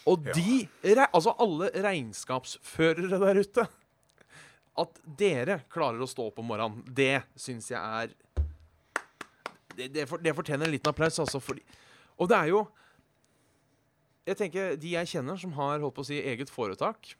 Og 0.06 0.24
Ja. 0.26 0.32
de 0.32 0.68
Altså 1.12 1.34
alle 1.38 1.70
regnskapsførere 1.74 3.18
der 3.20 3.40
ute. 3.40 3.68
At 4.78 5.00
dere 5.04 5.64
klarer 5.68 6.00
å 6.00 6.08
stå 6.08 6.28
opp 6.30 6.38
om 6.38 6.46
morgenen, 6.46 6.84
det 6.94 7.22
syns 7.36 7.68
jeg 7.70 7.78
er 7.80 8.14
det, 9.76 9.92
det, 9.92 10.08
for, 10.08 10.18
det 10.18 10.34
fortjener 10.34 10.66
en 10.66 10.72
liten 10.72 10.88
applaus, 10.90 11.18
altså. 11.18 11.40
Fordi, 11.40 11.62
og 12.18 12.28
det 12.28 12.36
er 12.36 12.48
jo 12.48 12.68
Jeg 14.26 14.36
tenker, 14.36 14.76
De 14.76 14.90
jeg 14.92 15.06
kjenner 15.06 15.38
som 15.40 15.52
har 15.52 15.80
holdt 15.80 15.94
på 15.96 16.02
å 16.02 16.06
si 16.06 16.20
eget 16.22 16.50
foretak 16.52 17.14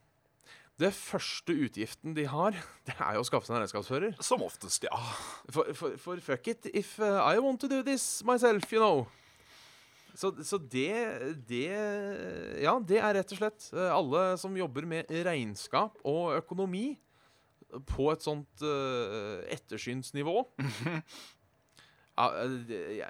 Det 0.80 0.90
første 0.96 1.52
utgiften 1.66 2.14
de 2.16 2.24
har, 2.30 2.56
det 2.88 2.96
er 2.96 3.16
jo 3.18 3.24
å 3.24 3.28
skaffe 3.28 3.48
seg 3.48 3.56
en 3.56 3.64
regnskapsfører. 3.64 4.18
Som 4.24 4.44
oftest, 4.46 4.86
ja. 4.88 5.00
For, 5.52 5.72
for, 5.76 5.96
for 6.00 6.22
fuck 6.24 6.52
it 6.52 6.70
if 6.72 6.94
uh, 7.02 7.20
I 7.20 7.40
want 7.42 7.60
to 7.64 7.68
do 7.70 7.82
this 7.86 8.22
myself, 8.26 8.64
you 8.72 8.80
know. 8.80 9.04
Så, 10.20 10.32
så 10.44 10.58
det, 10.58 10.90
det 11.48 11.68
Ja, 12.60 12.74
det 12.82 12.98
er 12.98 13.14
rett 13.20 13.30
og 13.30 13.38
slett 13.38 13.68
uh, 13.76 13.92
alle 13.94 14.24
som 14.40 14.56
jobber 14.58 14.88
med 14.88 15.12
regnskap 15.24 16.00
og 16.08 16.34
økonomi 16.40 16.96
på 17.86 18.08
et 18.10 18.24
sånt 18.24 18.64
uh, 18.64 19.44
ettersynsnivå. 19.52 20.42
Ja, 22.20 22.26
uh, 22.44 22.68
jeg, 22.68 23.06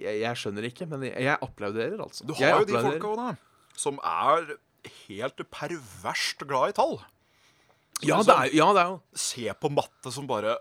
jeg, 0.00 0.12
jeg 0.22 0.38
skjønner 0.40 0.64
ikke, 0.64 0.86
men 0.88 1.02
jeg, 1.10 1.34
applauderer, 1.44 1.98
altså. 2.00 2.24
Du 2.24 2.30
Jeg 2.38 2.54
har 2.54 2.62
jo 2.62 2.68
de 2.70 2.78
folka 2.86 3.10
da. 3.18 3.26
Som 3.76 3.98
er 4.00 4.54
helt 5.08 5.42
perverst 5.50 6.44
glad 6.48 6.72
i 6.72 6.76
tall. 6.76 6.98
Så 8.00 8.08
Ja, 8.08 8.18
liksom 8.18 8.30
det 8.30 8.36
er, 8.36 8.56
ja, 8.58 8.70
det 8.74 8.82
er 8.82 8.88
jo 8.90 8.96
Se 9.14 9.44
på 9.60 9.70
matte 9.70 10.10
som 10.12 10.26
bare 10.26 10.56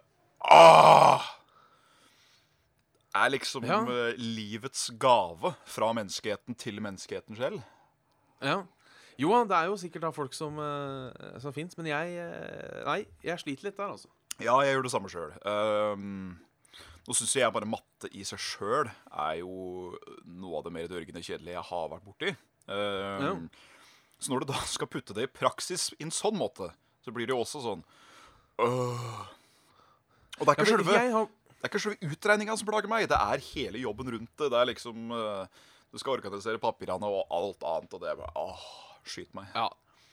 ah! 0.45 1.23
Er 3.15 3.29
liksom 3.29 3.65
Ja. 3.65 3.81
eh, 3.85 4.15
livets 4.17 4.89
gave 4.97 5.53
fra 5.65 5.91
menneskeheten 5.93 6.55
til 6.57 6.79
menneskeheten 6.81 7.37
selv. 7.37 7.61
Ja. 8.41 8.63
Jo, 9.17 9.29
det 9.45 9.53
er 9.55 9.65
jo 9.69 9.77
sikkert 9.77 10.01
da 10.01 10.09
folk 10.11 10.33
som, 10.33 10.57
uh, 10.57 11.11
som 11.39 11.53
fins, 11.53 11.77
men 11.77 11.85
jeg 11.85 12.15
eh, 12.17 12.81
Nei, 12.87 13.05
jeg 13.23 13.39
sliter 13.39 13.67
litt 13.69 13.77
der, 13.77 13.91
altså. 13.93 14.09
Ja, 14.41 14.57
jeg 14.65 14.73
gjør 14.73 14.83
det 14.87 14.91
samme 14.91 15.09
sjøl. 15.13 15.33
nå 17.05 17.13
syns 17.13 17.35
jeg 17.35 17.53
bare 17.53 17.69
matte 17.69 18.09
i 18.15 18.23
seg 18.23 18.39
sjøl 18.39 18.89
er 19.11 19.35
jo 19.43 19.93
noe 20.25 20.57
av 20.57 20.63
det 20.65 20.73
mer 20.73 20.87
dørgende 20.89 21.21
kjedelige 21.21 21.53
jeg 21.53 21.67
har 21.69 21.89
vært 21.91 22.05
borti. 22.07 22.33
Um, 22.65 23.49
Så 24.19 24.31
når 24.33 24.43
du 24.45 24.51
da 24.53 24.59
skal 24.75 24.87
putte 24.87 25.13
det 25.17 25.23
i 25.29 25.31
praksis 25.31 25.89
i 25.99 26.03
en 26.03 26.11
sånn 26.13 26.37
måte, 26.39 26.69
så 27.03 27.11
blir 27.11 27.27
det 27.27 27.33
jo 27.35 27.41
også 27.43 27.61
sånn 27.63 27.81
øh. 28.63 29.23
Og 30.39 30.45
det 30.45 30.49
er 30.49 30.57
ikke 30.57 30.65
ja, 30.65 30.77
selve 30.77 30.97
har, 31.13 31.27
Det 31.27 31.67
er 31.67 31.71
ikke 31.71 31.81
selve 31.83 32.09
utregninga 32.13 32.55
som 32.59 32.67
plager 32.69 32.89
meg, 32.91 33.07
det 33.11 33.19
er 33.19 33.43
hele 33.53 33.81
jobben 33.83 34.09
rundt 34.15 34.31
det. 34.39 34.49
Det 34.53 34.59
er 34.59 34.69
liksom 34.71 35.11
øh, 35.13 35.45
Du 35.93 35.99
skal 36.01 36.15
organisere 36.17 36.61
papirene 36.61 37.05
og 37.09 37.27
alt 37.33 37.63
annet, 37.69 37.93
og 37.93 38.01
det 38.03 38.09
er 38.13 38.19
bare 38.21 38.33
Åh, 38.41 38.63
skyt 39.05 39.33
meg. 39.37 39.51
Ja. 39.55 39.67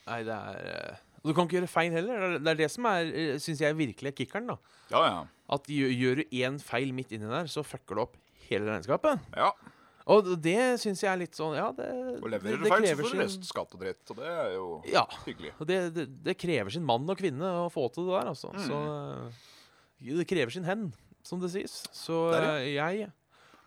Nei, 0.07 0.19
det 0.27 0.35
er 0.35 0.69
eh, 0.75 1.01
Du 1.25 1.33
kan 1.37 1.45
ikke 1.47 1.59
gjøre 1.59 1.69
feil 1.71 1.91
heller. 1.93 2.37
Det 2.39 2.53
er- 2.53 2.59
Det 2.63 2.71
som 2.73 2.85
er, 2.89 3.11
syns 3.41 3.61
jeg, 3.61 3.77
virkelig 3.77 4.11
er 4.11 4.17
kickeren. 4.17 4.47
da 4.53 4.57
Ja, 4.91 5.01
ja. 5.07 5.21
At 5.51 5.67
gjør 5.67 6.21
du 6.21 6.23
én 6.31 6.59
feil 6.63 6.93
midt 6.95 7.11
inni 7.11 7.27
der, 7.29 7.49
så 7.51 7.63
fucker 7.65 7.95
du 7.97 8.01
opp 8.05 8.17
hele 8.49 8.65
regnskapet. 8.71 9.19
ja. 9.37 9.51
Og 10.09 10.31
det 10.41 10.57
syns 10.81 11.03
jeg 11.03 11.11
er 11.11 11.19
litt 11.21 11.37
sånn 11.37 11.53
Ja, 11.57 11.67
det, 11.75 11.87
Og 12.17 12.27
leverer 12.31 12.57
det, 12.61 12.71
feil, 12.71 12.85
så 12.87 12.95
får 12.97 13.03
du 13.03 13.11
sin- 13.11 13.21
rest 13.21 13.45
skatt 13.45 13.75
og 13.75 13.79
dritt, 13.83 14.01
og 14.09 14.17
det 14.17 14.27
er 14.31 14.49
jo 14.55 14.65
Ja. 14.89 15.05
hyggelig. 15.27 15.53
Og 15.59 15.67
det, 15.67 15.79
det, 15.93 16.05
det 16.23 16.37
krever 16.37 16.71
sin 16.73 16.85
mann 16.85 17.09
og 17.09 17.17
kvinne 17.17 17.51
å 17.65 17.69
få 17.71 17.87
til 17.93 18.07
det 18.09 18.17
der, 18.17 18.31
altså. 18.33 18.51
Mm. 18.55 18.65
Så 18.65 18.79
eh, 20.01 20.17
det 20.17 20.27
krever 20.27 20.51
sin 20.51 20.65
hen, 20.65 20.91
som 21.23 21.39
det 21.39 21.51
sies. 21.53 21.83
Så 21.93 22.31
Det 22.33 22.41
er 22.41 22.49
eh, 22.57 22.73
jeg 22.73 23.11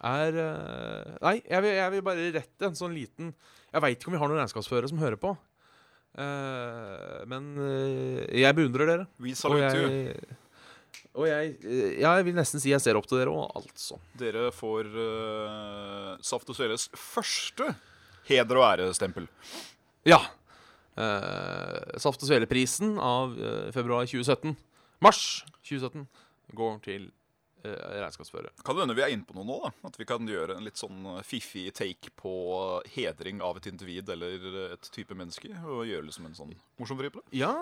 er 0.05 0.39
eh, 0.43 1.17
Nei, 1.23 1.37
jeg 1.49 1.63
vil, 1.63 1.75
jeg 1.79 1.91
vil 1.95 2.03
bare 2.03 2.31
rette 2.35 2.67
en 2.67 2.75
sånn 2.77 2.95
liten 2.95 3.35
Jeg 3.73 3.81
veit 3.81 3.99
ikke 3.99 4.11
om 4.11 4.17
vi 4.19 4.23
har 4.23 4.29
noen 4.29 4.43
regnskapsførere 4.43 4.89
som 4.91 4.99
hører 4.99 5.17
på. 5.21 5.37
Uh, 6.15 7.25
men 7.27 7.57
jeg 8.31 8.55
beundrer 8.55 8.87
dere. 8.87 9.07
Vi 9.19 9.33
jeg, 9.35 10.15
og 11.15 11.29
jeg 11.29 11.55
eh, 11.63 11.99
jeg 12.03 12.27
vil 12.27 12.37
nesten 12.37 12.63
si 12.63 12.73
jeg 12.73 12.83
ser 12.83 12.99
opp 12.99 13.07
til 13.07 13.21
dere 13.21 13.33
òg, 13.33 13.53
altså. 13.61 13.99
Dere 14.19 14.49
får 14.55 14.91
uh, 14.91 16.15
Saft 16.25 16.51
og 16.51 16.59
Sveles 16.59 16.89
første 16.99 17.71
heder 18.29 18.59
og 18.59 18.67
ærestempel. 18.73 19.29
Ja. 20.09 20.21
Uh, 20.99 21.95
Saft 22.03 22.23
og 22.23 22.31
Svele-prisen 22.31 22.97
av 22.99 23.37
uh, 23.39 23.69
februar 23.75 24.09
2017. 24.11 24.57
Mars 25.05 25.45
2017 25.63 26.09
går 26.55 26.81
til 26.87 27.13
regnskapsfører. 27.65 28.51
Kan 28.61 28.77
det 28.77 28.83
hende 28.83 28.95
vi 28.99 29.01
er 29.01 29.15
inne 29.15 29.25
på 29.25 29.33
noe 29.39 29.47
nå? 29.49 29.55
da? 29.63 29.71
At 29.89 29.95
vi 29.97 30.05
kan 30.05 30.27
gjøre 30.29 30.59
en 30.59 30.67
litt 30.67 30.77
sånn 30.77 31.07
fiffig 31.25 31.71
take 31.73 32.11
på 32.13 32.33
hedring 32.93 33.41
av 33.41 33.57
et 33.57 33.71
individ 33.71 34.11
eller 34.13 34.51
et 34.67 34.91
type 34.93 35.17
menneske? 35.17 35.49
Og 35.63 35.87
gjøre 35.89 36.05
liksom 36.11 36.29
en 36.29 36.37
sånn 36.37 36.53
morsom 36.77 37.01
det? 37.01 37.09
Ja, 37.33 37.55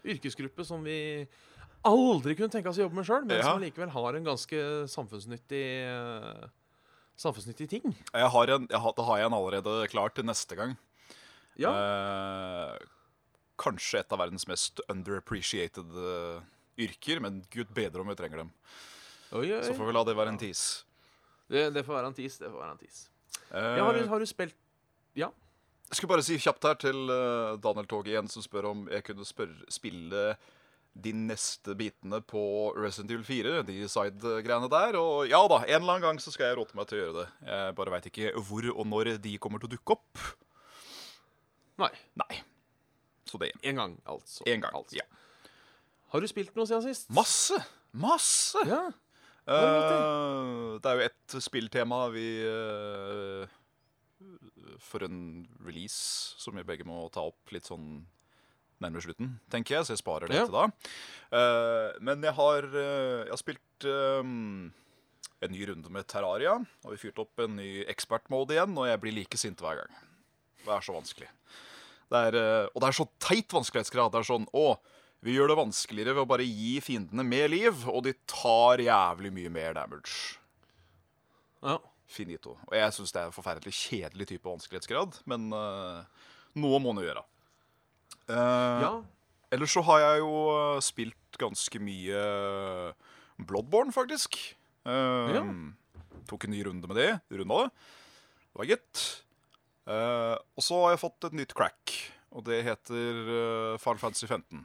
yrkesgruppe 0.00 0.64
som 0.64 0.80
vi 0.88 0.96
aldri 1.88 2.34
kunne 2.36 2.52
tenke 2.52 2.68
oss 2.70 2.78
å 2.78 2.84
jobbe 2.86 2.98
med 3.00 3.06
sjøl, 3.08 3.24
men 3.26 3.38
Ja. 3.38 3.42
som 3.52 3.60
likevel 3.62 3.90
har 3.94 4.14
en 4.18 4.24
ganske 4.26 4.60
samfunnsnyttig 4.90 5.64
eh, 5.86 6.48
Samfunnsnyttig 7.20 7.66
ting. 7.68 7.82
Jeg 8.14 8.28
har 8.32 8.48
en, 8.54 8.66
jeg 8.70 8.80
har, 8.80 8.92
da 8.96 9.04
har 9.04 9.18
jeg 9.20 9.26
en 9.28 9.34
allerede 9.36 9.72
klar 9.92 10.08
til 10.16 10.24
neste 10.24 10.56
gang. 10.56 10.70
Ja. 11.60 11.68
Eh, 11.76 12.78
kanskje 13.60 14.00
et 14.00 14.12
av 14.16 14.22
verdens 14.22 14.46
mest 14.48 14.80
underappreciated 14.88 15.90
øh, 16.00 16.40
yrker, 16.80 17.20
men 17.20 17.42
gud 17.52 17.68
bedre 17.76 18.00
om 18.00 18.08
vi 18.08 18.16
trenger 18.16 18.40
dem. 18.40 18.52
Oi, 19.36 19.50
oi. 19.52 19.60
Så 19.66 19.74
får 19.76 19.90
vi 19.90 19.92
la 19.98 20.04
det 20.08 20.16
være 20.16 20.32
en 20.32 20.40
tis. 20.40 20.62
Det, 21.50 21.66
det 21.74 21.84
får 21.84 21.98
være 21.98 22.08
en 22.08 22.16
tis. 22.16 22.38
Det 22.40 22.48
får 22.48 22.62
være 22.62 22.72
en 22.78 22.80
tis. 22.80 23.02
Eh, 23.52 23.76
Ja, 23.76 23.84
har, 23.84 23.92
du, 24.00 24.08
har 24.08 24.18
du 24.24 24.26
spilt 24.30 24.56
Jeg 25.20 25.28
skulle 25.98 26.14
bare 26.14 26.24
si 26.24 26.38
kjapt 26.40 26.64
her 26.70 26.80
til 26.80 27.04
eh, 27.10 27.56
Daniel 27.60 27.86
Tog 27.90 28.08
igjen, 28.08 28.28
som 28.32 28.42
spør 28.46 28.70
om 28.72 28.86
jeg 28.88 29.04
kunne 29.04 29.26
spille 29.28 30.24
de 30.94 31.12
neste 31.14 31.74
bitene 31.78 32.18
på 32.26 32.42
Resident 32.76 33.12
Evil 33.14 33.24
4, 33.24 33.62
de 33.68 33.78
side-greiene 33.88 34.70
der. 34.72 34.98
Og 34.98 35.30
ja 35.30 35.40
da, 35.50 35.62
en 35.62 35.80
eller 35.80 35.96
annen 35.96 36.06
gang 36.08 36.22
så 36.22 36.32
skal 36.34 36.50
jeg 36.50 36.58
råte 36.58 36.76
meg 36.78 36.90
til 36.90 36.98
å 36.98 37.02
gjøre 37.02 37.16
det. 37.20 37.26
Jeg 37.46 37.76
bare 37.78 37.94
veit 37.94 38.08
ikke 38.10 38.32
hvor 38.48 38.70
og 38.74 38.86
når 38.90 39.14
de 39.22 39.36
kommer 39.42 39.62
til 39.62 39.70
å 39.70 39.74
dukke 39.76 39.96
opp. 39.96 40.24
Nei. 41.80 41.92
Nei. 42.20 42.42
Så 43.30 43.38
det 43.38 43.52
En 43.62 43.78
gang, 43.78 44.00
altså. 44.04 44.44
En 44.50 44.60
gang. 44.60 44.74
Altså. 44.74 44.98
Ja. 44.98 45.06
Har 46.10 46.20
du 46.20 46.26
spilt 46.26 46.56
noe 46.58 46.66
siden 46.66 46.82
sist? 46.88 47.06
Masse! 47.14 47.60
Masse! 47.92 48.58
Ja. 48.66 48.88
Uh, 49.50 50.76
det 50.82 50.90
er 50.90 50.98
jo 50.98 51.06
et 51.08 51.34
spilltema 51.42 52.04
vi 52.12 52.26
uh, 52.44 53.48
For 54.84 55.02
en 55.02 55.46
release 55.64 56.36
som 56.38 56.54
vi 56.58 56.66
begge 56.66 56.86
må 56.86 57.00
ta 57.10 57.24
opp 57.26 57.50
litt 57.54 57.66
sånn 57.66 58.04
nærmere 58.80 59.04
slutten, 59.04 59.32
tenker 59.52 59.76
jeg, 59.78 59.86
så 59.86 59.94
jeg 59.94 60.00
sparer 60.02 60.28
det 60.30 60.38
Ja. 60.40 60.44
til 60.48 60.54
da. 60.56 60.66
Uh, 61.30 61.98
men 62.00 62.22
jeg 62.24 62.32
har, 62.34 62.64
uh, 62.64 63.24
jeg 63.26 63.30
har 63.32 63.40
spilt 63.40 63.86
uh, 63.86 64.22
en 65.40 65.52
ny 65.54 65.66
runde 65.68 65.90
med 65.92 66.06
Terraria, 66.10 66.54
og 66.84 66.94
vi 66.94 67.00
fyrte 67.00 67.22
opp 67.24 67.38
en 67.44 67.56
ny 67.56 67.84
expert-mode 67.88 68.56
igjen, 68.56 68.76
og 68.76 68.88
jeg 68.88 69.00
blir 69.00 69.14
like 69.16 69.38
sint 69.40 69.60
hver 69.60 69.82
gang. 69.82 70.00
Det 70.64 70.72
er 70.74 70.84
så 70.84 70.92
vanskelig. 70.96 71.28
Det 72.10 72.18
er, 72.26 72.36
og 72.74 72.80
det 72.82 72.88
er 72.90 72.96
så 72.98 73.06
teit 73.22 73.52
vanskelighetsgrad. 73.54 74.10
Det 74.12 74.18
er 74.18 74.26
sånn 74.26 74.48
Å, 74.52 74.64
vi 75.22 75.36
gjør 75.36 75.52
det 75.52 75.56
vanskeligere 75.60 76.16
ved 76.16 76.24
å 76.24 76.28
bare 76.28 76.44
gi 76.44 76.74
fiendene 76.82 77.22
mer 77.24 77.46
liv, 77.48 77.84
og 77.88 78.02
de 78.08 78.12
tar 78.28 78.82
jævlig 78.82 79.30
mye 79.36 79.52
mer 79.54 79.76
damage. 79.78 80.36
ja. 81.62 81.78
Finito. 82.10 82.56
Og 82.66 82.72
jeg 82.74 82.90
syns 82.96 83.12
det 83.14 83.20
er 83.20 83.28
en 83.28 83.34
forferdelig 83.36 83.70
kjedelig 83.70 84.26
type 84.26 84.48
vanskelighetsgrad, 84.50 85.20
men 85.30 85.44
noe 85.54 86.80
må 86.82 86.90
nå 86.90 87.04
gjøre. 87.04 87.22
Eh, 88.30 88.82
ja. 88.84 88.92
Ellers 89.50 89.74
så 89.74 89.82
har 89.86 90.02
jeg 90.04 90.22
jo 90.22 90.34
eh, 90.54 90.82
spilt 90.84 91.40
ganske 91.40 91.82
mye 91.82 92.20
eh, 92.20 93.10
Bloodborne, 93.40 93.94
faktisk. 93.94 94.38
Uh, 94.86 95.32
Ja. 95.34 95.44
Tok 96.28 96.44
en 96.46 96.52
ny 96.54 96.60
runde 96.66 96.86
med 96.86 96.98
det. 97.00 97.10
Runda 97.32 97.64
det. 97.64 97.70
Det 98.50 98.60
var 98.60 98.68
gitt. 98.68 99.00
Uh, 99.88 100.36
og 100.54 100.62
så 100.62 100.78
har 100.84 100.92
jeg 100.94 101.02
fått 101.02 101.26
et 101.26 101.36
nytt 101.40 101.54
crack, 101.56 101.94
og 102.30 102.44
det 102.46 102.60
heter 102.66 103.20
uh, 103.26 103.80
Final 103.80 104.02
Fantasy 104.02 104.28
15. 104.28 104.62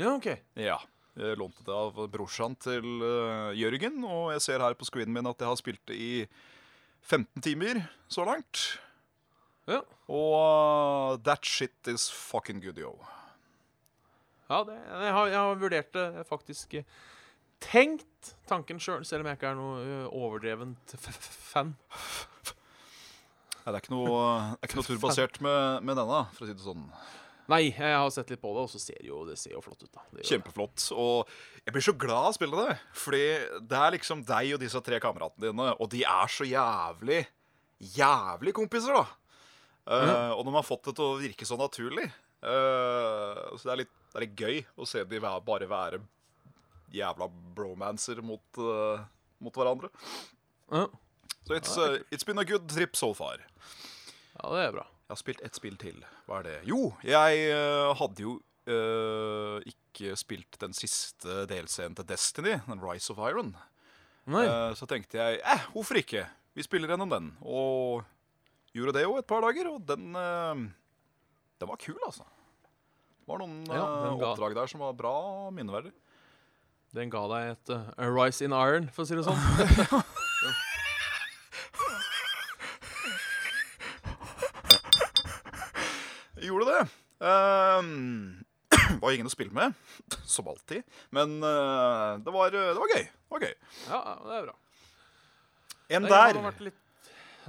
Ja, 0.00 0.14
OK. 0.14 0.30
Ja. 0.56 0.78
Jeg 1.14 1.38
lånte 1.38 1.62
det 1.66 1.74
av 1.74 1.98
brorsan 2.10 2.56
til 2.58 2.86
uh, 3.02 3.52
Jørgen, 3.54 4.00
og 4.06 4.32
jeg 4.34 4.42
ser 4.46 4.64
her 4.64 4.74
på 4.78 4.86
screenen 4.88 5.14
min 5.14 5.28
at 5.30 5.42
jeg 5.42 5.50
har 5.50 5.60
spilt 5.60 5.82
det 5.90 5.98
i 5.98 6.12
15 7.04 7.44
timer 7.44 7.84
så 8.10 8.24
langt. 8.26 8.64
Ja. 9.70 9.80
Og 10.12 10.34
uh, 10.36 11.16
that 11.24 11.44
shit 11.48 11.88
is 11.88 12.10
fucking 12.12 12.60
good, 12.64 12.78
yo. 12.78 12.92
Ja, 14.50 14.58
det, 14.68 14.74
jeg, 14.76 15.12
har, 15.16 15.26
jeg 15.32 15.40
har 15.40 15.56
vurdert 15.62 15.92
det 15.96 16.26
faktisk. 16.28 16.74
eh, 16.82 16.84
Tenkt 17.64 18.34
tanken 18.50 18.76
sjøl, 18.82 19.06
selv 19.08 19.24
om 19.24 19.30
jeg 19.30 19.38
ikke 19.38 19.48
er 19.54 19.56
noe 19.56 19.76
eh, 19.80 20.08
overdrevent 20.12 20.92
fan. 21.00 21.70
Nei, 23.64 23.70
det 23.72 23.78
er 23.78 23.80
ikke 23.80 23.94
noe, 23.94 24.18
er 24.60 24.68
ikke 24.68 24.76
noe 24.82 24.88
turbasert 24.90 25.38
med, 25.44 25.86
med 25.88 25.96
denne, 25.96 26.18
for 26.36 26.44
å 26.44 26.48
si 26.50 26.56
det 26.58 26.64
sånn. 26.66 26.82
Nei, 27.48 27.62
jeg 27.70 27.96
har 27.96 28.10
sett 28.12 28.28
litt 28.32 28.40
på 28.42 28.52
det, 28.56 28.66
og 28.66 28.70
så 28.72 28.80
ser 28.80 29.00
jo, 29.04 29.22
det 29.28 29.38
ser 29.40 29.54
jo 29.56 29.62
flott 29.64 29.80
ut. 29.84 29.90
da. 29.96 30.04
Kjempeflott. 30.24 30.84
Og 30.96 31.32
jeg 31.64 31.72
blir 31.76 31.84
så 31.84 31.92
glad 31.96 32.20
av 32.26 32.30
å 32.34 32.36
spille 32.36 32.66
det. 32.68 32.76
Fordi 33.00 33.22
det 33.68 33.80
er 33.80 33.96
liksom 33.96 34.22
deg 34.28 34.52
og 34.56 34.60
disse 34.60 34.80
tre 34.84 35.00
kameratene 35.00 35.48
dine, 35.50 35.70
og 35.80 35.90
de 35.92 36.04
er 36.08 36.32
så 36.32 36.44
jævlig, 36.48 37.22
jævlig 37.96 38.54
kompiser, 38.60 38.96
da. 38.96 39.04
Eh, 39.84 40.30
og 40.32 40.44
de 40.46 40.54
har 40.54 40.64
fått 40.64 40.88
det 40.88 40.96
til 40.96 41.06
å 41.06 41.20
virke 41.20 41.48
så 41.48 41.58
naturlig. 41.60 42.06
uh, 42.44 43.56
så 43.56 43.68
det 43.68 43.72
er, 43.72 43.80
litt, 43.82 43.94
det 44.12 44.18
er 44.18 44.24
litt 44.26 44.40
gøy 44.40 44.58
å 44.76 44.88
se 44.88 45.04
de 45.08 45.20
bare 45.20 45.68
være 45.68 46.00
jævla 46.94 47.28
bromancer 47.56 48.20
mot, 48.24 48.44
uh, 48.60 49.02
mot 49.42 49.54
hverandre. 49.56 49.90
Ja. 50.72 50.86
Så 51.44 51.56
it's, 51.56 51.76
uh, 51.76 51.98
it's 52.10 52.24
been 52.24 52.40
a 52.40 52.46
good 52.48 52.68
trip 52.70 52.96
so 52.96 53.12
far. 53.16 53.44
ja, 54.40 54.50
det 54.54 54.64
er 54.64 54.74
bra. 54.76 54.86
Jeg 55.04 55.12
har 55.12 55.20
spilt 55.20 55.44
ett 55.44 55.56
spill 55.58 55.76
til. 55.76 56.00
Hva 56.24 56.40
er 56.40 56.46
det? 56.48 56.58
Jo, 56.64 56.94
jeg 57.04 57.48
hadde 58.00 58.24
jo 58.24 58.38
ikke 59.68 60.14
spilt 60.16 60.56
den 60.62 60.72
siste 60.72 61.42
delscenen 61.50 61.98
til 61.98 62.06
Destiny, 62.08 62.54
den 62.64 62.80
Rise 62.80 63.12
of 63.12 63.20
Iron. 63.20 63.50
Så 64.24 64.88
tenkte 64.88 65.20
jeg 65.20 65.42
eh, 65.44 65.66
hvorfor 65.74 66.00
ikke? 66.00 66.24
Vi 66.56 66.64
spiller 66.64 66.94
gjennom 66.94 67.12
den. 67.12 67.28
Og 67.44 68.06
gjorde 68.74 68.92
det 68.98 69.04
jo 69.06 69.16
et 69.18 69.28
par 69.30 69.40
dager, 69.44 69.68
og 69.70 69.82
den 69.86 70.14
eh, 70.18 70.54
Den 71.60 71.68
var 71.70 71.78
kul, 71.80 71.98
altså. 72.06 72.24
Det 73.24 73.28
var 73.30 73.38
noen 73.40 73.64
Ja, 73.70 73.84
eh, 73.84 74.12
oppdrag 74.18 74.52
der 74.58 74.66
som 74.68 74.80
var 74.84 74.92
bra 74.98 75.14
minneverdig. 75.54 75.92
Den 76.94 77.10
ga 77.10 77.22
deg 77.26 77.42
et 77.54 77.70
uh, 77.74 77.88
a 77.98 78.06
rise 78.06 78.44
in 78.44 78.52
iron, 78.54 78.86
for 78.94 79.02
å 79.02 79.06
si 79.08 79.16
det 79.18 79.24
sånn. 79.26 79.34
Gjorde 86.44 86.66
det. 86.68 86.82
Ehm, 87.24 88.44
var 89.02 89.10
ingen 89.16 89.26
å 89.26 89.32
spille 89.32 89.50
med, 89.56 89.72
som 90.28 90.46
alltid. 90.52 90.84
Men 91.14 91.40
uh, 91.40 92.20
det, 92.20 92.30
var, 92.30 92.52
det 92.52 92.78
var 92.78 92.92
gøy. 92.92 93.04
Det 93.08 93.32
var 93.32 93.40
gøy. 93.48 93.54
Ja, 93.88 94.00
det 94.28 94.36
er 94.36 94.46
bra. 94.50 94.56
En 95.98 96.06
der. 96.08 96.38
litt, 96.68 96.78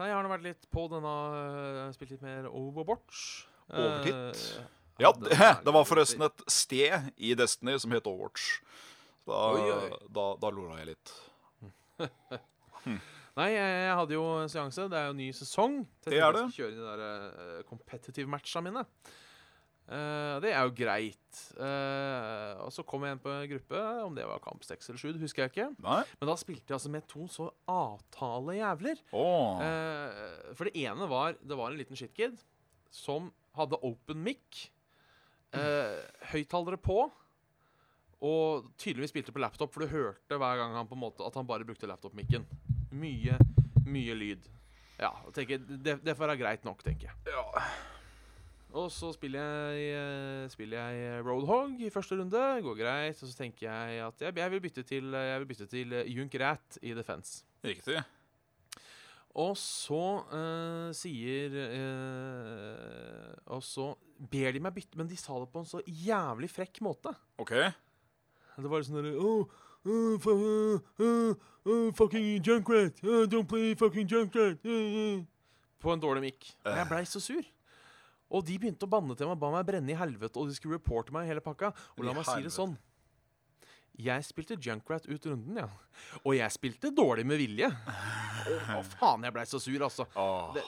jeg 0.03 0.15
har 0.15 0.25
nå 0.25 0.31
vært 0.31 0.43
litt 0.43 0.65
på 0.75 0.87
denne 0.91 1.11
øh, 1.39 1.83
Spilt 1.95 2.11
litt 2.15 2.25
mer 2.25 2.49
Overwatch. 2.51 3.45
Overtitt? 3.71 4.41
Uh, 4.59 4.73
Ja, 4.99 5.11
det, 5.11 5.35
det 5.65 5.73
var 5.75 5.87
forresten 5.87 6.23
et 6.27 6.43
sted 6.51 7.09
i 7.17 7.33
Destiny 7.35 7.77
som 7.79 7.95
het 7.95 8.07
Overwatch. 8.07 8.59
Da, 9.25 9.39
Oi, 9.55 9.63
oi. 9.73 9.89
da, 10.13 10.25
da 10.39 10.51
lora 10.53 10.77
jeg 10.81 10.93
litt. 10.93 11.15
Nei, 13.35 13.49
jeg, 13.51 13.95
hadde 13.99 14.15
jo 14.15 14.23
en 14.39 14.51
seanse. 14.51 14.85
Det 14.91 14.99
er 14.99 15.09
jo 15.09 15.15
ny 15.17 15.31
sesong. 15.35 15.81
Det 16.05 16.19
er 16.19 16.35
det. 16.35 16.45
Kjøre 16.55 16.75
de 16.75 16.85
der 16.85 17.01
uh, 17.35 17.63
competitive 17.67 18.31
matcha 18.31 18.61
mine. 18.63 18.85
Eh, 19.85 20.35
det 20.41 20.51
er 20.51 20.63
jo 20.65 20.73
greit. 20.73 21.39
Uh, 21.59 22.63
og 22.63 22.71
så 22.73 22.83
kom 22.87 23.03
jeg 23.05 23.15
inn 23.15 23.21
på 23.21 23.31
en 23.31 23.49
gruppe, 23.51 23.81
om 24.05 24.15
det 24.17 24.25
var 24.25 24.41
kamp 24.43 24.63
6 24.65 24.89
eller 24.89 25.01
7, 25.01 25.19
husker 25.21 25.45
jeg 25.45 25.53
ikke. 25.53 25.67
Nei? 25.83 25.99
Men 26.19 26.31
da 26.31 26.37
spilte 26.39 26.71
jeg 26.71 26.77
altså 26.79 26.93
med 26.93 27.05
to 27.11 27.25
så 27.31 27.49
avtale 27.69 28.57
jævler. 28.57 29.03
Oh. 29.11 29.61
Uh, 29.61 30.53
for 30.57 30.69
det 30.69 30.85
ene 30.85 31.09
var 31.11 31.37
Det 31.41 31.59
var 31.59 31.71
en 31.71 31.79
liten 31.79 31.99
shitkid 31.99 32.39
som 32.93 33.29
hadde 33.57 33.79
open 33.85 34.23
mic. 34.25 34.65
Uh, 35.55 36.01
Høyttalere 36.31 36.81
på. 36.81 37.05
Og 38.25 38.71
tydeligvis 38.79 39.11
spilte 39.13 39.35
på 39.35 39.43
laptop, 39.43 39.73
for 39.73 39.83
du 39.83 39.91
hørte 39.91 40.39
hver 40.39 40.61
gang 40.61 40.73
han 40.73 40.87
på 40.89 40.95
en 40.97 41.03
måte 41.03 41.25
at 41.27 41.35
han 41.37 41.45
bare 41.45 41.67
brukte 41.67 41.89
laptop-mikken. 41.89 42.47
Mye, 42.95 43.37
mye 43.85 44.15
lyd. 44.17 44.47
Ja, 44.95 45.11
tenker, 45.35 45.59
det, 45.59 45.99
det 46.01 46.15
får 46.15 46.31
være 46.31 46.39
greit 46.39 46.63
nok, 46.65 46.79
tenker 46.81 47.11
jeg. 47.11 47.35
Ja. 47.35 47.67
Og 48.75 48.89
så 48.91 49.13
spiller 49.15 49.39
jeg, 49.39 49.83
eh, 49.95 50.49
spiller 50.51 50.89
jeg 50.91 51.23
Roadhog 51.23 51.79
i 51.79 51.89
første 51.89 52.17
runde. 52.19 52.41
Går 52.65 52.75
greit. 52.75 53.21
Og 53.23 53.29
så 53.29 53.37
tenker 53.37 53.69
jeg 53.69 54.01
at 54.03 54.21
jeg, 54.21 54.35
jeg 54.35 54.51
vil 54.51 54.61
bytte 54.61 54.83
til, 54.83 55.15
jeg 55.15 55.39
vil 55.39 55.47
bytte 55.47 55.67
til 55.71 55.93
eh, 55.93 56.11
Junk 56.11 56.35
Rat 56.41 56.79
i 56.81 56.91
Defense. 56.93 57.45
Riktig. 57.63 58.01
Og 59.35 59.55
så 59.59 60.01
eh, 60.31 60.89
sier 60.95 61.55
eh, 61.63 63.31
Og 63.51 63.63
så 63.63 63.89
ber 64.31 64.55
de 64.55 64.63
meg 64.63 64.75
bytte, 64.75 64.99
men 64.99 65.07
de 65.07 65.17
sa 65.19 65.39
det 65.39 65.49
på 65.51 65.63
en 65.63 65.67
så 65.67 65.81
jævlig 65.87 66.51
frekk 66.51 66.83
måte. 66.83 67.15
OK. 67.39 67.55
Det 68.55 68.71
var 68.71 68.83
litt 68.83 68.87
sånn 68.87 69.09
oh, 69.19 69.51
oh, 69.87 70.27
uh, 70.31 71.33
uh, 71.67 71.89
Fucking 71.95 72.39
Junkrat! 72.39 73.01
Don't 73.03 73.47
play 73.51 73.75
fucking 73.75 74.07
Junkrat! 74.07 74.63
Uh. 74.63 75.25
På 75.83 75.91
en 75.91 75.99
dårlig 75.99 76.23
mic. 76.29 76.55
Og 76.63 76.79
jeg 76.79 76.87
blei 76.91 77.03
så 77.07 77.19
sur. 77.23 77.54
Og 78.33 78.45
de 78.47 78.57
begynte 78.57 78.87
å 78.87 78.91
banne 78.91 79.15
til 79.17 79.29
meg, 79.29 79.39
ba 79.41 79.51
meg 79.53 79.67
brenne 79.67 79.93
i 79.93 79.97
helvete, 79.99 80.39
og 80.41 80.49
de 80.49 80.57
skulle 80.57 80.79
reporte 80.79 81.13
meg 81.13 81.29
hele 81.29 81.43
pakka. 81.45 81.71
Og 81.95 82.07
la 82.07 82.15
meg 82.15 82.25
si 82.27 82.41
det 82.45 82.53
sånn. 82.55 82.73
Jeg 83.95 84.25
spilte 84.27 84.57
Junkrat 84.59 85.05
ut 85.07 85.27
runden, 85.29 85.61
ja. 85.61 85.69
Og 86.25 86.35
jeg 86.35 86.51
spilte 86.51 86.91
dårlig 86.91 87.23
med 87.27 87.39
vilje. 87.39 87.69
Å, 87.69 88.57
å 88.75 88.81
faen, 88.97 89.23
jeg 89.23 89.35
blei 89.37 89.45
så 89.47 89.61
sur, 89.61 89.85
altså. 89.87 90.07
Oh. 90.19 90.49
Det, 90.55 90.65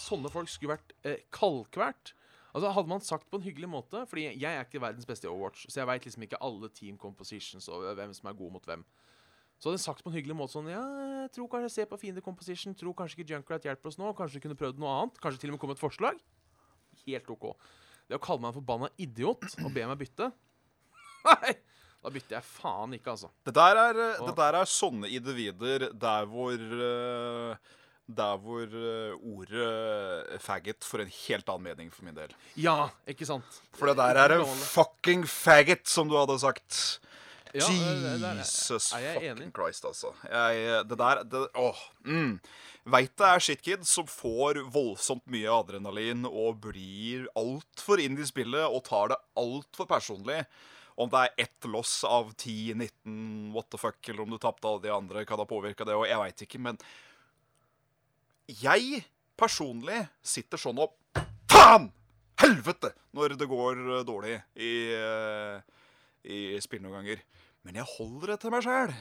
sånne 0.00 0.32
folk 0.32 0.48
skulle 0.48 0.78
vært 0.78 0.94
eh, 1.04 1.20
kalkvært. 1.34 2.14
Altså 2.50 2.72
Hadde 2.74 2.90
man 2.90 3.04
sagt 3.04 3.28
på 3.30 3.38
en 3.38 3.44
hyggelig 3.44 3.68
måte 3.70 4.00
Fordi 4.10 4.24
jeg 4.26 4.50
er 4.50 4.64
ikke 4.64 4.80
verdens 4.82 5.06
beste 5.06 5.28
i 5.28 5.30
Overwatch, 5.30 5.68
så 5.70 5.82
jeg 5.82 5.86
veit 5.86 6.06
liksom 6.08 6.24
ikke 6.26 6.40
alle 6.42 6.66
team 6.74 6.96
compositions 6.98 7.68
og 7.70 7.84
hvem 7.94 8.10
som 8.16 8.26
er 8.26 8.34
god 8.40 8.56
mot 8.56 8.66
hvem. 8.66 8.82
Så 9.60 9.68
hadde 9.68 9.78
jeg 9.78 9.84
sagt 9.84 10.02
på 10.02 10.10
en 10.10 10.16
hyggelig 10.16 10.34
måte 10.40 10.56
sånn 10.56 10.70
Ja, 10.72 10.82
jeg 11.20 11.30
tror 11.36 11.50
kanskje 11.52 11.68
jeg 11.68 11.76
ser 11.76 11.90
på 11.92 12.00
fiende 12.00 12.24
composition, 12.24 12.74
tror 12.74 12.96
kanskje 12.98 13.20
ikke 13.20 13.36
Junkrat 13.36 13.68
hjelper 13.68 13.92
oss 13.92 14.00
nå, 14.00 14.10
kanskje 14.18 14.40
vi 14.40 14.44
kunne 14.48 14.58
prøvd 14.58 14.80
noe 14.82 14.96
annet, 14.96 15.20
kanskje 15.22 15.44
til 15.44 15.52
og 15.52 15.58
med 15.58 15.62
komme 15.62 15.76
et 15.76 15.82
forslag. 15.82 16.18
Helt 17.06 17.30
OK. 17.30 17.50
Det 18.10 18.18
å 18.18 18.22
kalle 18.22 18.40
meg 18.42 18.50
en 18.52 18.58
forbanna 18.60 18.88
idiot 18.98 19.44
og 19.64 19.72
be 19.74 19.84
meg 19.86 19.98
bytte 20.00 20.30
Nei! 21.24 21.52
Da 22.00 22.08
bytter 22.08 22.38
jeg 22.38 22.46
faen 22.48 22.94
ikke, 22.96 23.12
altså. 23.12 23.28
Det 23.44 23.52
der 23.52 23.76
er, 23.76 23.98
eh, 24.06 24.22
det 24.24 24.32
der 24.38 24.56
er 24.62 24.64
sånne 24.72 25.10
individer 25.12 25.90
der 26.00 26.24
hvor 26.32 26.54
eh, 26.56 27.58
Der 28.10 28.38
hvor 28.40 28.64
eh, 28.64 29.12
ordet 29.20 30.40
faggot 30.42 30.82
får 30.88 31.04
en 31.04 31.12
helt 31.28 31.52
annen 31.52 31.66
mening 31.68 31.90
for 31.92 32.08
min 32.08 32.16
del. 32.16 32.32
Ja, 32.58 32.88
ikke 33.06 33.28
sant? 33.28 33.60
For 33.76 33.86
det 33.92 33.98
der 34.00 34.16
er 34.24 34.34
en 34.40 34.46
fucking 34.48 35.26
faggot, 35.30 35.84
som 35.86 36.08
du 36.10 36.16
hadde 36.18 36.38
sagt. 36.42 36.80
Ja, 37.52 37.66
det- 37.68 38.00
det- 38.02 38.18
det 38.22 38.30
er- 38.32 38.40
Jesus 38.40 38.92
er 38.96 39.12
fucking 39.14 39.30
enig. 39.36 39.52
Christ, 39.54 39.84
altså. 39.84 40.14
Jeg, 40.24 40.88
det 40.88 40.98
der 40.98 41.22
det, 41.24 41.44
Åh. 41.54 41.84
Mm. 42.04 42.40
Veit 42.88 43.12
det 43.20 43.26
er 43.28 43.42
shitkid 43.44 43.82
som 43.84 44.06
får 44.08 44.62
voldsomt 44.72 45.26
mye 45.28 45.50
adrenalin 45.52 46.24
og 46.28 46.62
blir 46.64 47.26
altfor 47.36 48.00
inn 48.00 48.16
i 48.16 48.28
spillet 48.28 48.64
og 48.64 48.86
tar 48.86 49.12
det 49.12 49.18
altfor 49.40 49.88
personlig. 49.90 50.40
Om 51.00 51.12
det 51.12 51.20
er 51.20 51.44
ett 51.44 51.68
loss 51.68 52.00
av 52.08 52.32
10, 52.32 52.74
19, 52.74 53.52
what 53.54 53.68
the 53.72 53.80
fuck, 53.80 54.00
eller 54.08 54.24
om 54.24 54.32
du 54.32 54.40
tapte 54.40 54.68
alle 54.68 54.82
de 54.84 54.92
andre, 54.92 55.24
hva 55.24 55.38
da 55.40 55.46
påvirka 55.48 55.86
det, 55.88 55.96
og 55.96 56.08
jeg 56.08 56.20
veit 56.20 56.44
ikke, 56.46 56.60
men 56.60 56.80
Jeg 58.50 59.04
personlig 59.38 60.00
sitter 60.26 60.58
sånn 60.58 60.80
og 60.82 60.96
Faen! 61.52 61.90
Helvete! 62.40 62.94
Når 63.12 63.36
det 63.36 63.46
går 63.48 63.80
dårlig 64.08 64.38
i, 64.56 64.72
eh, 64.96 65.60
i 66.24 66.58
spill 66.64 66.82
noen 66.82 67.00
ganger. 67.00 67.22
Men 67.62 67.76
jeg 67.76 67.92
holder 67.96 68.32
det 68.32 68.40
til 68.40 68.54
meg 68.54 68.64
sjæl. 68.64 68.94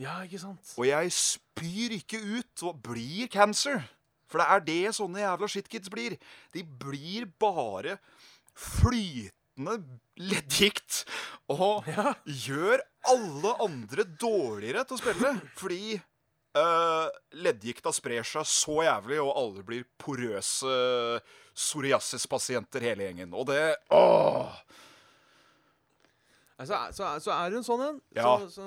Ja, 0.00 0.16
ikke 0.26 0.40
sant? 0.42 0.72
Og 0.78 0.86
jeg 0.88 1.12
spyr 1.14 1.92
ikke 2.00 2.18
ut 2.18 2.64
og 2.66 2.80
blir 2.82 3.28
cancer. 3.30 3.84
For 4.26 4.40
det 4.42 4.46
er 4.50 4.64
det 4.66 4.94
sånne 4.96 5.20
jævla 5.22 5.46
shitkids 5.52 5.90
blir. 5.92 6.16
De 6.54 6.64
blir 6.64 7.28
bare 7.38 7.98
flytende 8.58 9.76
leddgikt. 10.18 11.04
Og 11.52 11.86
Ja. 11.86 12.14
gjør 12.26 12.80
alle 13.06 13.54
andre 13.62 14.04
dårligere 14.18 14.84
til 14.88 14.96
å 14.96 15.02
spille. 15.02 15.32
Fordi 15.60 16.00
uh, 16.58 17.06
leddgikta 17.36 17.92
sprer 17.94 18.24
seg 18.26 18.46
så 18.48 18.80
jævlig, 18.86 19.20
og 19.22 19.36
alle 19.36 19.62
blir 19.66 19.84
porøse 20.00 20.74
psoriasis-pasienter 21.54 22.82
hele 22.82 23.06
gjengen. 23.06 23.34
Og 23.34 23.46
det 23.52 23.76
Åh! 23.94 24.58
Altså, 26.54 26.78
så, 26.94 27.06
så 27.18 27.32
er 27.34 27.50
du 27.50 27.56
en 27.58 27.66
sånn 27.66 27.80
en. 27.82 27.96
Ja. 28.14 28.36
Så, 28.44 28.50
så, 28.54 28.66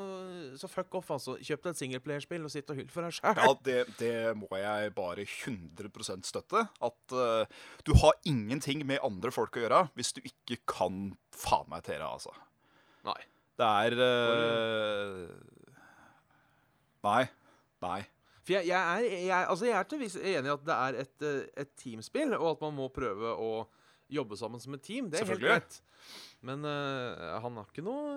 så 0.60 0.67
fuck 0.67 0.97
off, 1.00 1.12
altså. 1.15 1.38
Kjøp 1.39 1.63
deg 1.63 1.71
et 1.71 1.80
singleplayerspill 1.80 2.43
og 2.43 2.52
sitt 2.52 2.67
og 2.73 2.82
hyll 2.82 2.89
for 2.91 3.08
deg 3.08 3.15
sjøl. 3.15 3.39
Ja, 3.39 3.54
det, 3.63 3.78
det 4.02 4.15
må 4.36 4.50
jeg 4.60 4.91
bare 4.97 5.23
100 5.23 6.28
støtte. 6.28 6.65
At 6.84 7.15
uh, 7.15 7.63
du 7.88 7.93
har 8.02 8.17
ingenting 8.28 8.84
med 8.89 9.00
andre 9.08 9.32
folk 9.32 9.56
å 9.56 9.63
gjøre 9.63 9.82
hvis 9.95 10.12
du 10.17 10.21
ikke 10.26 10.60
kan 10.67 11.00
faen 11.32 11.71
meg 11.71 11.88
tere, 11.88 12.04
altså. 12.10 12.36
Nei. 13.08 13.19
Det 13.58 13.71
er 13.88 13.95
uh, 14.04 15.32
Nei. 17.08 17.23
Nei. 17.86 18.02
For 18.47 18.56
jeg, 18.56 18.67
jeg, 18.69 18.80
er, 18.80 19.08
jeg, 19.28 19.47
altså 19.47 19.67
jeg 19.67 19.76
er 19.80 19.88
til 19.91 20.00
viss 20.00 20.19
enig 20.19 20.47
i 20.47 20.54
at 20.54 20.67
det 20.67 20.76
er 20.76 21.00
et, 21.04 21.15
eh, 21.28 21.63
et 21.63 21.71
teamspill, 21.80 22.32
og 22.38 22.54
at 22.54 22.62
man 22.63 22.78
må 22.78 22.88
prøve 22.95 23.34
å 23.43 23.50
jobbe 24.08 24.38
sammen 24.39 24.62
som 24.63 24.78
et 24.78 24.84
team. 24.86 25.10
Det 25.12 25.19
er 25.19 25.26
helt 25.26 25.34
Selvfølgelig. 25.34 25.50
greit. 25.52 25.82
Men 26.45 26.65
uh, 26.67 27.39
han 27.41 27.58
har 27.58 27.65
ikke 27.65 27.84
noe 27.86 28.13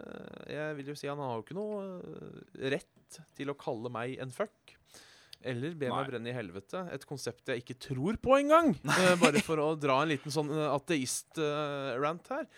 uh, 0.00 0.44
Jeg 0.48 0.76
vil 0.78 0.88
jo 0.92 0.96
si 0.96 1.10
han 1.10 1.20
har 1.20 1.34
jo 1.36 1.44
ikke 1.44 1.58
noe 1.58 1.82
uh, 2.00 2.40
rett 2.72 3.18
til 3.36 3.52
å 3.52 3.56
kalle 3.58 3.92
meg 3.92 4.16
en 4.22 4.32
fuck. 4.32 4.74
Eller 5.46 5.76
be 5.78 5.90
meg 5.92 6.08
brenne 6.10 6.32
i 6.32 6.34
helvete. 6.34 6.82
Et 6.92 7.04
konsept 7.08 7.52
jeg 7.52 7.62
ikke 7.62 7.78
tror 7.80 8.18
på 8.20 8.34
engang. 8.40 8.74
Uh, 8.88 9.14
bare 9.20 9.42
for 9.44 9.60
å 9.62 9.70
dra 9.78 10.00
en 10.02 10.10
liten 10.10 10.34
sånn 10.34 10.50
ateist-rant 10.66 12.32
her. 12.34 12.48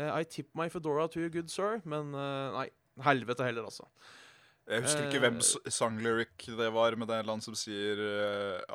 I 0.00 0.24
tip 0.24 0.48
my 0.56 0.70
fedora 0.72 1.04
to 1.12 1.20
you, 1.20 1.28
good 1.30 1.52
sir. 1.52 1.82
Men 1.84 2.14
nei, 2.16 2.64
helvete 3.04 3.44
heller, 3.44 3.68
altså. 3.68 3.84
Jeg 4.64 4.86
husker 4.86 5.04
ikke 5.04 5.20
hvem 5.20 5.38
sanglyric 5.44 6.46
det 6.56 6.70
var, 6.72 6.96
men 6.96 7.10
det 7.10 7.18
er 7.18 7.28
land 7.28 7.44
som 7.44 7.54
sier 7.58 8.00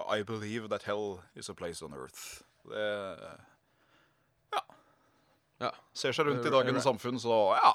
I 0.06 0.21
believe 0.28 0.69
that 0.69 0.86
hell 0.86 1.17
is 1.34 1.50
a 1.50 1.58
place 1.58 1.82
on 1.82 1.97
earth. 1.97 2.43
Det 2.69 2.86
Ja. 5.59 5.71
ser 5.93 6.13
seg 6.13 6.27
rundt 6.27 6.45
i 6.45 6.47
Eh, 6.47 6.53
dagens 6.53 6.83
samfunn, 6.85 7.17
så 7.19 7.55
ja, 7.57 7.71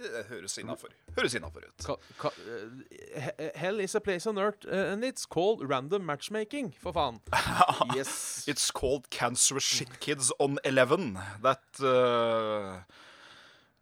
det 0.00 0.22
høres 0.30 0.54
innafor. 0.58 0.88
Ut. 1.68 1.84
Ka, 1.84 1.96
ka, 2.18 2.30
eh, 3.14 3.50
hell 3.56 3.80
is 3.80 3.94
a 3.94 4.00
place 4.00 4.26
on 4.26 4.38
earth, 4.38 4.64
eh, 4.66 4.92
and 4.92 5.04
it's 5.04 5.26
called 5.26 5.60
random 5.68 6.06
matchmaking, 6.06 6.72
for 6.80 6.92
faen. 6.96 7.20
Yes. 7.94 8.44
It's 8.48 8.70
called 8.70 9.10
cancerous 9.10 9.64
shit 9.64 10.00
kids 10.00 10.32
on 10.38 10.58
11 10.64 11.18
that 11.42 11.60
uh, 11.80 12.80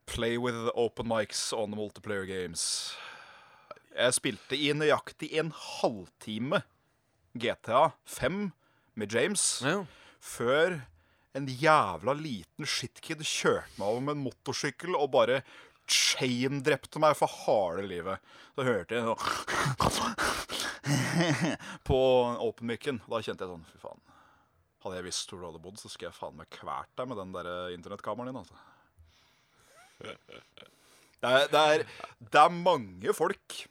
play 0.07 0.37
with 0.37 0.71
open 0.75 1.07
mics 1.07 1.53
on 1.53 1.71
multiplayer 1.75 2.27
games. 2.27 2.97
Jeg 3.95 4.15
spilte 4.19 4.59
i 4.59 4.73
nøyaktig 4.75 5.31
en 5.39 5.53
halvtime 5.55 6.63
GTA 7.39 7.93
5 8.07 8.51
med 8.97 9.13
James 9.15 9.63
Ja. 9.63 9.85
før 10.21 10.81
en 11.35 11.47
jævla 11.51 12.15
liten 12.17 12.69
shitkid 12.69 13.25
kjørte 13.27 13.75
meg 13.79 13.89
over 13.89 14.05
med 14.07 14.17
en 14.17 14.25
motorsykkel 14.29 14.95
og 14.95 15.11
bare 15.17 15.41
chain-drepte 15.91 17.01
meg 17.03 17.17
for 17.19 17.29
harde 17.45 17.85
livet. 17.91 18.23
Så 18.55 18.67
hørte 18.67 18.97
jeg 18.97 19.05
sånn 19.99 20.15
på 21.89 21.99
open-mic-en. 22.47 23.03
Da 23.09 23.21
kjente 23.25 23.45
jeg 23.45 23.51
sånn 23.51 23.67
Fy 23.73 23.83
faen. 23.83 24.01
Hadde 24.85 25.01
jeg 25.01 25.09
visst 25.09 25.31
hvor 25.33 25.41
du 25.41 25.49
hadde 25.49 25.63
bodd, 25.65 25.81
så 25.81 25.91
skulle 25.91 26.11
jeg 26.11 26.19
faen 26.19 26.39
meg 26.39 26.49
kvært 26.55 26.93
deg 27.01 27.11
med 27.11 27.21
den 27.21 27.35
der 27.35 27.51
eh, 27.51 27.75
internettkameraen 27.77 28.31
din. 28.31 28.41
altså. 28.43 28.57
Det 31.25 31.31
er, 31.31 31.47
det, 31.49 31.61
er, 31.61 31.85
det 32.21 32.41
er 32.41 32.59
mange 32.59 33.15
folk 33.17 33.63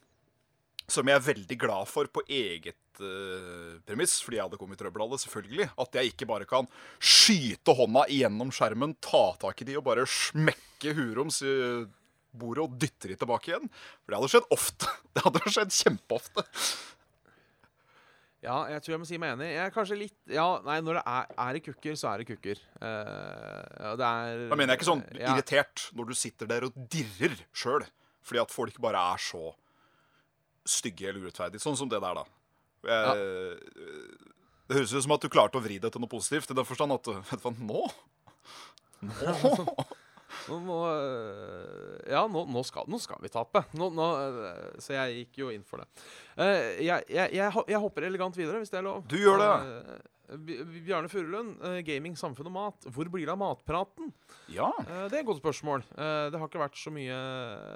som 0.89 1.07
jeg 1.07 1.19
er 1.19 1.27
veldig 1.27 1.57
glad 1.61 1.89
for 1.89 2.09
på 2.11 2.23
eget 2.27 2.77
eh, 3.01 3.79
premiss, 3.87 4.19
fordi 4.25 4.39
jeg 4.39 4.45
hadde 4.47 4.59
kommet 4.61 4.77
i 4.77 4.83
trøbbel 4.83 5.05
av 5.05 5.15
det, 5.15 5.21
selvfølgelig. 5.23 5.69
At 5.85 5.97
jeg 5.97 6.13
ikke 6.13 6.29
bare 6.29 6.47
kan 6.49 6.69
skyte 6.99 7.75
hånda 7.77 8.05
igjennom 8.13 8.53
skjermen, 8.53 8.97
ta 9.03 9.25
tak 9.41 9.63
i 9.63 9.69
de 9.71 9.79
og 9.79 9.85
bare 9.87 10.05
smekke 10.09 10.95
huroms 10.97 11.41
i 11.47 11.53
bordet 12.33 12.65
og 12.65 12.79
dytte 12.81 13.11
de 13.11 13.17
tilbake 13.19 13.51
igjen. 13.51 13.69
For 14.03 14.13
det 14.13 14.19
hadde 14.19 14.33
skjedd 14.33 14.49
ofte. 14.57 14.95
Det 15.13 15.21
hadde 15.21 15.53
skjedd 15.53 15.75
kjempeofte. 15.77 16.43
Ja, 18.43 18.57
jeg 18.67 18.81
tror 18.83 18.93
jeg 18.95 18.99
må 18.99 19.07
si 19.07 19.17
meg 19.21 19.37
enig. 19.37 19.49
Jeg 19.53 19.63
er 19.63 19.71
kanskje 19.71 19.97
litt 20.01 20.33
Ja, 20.33 20.47
nei, 20.65 20.79
når 20.83 20.97
det 20.99 21.03
er, 21.07 21.27
er 21.45 21.55
det 21.55 21.61
kukker, 21.63 21.93
så 21.99 22.09
er 22.09 22.21
det 22.21 22.27
kukker. 22.27 22.59
Uh, 22.81 23.61
ja, 23.77 23.91
det 23.99 24.09
er 24.09 24.41
Da 24.49 24.57
mener 24.59 24.73
jeg 24.73 24.81
ikke 24.81 24.89
sånn 24.89 25.03
ja, 25.15 25.31
irritert 25.31 25.85
når 25.95 26.09
du 26.09 26.15
sitter 26.17 26.49
der 26.49 26.67
og 26.67 26.79
dirrer 26.91 27.37
sjøl. 27.55 27.85
Fordi 28.23 28.41
at 28.43 28.51
folk 28.51 28.79
bare 28.83 28.99
er 29.13 29.21
så 29.23 29.53
stygge 30.67 31.07
eller 31.09 31.27
urettferdige. 31.27 31.63
Sånn 31.63 31.79
som 31.79 31.91
det 31.91 32.01
der, 32.03 32.19
da. 32.19 32.25
Jeg, 32.83 33.59
Det 34.67 34.77
høres 34.79 34.93
ut 34.95 35.03
som 35.05 35.15
at 35.15 35.21
du 35.23 35.29
klarte 35.31 35.59
å 35.59 35.63
vri 35.63 35.77
det 35.83 35.91
til 35.93 36.01
noe 36.03 36.11
positivt. 36.11 36.51
I 36.51 36.57
den 36.57 36.67
forstand 36.67 36.95
at 36.95 37.09
Vet 37.13 37.35
du 37.39 37.47
hva, 37.47 37.53
nå? 37.59 37.83
Nå, 40.49 40.57
nå, 40.65 40.77
ja, 42.13 42.23
nå, 42.27 42.45
nå, 42.51 42.63
skal, 42.67 42.87
nå 42.91 42.99
skal 43.01 43.19
vi 43.23 43.29
tape. 43.31 43.61
Så 44.83 44.95
jeg 44.95 45.19
gikk 45.21 45.37
jo 45.43 45.51
inn 45.53 45.63
for 45.67 45.83
det. 45.83 45.87
Eh, 46.35 46.81
jeg, 46.87 47.05
jeg, 47.11 47.29
jeg, 47.37 47.63
jeg 47.75 47.83
hopper 47.83 48.07
elegant 48.09 48.35
videre, 48.39 48.59
hvis 48.63 48.73
det 48.73 48.81
er 48.81 48.87
lov. 48.87 49.05
Du 49.11 49.15
gjør 49.19 49.39
det. 49.43 49.51
Eh, 49.53 50.09
Bj- 50.33 50.63
Bjarne 50.87 51.09
Furulund, 51.11 51.57
eh, 51.67 51.77
gaming, 51.85 52.15
samfunn 52.17 52.47
og 52.49 52.55
mat. 52.55 52.87
Hvor 52.95 53.09
blir 53.13 53.27
det 53.27 53.33
av 53.35 53.39
matpraten? 53.43 54.09
Ja. 54.51 54.71
Eh, 54.81 55.05
det 55.11 55.19
er 55.19 55.21
et 55.21 55.27
godt 55.29 55.43
spørsmål. 55.43 55.83
Eh, 55.93 56.25
det 56.33 56.39
har 56.41 56.49
ikke 56.49 56.63
vært 56.63 56.79
så 56.81 56.91
mye 56.95 57.19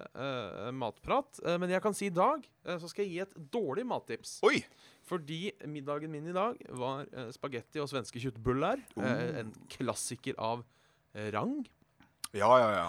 eh, 0.09 0.69
matprat. 0.75 1.43
Eh, 1.45 1.59
men 1.61 1.71
jeg 1.75 1.83
kan 1.85 1.95
si 1.95 2.07
i 2.09 2.15
dag 2.15 2.41
eh, 2.65 2.79
så 2.81 2.89
skal 2.91 3.05
jeg 3.05 3.13
gi 3.13 3.23
et 3.27 3.37
dårlig 3.53 3.85
mattips. 3.87 4.39
Oi. 4.47 4.63
Fordi 5.07 5.53
middagen 5.71 6.11
min 6.11 6.27
i 6.27 6.35
dag 6.35 6.59
var 6.75 7.05
eh, 7.13 7.29
spagetti 7.35 7.79
og 7.79 7.87
svenske 7.91 8.19
kjøttbuller. 8.19 8.81
Eh, 8.99 9.41
en 9.43 9.53
klassiker 9.71 10.35
av 10.35 10.65
eh, 11.15 11.29
rang. 11.35 11.61
Ja, 12.35 12.51
ja, 12.59 12.71
ja. 12.75 12.87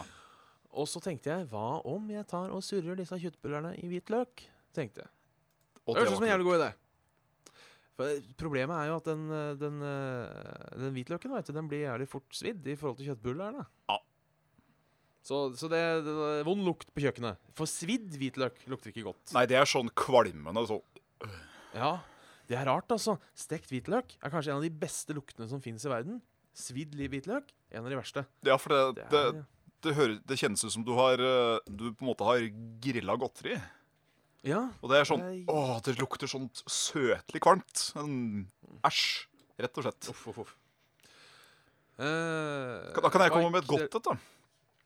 Og 0.78 0.88
så 0.90 1.00
tenkte 1.02 1.30
jeg, 1.30 1.46
hva 1.52 1.78
om 1.88 2.10
jeg 2.12 2.26
tar 2.28 2.50
og 2.54 2.64
surrer 2.66 2.98
disse 2.98 3.16
kjøttbullerne 3.22 3.76
i 3.78 3.86
hvitløk? 3.90 4.44
Tenkte 4.76 5.04
jeg. 5.04 5.14
Og 5.86 5.94
Det 5.94 6.02
høres 6.02 6.12
ut 6.12 6.18
som 6.18 6.26
en 6.26 6.32
jævlig 6.34 6.48
god 6.50 6.58
idé. 6.58 6.68
For 7.98 8.12
eh, 8.12 8.28
Problemet 8.38 8.76
er 8.76 8.90
jo 8.90 8.98
at 9.00 9.08
den, 9.08 9.24
eh, 9.34 9.54
den, 9.58 9.80
eh, 9.82 10.76
den 10.78 10.94
hvitløken 10.94 11.34
vet 11.34 11.48
du, 11.48 11.54
den 11.56 11.70
blir 11.70 11.86
jævlig 11.86 12.10
fort 12.10 12.36
svidd 12.36 12.68
i 12.68 12.76
forhold 12.78 13.00
til 13.00 13.10
kjøttbullerne. 13.10 13.64
Ja. 13.90 13.98
Så, 15.28 15.40
så 15.60 15.68
det, 15.68 15.80
det 16.06 16.12
er 16.28 16.46
vond 16.46 16.62
lukt 16.64 16.92
på 16.94 17.02
kjøkkenet. 17.04 17.40
For 17.58 17.68
svidd 17.68 18.14
hvitløk 18.16 18.62
lukter 18.70 18.92
ikke 18.92 19.08
godt. 19.10 19.34
Nei, 19.36 19.44
det 19.50 19.58
er 19.58 19.68
sånn 19.68 19.90
kvalmende 19.98 20.62
så 20.70 20.78
Ja, 21.76 21.98
det 22.48 22.56
er 22.56 22.64
rart, 22.68 22.88
altså. 22.94 23.18
Stekt 23.36 23.68
hvitløk 23.72 24.14
er 24.22 24.32
kanskje 24.32 24.54
en 24.54 24.60
av 24.60 24.64
de 24.64 24.72
beste 24.72 25.12
luktene 25.16 25.48
som 25.50 25.60
finnes 25.64 25.84
i 25.84 25.90
verden. 25.92 26.20
Svidd 26.56 26.94
hvitløk, 26.96 27.50
en 27.70 27.84
av 27.84 27.92
de 27.92 27.98
verste. 27.98 28.24
Ja, 28.46 28.56
for 28.58 28.72
det, 28.72 29.02
Det 29.02 29.08
det, 29.12 29.20
er, 29.20 29.42
det, 29.84 29.96
hører, 29.98 30.14
det 30.26 30.38
kjennes 30.40 30.64
ut 30.64 30.72
som 30.74 30.86
du 30.86 30.94
har 30.96 31.20
eh, 31.22 31.58
Du 31.68 31.90
på 31.92 32.02
en 32.02 32.10
måte 32.10 32.26
har 32.26 32.46
grilla 32.82 33.18
godteri. 33.20 33.58
ja, 34.48 34.64
Og 34.80 34.90
det 34.90 35.02
er 35.02 35.10
sånn. 35.10 35.26
Å, 35.50 35.58
det 35.84 35.98
lukter 36.00 36.30
sånn 36.30 36.48
søtlig 36.64 37.42
kvalmt. 37.44 37.90
Æsj. 38.86 39.04
Rett 39.58 39.78
og 39.78 39.84
slett. 39.88 40.08
uff, 40.12 40.26
uff, 40.30 40.42
uff. 40.46 40.56
Uh, 41.98 42.94
Da 42.94 43.10
kan 43.10 43.24
jeg 43.24 43.32
komme 43.34 43.50
med 43.50 43.64
et 43.64 43.70
godt 43.70 43.96
et, 43.98 44.04
da. 44.06 44.14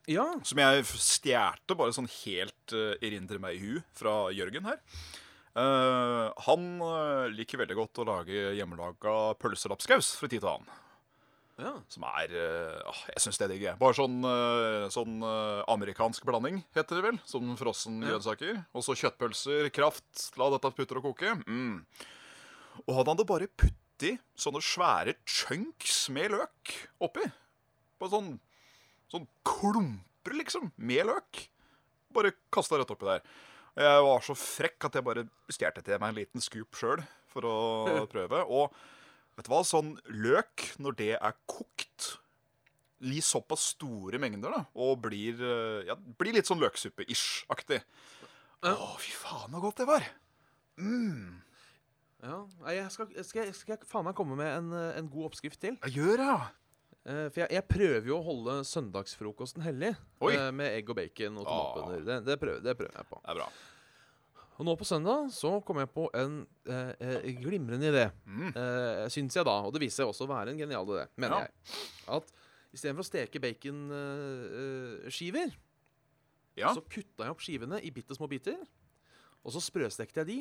Ja. 0.08 0.24
Som 0.48 0.58
jeg 0.58 0.86
stjerte 0.88 1.76
bare 1.78 1.92
sånn 1.94 2.08
helt 2.24 2.72
uh, 2.74 2.96
erindrer 3.04 3.38
meg 3.42 3.58
i 3.58 3.60
hu 3.60 3.82
fra 3.94 4.32
Jørgen 4.34 4.64
her. 4.66 4.80
Eh, 5.52 6.28
han 6.46 6.62
uh, 6.80 7.26
liker 7.32 7.60
veldig 7.60 7.76
godt 7.76 8.00
å 8.00 8.06
lage 8.08 8.54
hjemmelaga 8.56 9.34
pølselappskaus 9.42 10.14
fra 10.16 10.30
tid 10.32 10.40
til 10.40 10.48
annen. 10.48 10.70
ja. 11.60 11.72
Som 11.92 12.06
er 12.08 12.32
uh, 12.32 13.02
Jeg 13.12 13.20
syns 13.26 13.36
det 13.40 13.44
er 13.46 13.52
digg. 13.52 13.66
Bare 13.82 13.96
sånn, 13.98 14.16
sånn 14.94 15.18
amerikansk 15.68 16.24
blanding, 16.28 16.62
heter 16.76 16.98
det 16.98 17.04
vel. 17.10 17.20
Som 17.28 17.52
frossen 17.60 18.00
Ja. 18.00 18.14
grønnsaker. 18.14 18.62
Og 18.72 18.86
så 18.86 18.96
kjøttpølser, 19.02 19.68
kraft. 19.76 20.30
La 20.40 20.48
dette 20.56 20.72
putte 20.78 20.96
og 21.02 21.10
koke. 21.10 21.34
Mm. 21.44 21.84
Og 22.86 22.94
han 22.96 23.12
hadde 23.12 23.28
bare 23.28 23.50
putti 23.52 24.16
sånne 24.34 24.64
svære 24.64 25.18
chunks 25.28 26.06
med 26.10 26.32
løk 26.32 26.72
oppi. 27.04 27.28
På 28.00 28.08
sånn, 28.10 28.32
sånn 29.12 29.28
klumper, 29.46 30.32
liksom, 30.40 30.72
med 30.80 31.04
løk. 31.12 31.44
Bare 32.16 32.32
kasta 32.52 32.80
rett 32.80 32.90
oppi 32.90 33.06
der. 33.06 33.20
Jeg 33.78 34.00
var 34.04 34.24
så 34.24 34.34
frekk 34.36 34.88
at 34.88 34.96
jeg 34.98 35.06
bare 35.06 35.26
stjal 35.52 35.76
til 35.78 36.00
meg 36.00 36.10
en 36.12 36.18
liten 36.18 36.44
scoop 36.44 36.76
sjøl 36.76 37.00
for 37.32 37.48
å 37.48 37.56
prøve. 38.12 38.42
Og 38.44 38.74
vet 39.36 39.46
du 39.46 39.52
hva, 39.52 39.62
sånn 39.64 39.94
løk, 40.12 40.66
når 40.82 40.98
det 40.98 41.12
er 41.16 41.38
kokt 41.48 42.16
i 43.02 43.18
såpass 43.24 43.72
store 43.74 44.20
mengder, 44.22 44.52
da, 44.54 44.64
og 44.78 45.00
blir, 45.02 45.40
eh, 45.42 45.86
ja, 45.88 45.96
blir 45.96 46.36
litt 46.36 46.46
sånn 46.46 46.60
løksuppe-ish-aktig. 46.62 47.80
Å, 48.62 48.74
fy 49.02 49.14
faen, 49.16 49.50
så 49.50 49.62
godt 49.64 49.82
det 49.82 49.88
var! 49.88 50.06
Mm. 50.78 51.40
ja. 52.22 52.36
Jeg 52.70 52.92
skal, 52.94 53.10
jeg 53.16 53.26
skal, 53.26 53.50
jeg 53.74 53.88
faen 53.90 54.06
meg 54.06 54.14
komme 54.16 54.38
med 54.38 54.52
en, 54.52 54.70
eh, 54.78 54.92
en 55.00 55.10
god 55.10 55.32
oppskrift 55.32 55.58
til. 55.64 55.80
Jeg 55.88 55.96
gjør 55.98 56.20
det, 56.20 56.28
ja. 56.30 56.38
Eh, 57.04 57.26
for 57.34 57.40
jeg, 57.42 57.50
jeg 57.56 57.64
prøver 57.66 58.04
jo 58.06 58.18
å 58.20 58.24
holde 58.26 58.60
søndagsfrokosten 58.68 59.62
hellig. 59.66 59.90
Oi. 60.22 60.34
eh, 60.36 60.50
med 60.54 60.70
egg 60.76 60.90
og 60.92 60.96
bacon 61.00 61.38
og 61.42 61.46
tomatbønner. 61.48 62.04
Det, 62.06 62.18
det, 62.28 62.36
prøver, 62.38 62.60
det 62.62 62.76
prøver 62.78 62.94
jeg 63.00 63.08
på. 63.10 63.18
Det 63.24 63.30
er 63.34 63.38
bra. 63.40 63.48
Og 64.60 64.64
nå 64.68 64.72
på 64.78 64.86
søndag 64.86 65.32
så 65.34 65.50
kom 65.66 65.78
jeg 65.80 65.88
på 65.90 66.04
en 66.14 66.36
eh, 66.70 66.92
eh, 67.02 67.26
glimrende 67.40 67.88
idé. 67.90 68.04
Mm. 68.28 68.52
Eh, 68.52 69.08
syns 69.10 69.34
jeg 69.34 69.44
da, 69.48 69.56
og 69.66 69.72
det 69.74 69.82
viser 69.82 70.04
seg 70.04 70.08
også 70.12 70.24
å 70.28 70.30
være 70.30 70.52
en 70.54 70.60
genial 70.62 70.86
idé, 70.92 71.08
mener 71.18 71.34
Ja. 71.34 71.40
jeg. 71.48 71.52
At 72.20 72.26
istedenfor 72.76 73.02
å 73.02 73.08
steke 73.08 73.40
baconskiver, 73.42 75.50
Ja. 76.56 76.68
så 76.76 76.80
kutta 76.84 77.24
jeg 77.24 77.30
opp 77.32 77.40
skivene 77.40 77.80
i 77.82 77.90
bitte 77.90 78.14
små 78.14 78.28
biter. 78.28 78.60
Og 79.42 79.50
så 79.56 79.60
sprøstekte 79.64 80.20
jeg 80.22 80.26
de. 80.28 80.38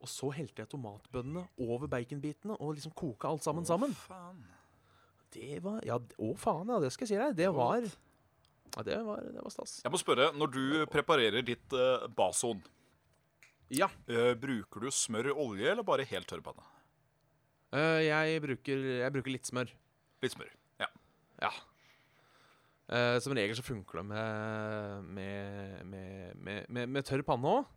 Og 0.00 0.08
så 0.08 0.30
helte 0.32 0.62
jeg 0.62 0.70
tomatbønnene 0.72 1.42
over 1.60 1.86
baconbitene 1.90 2.54
og 2.56 2.74
liksom 2.78 2.92
koka 2.96 3.28
alt 3.28 3.42
sammen 3.44 3.66
sammen. 3.68 3.92
Faen. 4.06 4.38
Det 5.30 5.60
var 5.62 5.80
Ja, 5.86 5.96
å 6.18 6.32
faen, 6.38 6.68
ja, 6.72 6.80
det 6.82 6.90
skal 6.94 7.06
jeg 7.06 7.12
si 7.14 7.20
deg. 7.20 7.36
Det 7.38 7.50
var 7.54 7.84
Ja, 7.86 8.82
det 8.86 8.98
var, 9.06 9.22
det 9.26 9.42
var 9.42 9.50
stas. 9.54 9.78
Jeg 9.84 9.92
må 9.94 9.98
spørre, 10.00 10.30
når 10.38 10.52
du 10.54 10.62
preparerer 10.90 11.42
ditt 11.46 11.74
uh, 11.74 12.06
bason, 12.14 12.60
Ja. 13.70 13.88
uh, 14.10 14.34
bruker 14.38 14.86
du 14.86 14.90
smør 14.94 15.30
i 15.30 15.34
olje, 15.34 15.70
eller 15.72 15.86
bare 15.86 16.06
helt 16.06 16.28
tørrpanne? 16.30 16.62
Uh, 17.74 17.98
jeg, 18.02 18.40
bruker, 18.42 18.86
jeg 19.04 19.14
bruker 19.14 19.34
litt 19.34 19.46
smør. 19.46 19.70
Litt 20.22 20.34
smør. 20.34 20.50
Ja. 20.82 20.88
Ja. 21.42 21.50
Uh, 22.90 23.18
som 23.22 23.34
regel 23.38 23.54
så 23.54 23.62
funker 23.62 24.00
det 24.00 24.06
med, 24.10 25.04
med, 25.18 25.84
med, 25.86 26.32
med, 26.34 26.64
med, 26.68 26.90
med 26.90 27.06
tørr 27.06 27.22
panne 27.26 27.46
òg. 27.60 27.68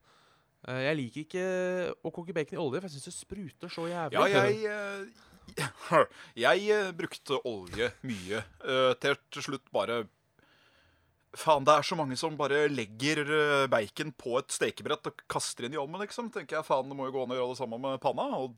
jeg 0.82 0.96
liker 0.98 1.22
ikke 1.28 1.44
å 2.02 2.10
koke 2.16 2.34
bacon 2.34 2.58
i 2.58 2.62
olje, 2.64 2.82
for 2.82 2.90
jeg 2.90 2.96
syns 2.98 3.10
det 3.10 3.18
spruter 3.20 3.70
så 3.70 3.86
jævlig. 3.90 4.18
Ja, 4.18 4.46
jeg 4.50 5.10
Jeg 6.40 6.68
eh, 6.74 6.92
brukte 6.98 7.40
olje 7.48 7.92
mye. 8.08 8.44
eh, 8.66 8.92
til 9.02 9.46
slutt 9.46 9.72
bare 9.74 10.04
Faen, 11.34 11.66
det 11.66 11.74
er 11.74 11.86
så 11.88 11.96
mange 11.98 12.14
som 12.20 12.36
bare 12.38 12.68
legger 12.70 13.24
eh, 13.26 13.64
bacon 13.72 14.12
på 14.14 14.36
et 14.38 14.54
stekebrett 14.54 15.10
og 15.10 15.24
kaster 15.32 15.66
inn 15.66 15.74
i 15.74 15.80
ovnen, 15.82 16.04
liksom. 16.04 16.28
Tenker 16.34 16.60
jeg, 16.60 16.68
faen, 16.68 16.92
det 16.92 16.98
må 16.98 17.08
jo 17.08 17.16
gå 17.16 17.24
an 17.26 17.34
å 17.34 17.40
gjøre 17.40 17.56
det 17.56 17.62
samme 17.64 17.80
med 17.82 17.98
panna. 18.04 18.28
Og 18.38 18.54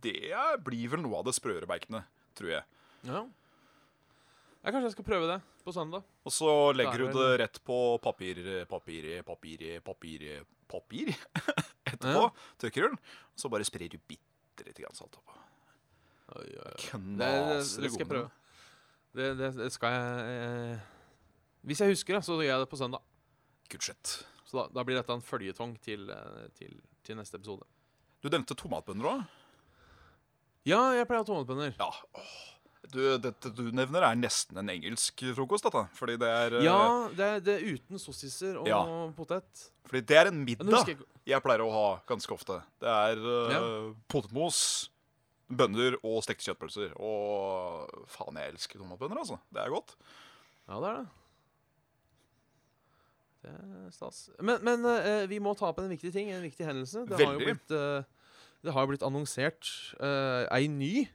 det 0.00 0.32
blir 0.64 0.94
vel 0.94 1.04
noe 1.04 1.20
av 1.20 1.26
det 1.28 1.34
sprøere 1.36 1.68
baconet, 1.68 2.08
tror 2.38 2.54
jeg. 2.54 2.64
Ja. 3.04 3.20
Ja, 4.62 4.70
Kanskje 4.70 4.86
jeg 4.86 4.96
skal 4.96 5.08
prøve 5.10 5.28
det 5.28 5.38
på 5.66 5.76
søndag. 5.76 6.08
Og 6.24 6.32
så 6.32 6.48
legger 6.72 7.04
er 7.04 7.12
du 7.12 7.20
det 7.20 7.28
rett 7.42 7.60
på 7.66 7.78
papir, 8.00 8.40
papir, 8.70 9.12
papir, 9.26 9.68
papir, 9.84 10.26
papir 10.72 11.12
etterpå. 11.92 12.28
Ja. 12.30 12.72
den 12.72 12.96
Og 12.96 13.44
så 13.44 13.52
bare 13.52 13.68
sprer 13.68 13.92
du 13.92 14.00
bitte 14.00 14.64
lite 14.64 14.86
grann 14.86 14.96
salt 14.96 15.20
oppå. 15.20 15.41
Oi, 16.32 16.46
oi, 16.48 16.70
oi. 16.72 17.00
Det, 17.18 17.28
det, 17.28 17.56
det 17.58 17.90
skal 17.92 18.04
jeg 18.04 18.08
prøve. 18.08 18.30
Det, 19.12 19.30
det, 19.38 19.68
skal 19.74 19.92
jeg 19.92 20.36
eh, 20.36 20.84
Hvis 21.68 21.82
jeg 21.84 21.92
husker 21.92 22.22
så 22.24 22.38
gjør 22.40 22.54
jeg 22.54 22.62
det 22.64 22.70
på 22.70 22.78
søndag. 22.80 23.02
Good 23.72 23.84
shit. 23.84 24.14
Så 24.48 24.56
da, 24.56 24.66
da 24.72 24.84
blir 24.86 24.96
dette 24.96 25.12
en 25.12 25.24
føljetong 25.24 25.76
til, 25.84 26.08
eh, 26.12 26.46
til, 26.56 26.78
til 27.04 27.18
neste 27.20 27.36
episode. 27.40 27.68
Du 28.22 28.30
nevnte 28.32 28.56
tomatbønner 28.56 29.10
òg. 29.12 29.22
Ja, 30.68 30.80
jeg 30.94 31.08
pleier 31.10 31.20
å 31.20 31.24
ha 31.24 31.28
tomatbønner. 31.28 31.76
Ja. 31.80 31.90
åh. 32.16 32.40
Du, 32.90 32.98
dette 33.22 33.50
du 33.54 33.68
nevner, 33.70 34.02
er 34.02 34.16
nesten 34.18 34.58
en 34.58 34.70
engelsk 34.72 35.22
frokost, 35.36 35.64
dette. 35.68 35.84
Fordi 35.94 36.16
det 36.18 36.28
er, 36.28 36.56
eh, 36.58 36.64
Ja, 36.66 37.08
det 37.14 37.28
er, 37.28 37.40
det 37.40 37.54
er 37.54 37.76
uten 37.76 37.98
sossiser 38.02 38.58
og 38.58 38.66
Ja. 38.68 38.82
potet. 39.16 39.70
fordi 39.86 40.00
det 40.06 40.16
er 40.16 40.26
en 40.26 40.44
middag 40.44 40.86
jeg, 40.88 40.98
jeg 41.24 41.42
pleier 41.42 41.62
å 41.62 41.70
ha 41.70 42.00
ganske 42.06 42.32
ofte. 42.34 42.60
Det 42.80 42.88
er 42.88 43.16
uh, 43.22 43.94
potetmos, 44.08 44.90
bønner 45.58 45.96
og 46.00 46.22
stekte 46.26 46.48
kjøttpølser. 46.48 46.94
Og 47.02 48.06
faen, 48.10 48.38
jeg 48.40 48.54
elsker 48.54 48.80
tomatbønner, 48.82 49.22
altså. 49.24 49.40
Det 49.52 49.62
er 49.62 49.74
godt. 49.74 49.96
ja, 50.68 50.78
det 50.78 50.88
er 50.92 51.00
det. 51.00 51.08
Det 53.42 53.50
er 53.50 53.90
stas. 53.90 54.28
Men, 54.38 54.60
men 54.62 54.84
eh, 54.86 55.24
vi 55.30 55.40
må 55.42 55.56
ta 55.58 55.72
opp 55.72 55.80
en 55.82 55.90
viktig 55.90 56.12
ting, 56.14 56.30
en 56.30 56.44
viktig 56.44 56.66
hendelse. 56.66 57.02
Det 57.08 57.18
har 57.18 57.34
jo 57.34 57.40
Veldig. 57.40 57.48
blitt, 57.48 57.74
eh, 57.74 58.36
det 58.62 58.74
har 58.76 58.84
jo 58.84 58.92
blitt 58.92 59.02
annonsert 59.02 59.66
uh, 59.98 60.46
ei 60.54 60.68
ny 60.70 61.08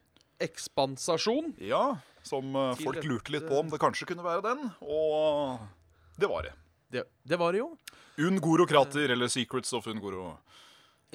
ekspansasjon. 0.44 1.54
Ja, 1.64 1.96
som 2.26 2.52
uh, 2.52 2.74
Til 2.76 2.90
folk 2.90 3.00
et, 3.00 3.08
lurte 3.08 3.32
litt 3.32 3.46
på 3.48 3.56
om 3.56 3.70
det 3.72 3.80
kanskje 3.80 4.10
kunne 4.10 4.26
være 4.26 4.44
den. 4.44 4.66
Og 4.84 5.56
det 6.20 6.28
var 6.28 6.44
det. 6.44 6.52
Det, 6.92 7.06
det 7.24 7.38
var 7.40 7.56
det 7.56 7.62
jo. 7.62 7.70
Ungoro-krater, 8.20 9.08
eller 9.14 9.32
Secrets 9.32 9.72
of 9.72 9.88
Ungoro. 9.88 10.34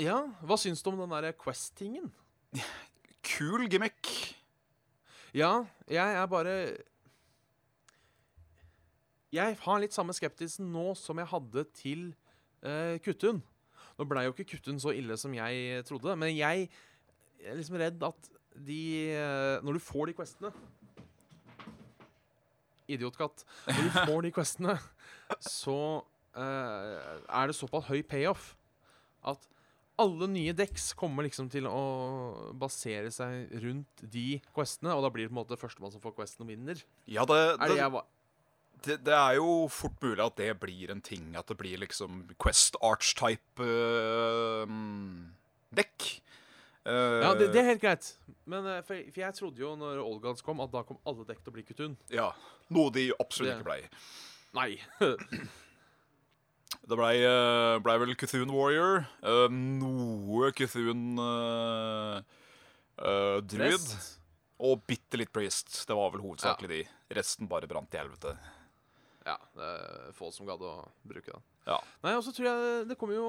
Ja, 0.02 0.24
Hva 0.42 0.58
syns 0.58 0.82
du 0.82 0.90
om 0.90 1.04
den 1.04 1.14
der 1.14 1.38
Quest-tingen? 1.38 2.10
Kul 3.24 3.70
gimmick. 3.72 4.10
Ja, 5.34 5.64
jeg 5.90 6.16
er 6.16 6.26
bare 6.30 6.56
Jeg 9.34 9.58
har 9.64 9.80
litt 9.82 9.96
samme 9.96 10.14
skeptisen 10.14 10.68
nå 10.70 10.92
som 11.00 11.18
jeg 11.18 11.32
hadde 11.32 11.64
til 11.74 12.04
uh, 12.62 13.00
Kuttun. 13.02 13.42
Nå 13.98 14.06
blei 14.10 14.28
jo 14.28 14.36
ikke 14.36 14.52
Kuttun 14.52 14.82
så 14.82 14.94
ille 14.94 15.18
som 15.18 15.34
jeg 15.34 15.82
trodde, 15.88 16.14
men 16.20 16.36
jeg 16.36 16.68
er 17.42 17.58
liksom 17.58 17.80
redd 17.82 18.04
at 18.06 18.30
de 18.54 18.84
uh, 19.18 19.66
Når 19.66 19.80
du 19.80 19.82
får 19.82 20.12
de 20.12 20.18
questene 20.20 20.54
Idiotkatt. 22.88 23.46
Når 23.66 23.84
du 23.88 23.92
får 23.96 24.22
de 24.26 24.32
questene, 24.36 24.76
så 25.62 25.80
uh, 26.36 26.42
er 27.24 27.48
det 27.48 27.56
såpass 27.56 27.88
høy 27.88 28.04
payoff 28.06 28.52
at 29.26 29.48
alle 30.02 30.28
nye 30.32 30.54
decks 30.58 30.92
kommer 30.98 31.28
liksom 31.28 31.50
til 31.54 31.68
å 31.70 32.54
basere 32.58 33.12
seg 33.14 33.52
rundt 33.64 34.04
de 34.14 34.40
questene, 34.56 34.96
og 34.96 35.04
da 35.06 35.12
blir 35.14 35.28
det 35.28 35.32
på 35.34 35.38
en 35.38 35.42
måte 35.44 35.60
førstemann 35.60 35.94
som 35.94 36.02
får 36.04 36.16
questen 36.18 36.46
og 36.46 36.50
vinner. 36.50 36.82
Ja, 37.06 37.26
det, 37.30 37.38
Er 37.62 37.74
det 37.74 37.78
det, 37.78 38.02
det, 38.84 38.98
det 39.06 39.14
er 39.16 39.38
jo 39.38 39.68
fort 39.72 40.02
mulig 40.04 40.24
at 40.26 40.36
det 40.40 40.50
blir 40.60 40.92
en 40.92 41.02
ting. 41.06 41.30
At 41.40 41.48
det 41.48 41.58
blir 41.62 41.78
liksom 41.80 42.24
Quest 42.42 42.76
Arch-type 42.84 43.64
uh, 43.64 44.66
dekk. 45.78 46.10
Eh, 46.84 47.20
Ja, 47.24 47.30
det, 47.40 47.52
det 47.54 47.62
er 47.62 47.70
helt 47.70 47.82
greit. 47.86 48.10
Men 48.50 48.66
eh, 48.68 48.82
for, 48.84 49.00
for 49.14 49.22
jeg 49.24 49.38
trodde 49.38 49.62
jo 49.64 49.70
når 49.80 50.02
Olgads 50.04 50.44
kom, 50.44 50.60
at 50.60 50.74
da 50.74 50.82
kom 50.84 50.98
alle 51.08 51.24
dekk 51.30 51.40
til 51.46 51.54
å 51.54 51.56
bli 51.56 51.64
Kutun. 51.70 51.94
ja, 52.12 52.32
Noe 52.74 52.92
de 52.92 53.12
absolutt 53.20 53.54
Det- 53.54 53.60
ikke 53.62 53.70
blei. 53.70 53.82
Nei. 54.54 54.72
Det 56.82 56.98
blei 56.98 57.20
ble 57.84 57.98
vel 58.02 58.16
Cthulhu 58.20 58.54
Warrior. 58.54 59.06
eh, 59.22 59.48
noe 59.52 60.52
Cthulhu 60.58 60.94
uh, 61.22 62.18
Druid. 63.44 63.78
Rest. 63.78 64.20
Og 64.64 64.84
bitte 64.88 65.18
litt 65.20 65.34
Priest. 65.34 65.88
Det 65.88 65.96
var 65.98 66.12
vel 66.14 66.22
hovedsakelig 66.24 66.70
de. 66.70 66.84
Resten 67.18 67.50
bare 67.52 67.68
brant 67.68 67.94
i 67.94 67.98
helvete. 68.00 68.32
Ja, 69.24 69.38
det 69.56 69.68
er 69.68 70.16
få 70.16 70.32
som 70.36 70.48
gadd 70.48 70.62
å 70.64 70.88
bruke 71.08 71.32
den. 71.32 71.44
Ja. 71.68 71.78
Nei, 72.04 72.16
og 72.18 72.24
så 72.26 72.32
tror 72.36 72.48
jeg 72.50 72.88
det 72.90 72.98
kommer 73.00 73.16
jo 73.16 73.28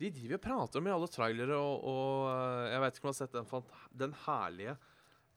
De 0.00 0.08
driver 0.08 0.38
og 0.38 0.44
prater 0.46 0.80
om 0.80 0.86
i 0.88 0.92
alle 0.94 1.08
trailere, 1.12 1.56
og, 1.60 1.82
og 1.84 2.28
eh, 2.30 2.70
jeg 2.72 2.80
vet 2.84 2.94
ikke 2.96 3.04
om 3.04 3.10
du 3.10 3.12
har 3.12 3.18
sett 3.18 3.34
den, 3.36 3.66
den 4.00 4.14
herlige 4.24 4.74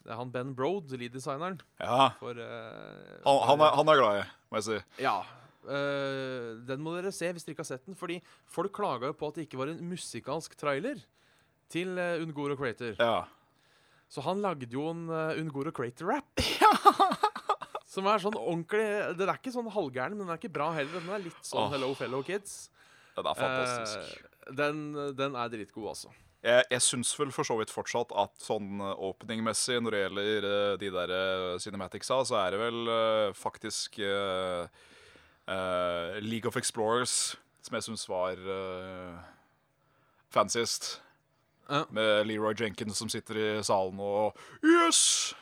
Det 0.05 0.13
er 0.13 0.19
han 0.21 0.31
Ben 0.31 0.53
Brode, 0.55 0.95
lead-designeren, 1.01 1.59
ja. 1.83 2.05
for 2.21 2.39
eh, 2.39 3.19
Han, 3.27 3.41
han, 3.49 3.59
er, 3.67 3.75
han 3.81 3.91
er 3.91 3.99
glad 3.99 4.13
i, 4.21 4.23
må 4.47 4.53
jeg 4.61 4.67
si. 4.69 4.77
Ja. 5.03 5.17
Eh, 5.69 6.53
den 6.67 6.83
må 6.83 6.95
dere 6.97 7.11
se 7.15 7.29
hvis 7.31 7.45
dere 7.45 7.55
ikke 7.55 7.63
har 7.65 7.71
sett 7.71 7.87
den. 7.87 7.97
Fordi 7.99 8.19
folk 8.49 8.73
klaga 8.75 9.11
jo 9.11 9.17
på 9.17 9.29
at 9.31 9.39
det 9.39 9.47
ikke 9.47 9.61
var 9.61 9.71
en 9.71 9.83
musikalsk 9.89 10.57
trailer 10.59 11.01
til 11.73 11.97
uh, 11.97 12.21
Ungoro 12.21 12.57
Crater. 12.59 12.97
Ja. 12.99 13.25
Så 14.11 14.23
han 14.25 14.41
lagde 14.43 14.69
jo 14.69 14.89
en 14.91 15.07
uh, 15.09 15.33
Ungoro 15.41 15.73
Crater-rap. 15.73 16.43
Som 17.93 18.07
er 18.09 18.21
sånn 18.21 18.33
ordentlig 18.39 18.81
Den 19.19 19.29
er 19.29 19.37
ikke 19.37 19.53
sånn 19.53 19.69
halvgæren, 19.69 20.15
men 20.17 20.25
den 20.25 20.33
er 20.33 20.41
ikke 20.41 20.53
bra 20.53 20.71
heller. 20.73 20.99
Den 20.99 21.13
er 21.13 21.25
litt 21.27 21.45
sånn 21.45 21.67
oh. 21.67 21.71
Hello 21.73 21.93
Fellow 21.97 22.25
Kids. 22.25 22.67
Den 23.17 23.29
er 23.29 23.37
fantastisk. 23.37 24.21
Uh, 24.45 24.53
den, 24.57 24.85
den 25.17 25.37
er 25.37 25.51
dritgod, 25.53 25.91
altså. 25.93 26.13
Jeg, 26.43 26.65
jeg 26.73 26.83
syns 26.83 27.13
vel 27.15 27.29
for 27.31 27.47
så 27.47 27.55
vidt 27.55 27.71
fortsatt 27.71 28.09
at 28.19 28.33
sånn 28.43 28.81
åpningmessig 28.81 29.77
når 29.79 29.95
det 29.95 30.01
gjelder 30.01 30.47
de 30.81 30.89
der 30.91 31.13
cinematics-a, 31.63 32.17
så 32.27 32.35
er 32.41 32.51
det 32.51 32.59
vel 32.59 32.89
faktisk 33.39 34.01
eh, 34.03 34.65
eh, 35.47 36.19
League 36.23 36.47
of 36.47 36.57
Explorers 36.57 37.35
som 37.63 37.77
jeg 37.77 37.85
syns 37.87 38.09
var 38.11 38.39
uh, 38.43 39.19
fancyest. 40.33 40.97
Ja. 41.69 41.85
Med 41.95 42.27
Leroy 42.27 42.55
Jenkins 42.59 42.99
som 42.99 43.09
sitter 43.09 43.39
i 43.39 43.47
salen 43.63 43.99
og 44.03 44.35
Yes! 44.67 45.33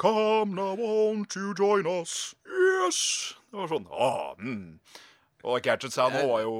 Come 0.00 0.54
now, 0.54 0.76
won't 0.76 1.36
you 1.36 1.54
join 1.56 1.86
us? 1.88 2.34
Yes! 2.44 2.98
Det 3.50 3.56
var 3.56 3.70
sånn 3.72 3.88
ah, 3.88 4.34
mm. 4.36 4.76
Og 5.48 5.64
Gadget 5.64 5.96
Sound 5.96 6.18
nå 6.18 6.26
var 6.28 6.44
jo 6.44 6.54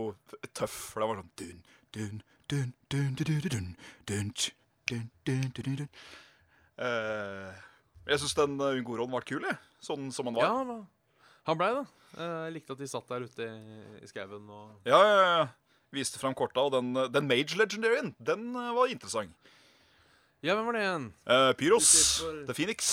tøff, 0.56 0.72
for 0.94 1.02
det 1.04 1.10
var 1.10 1.20
sånn 1.20 1.34
dun, 1.36 1.58
dun, 1.92 2.22
dun, 2.48 2.72
dun, 2.88 3.12
dun, 3.20 3.44
dun, 4.08 4.24
dun, 4.88 5.04
dun, 5.28 5.76
dun. 5.82 5.90
Eh, 6.80 7.60
Jeg 8.08 8.22
syns 8.22 8.38
den 8.40 8.56
uh, 8.56 8.72
Ungoroen 8.72 9.12
var 9.12 9.28
kul, 9.28 9.44
jeg. 9.44 9.60
Sånn 9.84 10.08
som 10.16 10.30
han 10.30 10.40
var. 10.40 10.48
Ja, 10.48 10.80
han 11.52 11.58
blei 11.60 11.70
det. 11.76 11.84
Eh, 12.16 12.36
Jeg 12.48 12.54
likte 12.56 12.74
at 12.76 12.80
de 12.82 12.88
satt 12.90 13.08
der 13.10 13.26
ute 13.26 13.46
i, 13.46 13.80
i 14.04 14.08
skauen 14.10 14.48
og 14.50 14.88
Ja, 14.88 14.98
ja, 15.02 15.18
ja. 15.38 15.48
Viste 15.94 16.20
fram 16.22 16.34
korta, 16.38 16.62
og 16.68 16.72
den, 16.76 16.92
den 17.10 17.26
Mage 17.26 17.56
Legendaryen, 17.58 18.12
den 18.22 18.44
uh, 18.54 18.70
var 18.76 18.86
interessant. 18.92 19.34
Ja, 20.40 20.54
hvem 20.54 20.68
var 20.70 20.76
det 20.78 20.82
igjen? 20.84 21.06
Uh, 21.26 21.50
Pyros, 21.58 21.88
for- 22.22 22.44
The 22.46 22.54
Phoenix. 22.54 22.90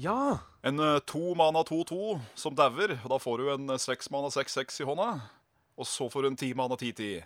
Ja! 0.00 0.38
En 0.66 0.80
uh, 0.82 0.98
to 1.06 1.34
mana 1.38 1.62
2-2 1.62 2.18
som 2.34 2.56
dauer. 2.58 2.96
og 3.04 3.08
Da 3.14 3.18
får 3.22 3.38
du 3.38 3.50
en 3.54 3.78
seks 3.78 4.10
mana 4.10 4.28
6-6 4.34 4.80
i 4.82 4.88
hånda. 4.88 5.06
Og 5.80 5.86
så 5.88 6.10
får 6.12 6.22
du 6.26 6.28
en 6.32 6.36
ti 6.42 6.50
mana 6.58 6.74
10-10. 6.76 7.22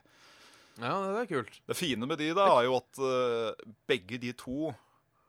Ja, 0.82 0.92
det 1.14 1.24
er 1.24 1.30
kult. 1.30 1.58
Det 1.70 1.76
fine 1.78 2.06
med 2.06 2.18
de 2.20 2.32
da 2.34 2.44
er 2.58 2.68
jo 2.68 2.76
at 2.82 3.00
uh, 3.00 3.72
begge 3.88 4.18
de 4.22 4.32
to 4.36 4.72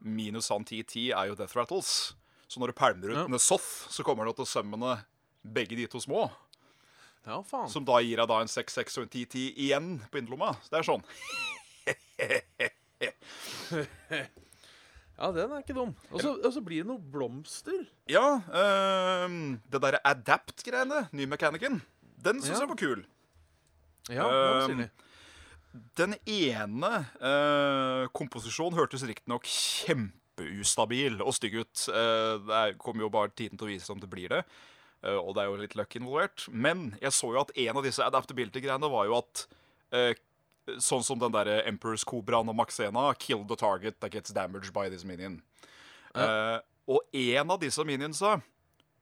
minus 0.05 0.49
han 0.51 0.65
10-10 0.67 1.11
er 1.15 1.31
jo 1.31 1.39
death 1.39 1.55
rattles. 1.57 1.93
Så 2.47 2.59
når 2.61 2.67
du 2.71 2.77
pælmer 2.77 3.09
ut 3.11 3.15
Ja. 3.17 3.27
Nesoth, 3.27 3.63
soth, 3.63 3.91
så 3.93 4.03
kommer 4.03 4.25
du 4.25 4.33
til 4.33 4.45
å 4.45 4.49
summone 4.49 4.97
begge 5.43 5.75
de 5.77 5.87
to 5.87 5.99
små. 5.99 6.29
Ja, 7.25 7.41
faen. 7.41 7.69
Som 7.69 7.85
da 7.85 7.97
gir 8.05 8.17
deg 8.21 8.27
da 8.29 8.39
en 8.41 8.47
6-6 8.51 8.97
og 8.99 9.03
en 9.07 9.09
10-10 9.09 9.55
igjen 9.57 10.01
på 10.11 10.17
innerlomma. 10.21 10.53
Så 10.61 10.69
det 10.69 10.79
er 10.79 10.91
sånn. 10.91 11.03
Ja, 15.15 15.29
den 15.31 15.47
er 15.53 15.61
ikke 15.63 15.75
dum. 15.77 15.93
Og 16.11 16.19
så 16.19 16.59
blir 16.63 16.83
det 16.83 16.89
noe 16.89 16.99
blomster. 16.99 17.85
Ja, 18.11 18.41
ehm, 18.51 19.61
det 19.71 19.79
derre 19.79 20.01
adapt-greiene, 20.03 21.05
ny 21.15 21.23
mechaniken, 21.31 21.77
den 22.19 22.41
syns 22.43 22.57
Ja. 22.59 22.65
jeg 22.65 22.69
var 22.73 22.79
kul. 22.81 23.05
Ja, 24.09 24.25
det 24.27 24.65
sier 24.67 24.75
Um. 24.75 24.89
Den 25.95 26.13
ene 26.25 26.91
uh, 27.19 28.07
komposisjonen 28.15 28.77
hørtes 28.77 29.03
riktignok 29.03 29.43
kjempeustabil 30.35 31.21
og 31.23 31.33
stygg 31.33 31.55
ut. 31.61 31.87
Eh, 31.89 32.37
det 32.45 32.55
er- 32.55 32.77
kommer 32.77 33.01
jo 33.01 33.09
bare 33.09 33.29
tiden 33.29 33.57
til 33.57 33.67
å 33.67 33.71
vise 33.71 33.89
om 33.91 33.99
det 33.99 34.09
blir 34.09 34.29
det. 34.29 34.45
Eh, 35.03 35.15
og 35.15 35.35
det 35.35 35.43
er 35.43 35.45
jo 35.47 35.55
litt 35.57 35.75
luck 35.75 35.89
involvert. 35.95 36.47
Men 36.51 36.97
jeg 37.01 37.11
så 37.11 37.31
jo 37.33 37.39
at 37.41 37.51
en 37.57 37.77
av 37.77 37.83
disse 37.83 37.99
adaptability-greiene 37.99 38.89
var 38.89 39.05
jo 39.05 39.17
at 39.17 39.47
eh, 39.91 40.13
Sånn 40.79 41.03
som 41.03 41.19
den 41.19 41.31
der 41.31 41.61
Emperor's 41.67 42.03
Cobraen 42.03 42.49
og 42.49 42.55
Maxena. 42.55 43.15
Kill 43.19 43.43
the 43.45 43.55
target 43.55 43.99
that 43.99 44.09
gets 44.11 44.31
damaged 44.31 44.73
by 44.73 44.89
this 44.89 45.03
minion. 45.05 45.43
Eh, 46.15 46.59
og 46.87 47.01
en 47.13 47.51
av 47.51 47.59
disse 47.59 47.77
minionsa 47.85 48.41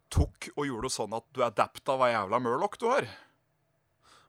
tok 0.10 0.50
og 0.58 0.66
gjorde 0.66 0.82
det 0.82 0.92
sånn 0.92 1.16
at 1.16 1.24
du 1.32 1.40
adapta 1.40 1.96
hva 1.96 2.12
jævla 2.12 2.42
Murloc 2.42 2.78
du 2.78 2.86
har. 2.90 3.08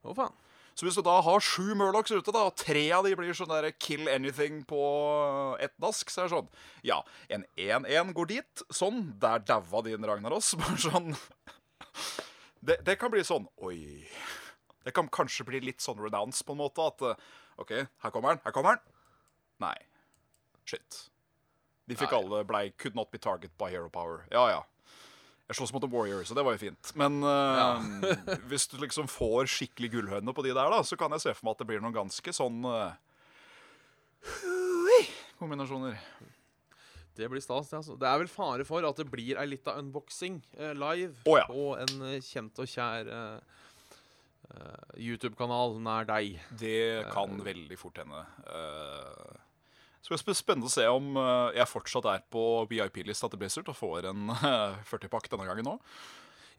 Å, 0.04 0.14
faen. 0.14 0.32
Så 0.74 0.86
hvis 0.86 0.96
du 0.98 1.04
da 1.06 1.20
har 1.22 1.44
sju 1.44 1.74
Murlocs 1.78 2.10
ute, 2.10 2.32
da, 2.34 2.48
og 2.48 2.56
tre 2.58 2.82
av 2.96 3.06
de 3.06 3.14
blir 3.18 3.36
sånn 3.36 3.52
der 3.52 3.70
kill 3.78 4.08
anything 4.10 4.64
på 4.66 4.80
ett 5.62 5.74
dask, 5.82 6.10
så 6.10 6.24
er 6.24 6.26
det 6.26 6.34
sånn 6.34 6.48
Ja, 6.86 6.98
en 7.30 7.46
1-1 7.54 8.10
går 8.16 8.30
dit. 8.32 8.64
Sånn. 8.74 9.12
Der 9.22 9.44
daua 9.46 9.84
din 9.86 10.06
Ragnaros. 10.06 10.54
Bare 10.60 10.80
sånn 10.82 11.14
det, 12.64 12.80
det 12.82 12.96
kan 12.98 13.12
bli 13.12 13.22
sånn 13.26 13.46
Oi. 13.62 14.02
Det 14.84 14.92
kan 14.96 15.08
kanskje 15.12 15.46
bli 15.48 15.62
litt 15.64 15.84
sånn 15.84 16.00
renounce, 16.02 16.42
på 16.44 16.56
en 16.56 16.62
måte. 16.64 16.84
At 16.90 17.06
eh, 17.06 17.32
OK, 17.62 17.72
her 18.04 18.12
kommer 18.12 18.34
den. 18.34 18.42
Her 18.44 18.54
kommer 18.56 18.76
den. 18.76 18.94
Nei. 19.64 19.76
Shit. 20.68 21.04
De 21.88 21.96
fikk 21.96 22.12
Nei. 22.12 22.20
alle 22.20 22.44
blei 22.48 22.64
Could 22.80 22.96
not 22.98 23.10
be 23.12 23.20
target 23.20 23.54
by 23.60 23.70
hero 23.72 23.88
power. 23.92 24.24
Ja, 24.32 24.48
ja. 24.50 24.62
Jeg 25.44 25.58
slåss 25.58 25.74
mot 25.76 25.84
en 25.84 25.92
warrior, 25.92 26.22
så 26.24 26.36
det 26.36 26.44
var 26.46 26.54
jo 26.56 26.62
fint. 26.62 26.90
Men 26.96 27.18
eh, 27.28 28.36
hvis 28.48 28.64
du 28.72 28.78
liksom 28.80 29.10
får 29.12 29.50
skikkelig 29.52 29.90
gullhøne 29.92 30.32
på 30.36 30.44
de 30.46 30.54
der, 30.54 30.70
da, 30.72 30.80
så 30.86 30.96
kan 31.00 31.12
jeg 31.12 31.26
se 31.26 31.34
for 31.36 31.48
meg 31.48 31.56
at 31.56 31.64
det 31.64 31.68
blir 31.68 31.82
noen 31.84 31.96
ganske 31.96 32.32
sånn 32.32 32.64
uh, 32.64 32.94
kombinasjoner. 35.40 35.98
Det 37.14 37.28
blir 37.30 37.44
stas, 37.44 37.68
det. 37.68 37.82
altså. 37.82 37.98
Det 38.00 38.08
er 38.08 38.22
vel 38.24 38.32
fare 38.32 38.64
for 38.66 38.88
at 38.88 38.98
det 38.98 39.06
blir 39.12 39.36
ei 39.38 39.46
lita 39.52 39.76
unboxing 39.78 40.40
uh, 40.56 40.72
live 40.72 41.20
oh, 41.28 41.36
ja. 41.36 41.44
på 41.50 41.68
en 41.82 42.08
kjent 42.24 42.64
og 42.64 42.70
kjær 42.70 43.12
YouTube-kanal 45.00 45.78
nær 45.82 46.04
deg. 46.06 46.36
Det 46.60 47.04
kan 47.10 47.40
veldig 47.42 47.78
fort 47.80 47.96
hende. 47.98 48.20
Så 50.04 50.12
det 50.12 50.20
blir 50.26 50.36
spennende 50.36 50.68
å 50.68 50.72
se 50.72 50.84
om 50.92 51.16
eh, 51.16 51.54
jeg 51.56 51.70
fortsatt 51.70 52.10
er 52.10 52.26
på 52.32 52.42
VIP-lista 52.68 53.30
til 53.32 53.40
Blizzard 53.40 53.70
og 53.72 53.78
får 53.78 54.10
en 54.10 54.28
40-pakk 54.90 55.30
denne 55.32 55.48
gangen 55.48 55.70
nå. 55.70 55.78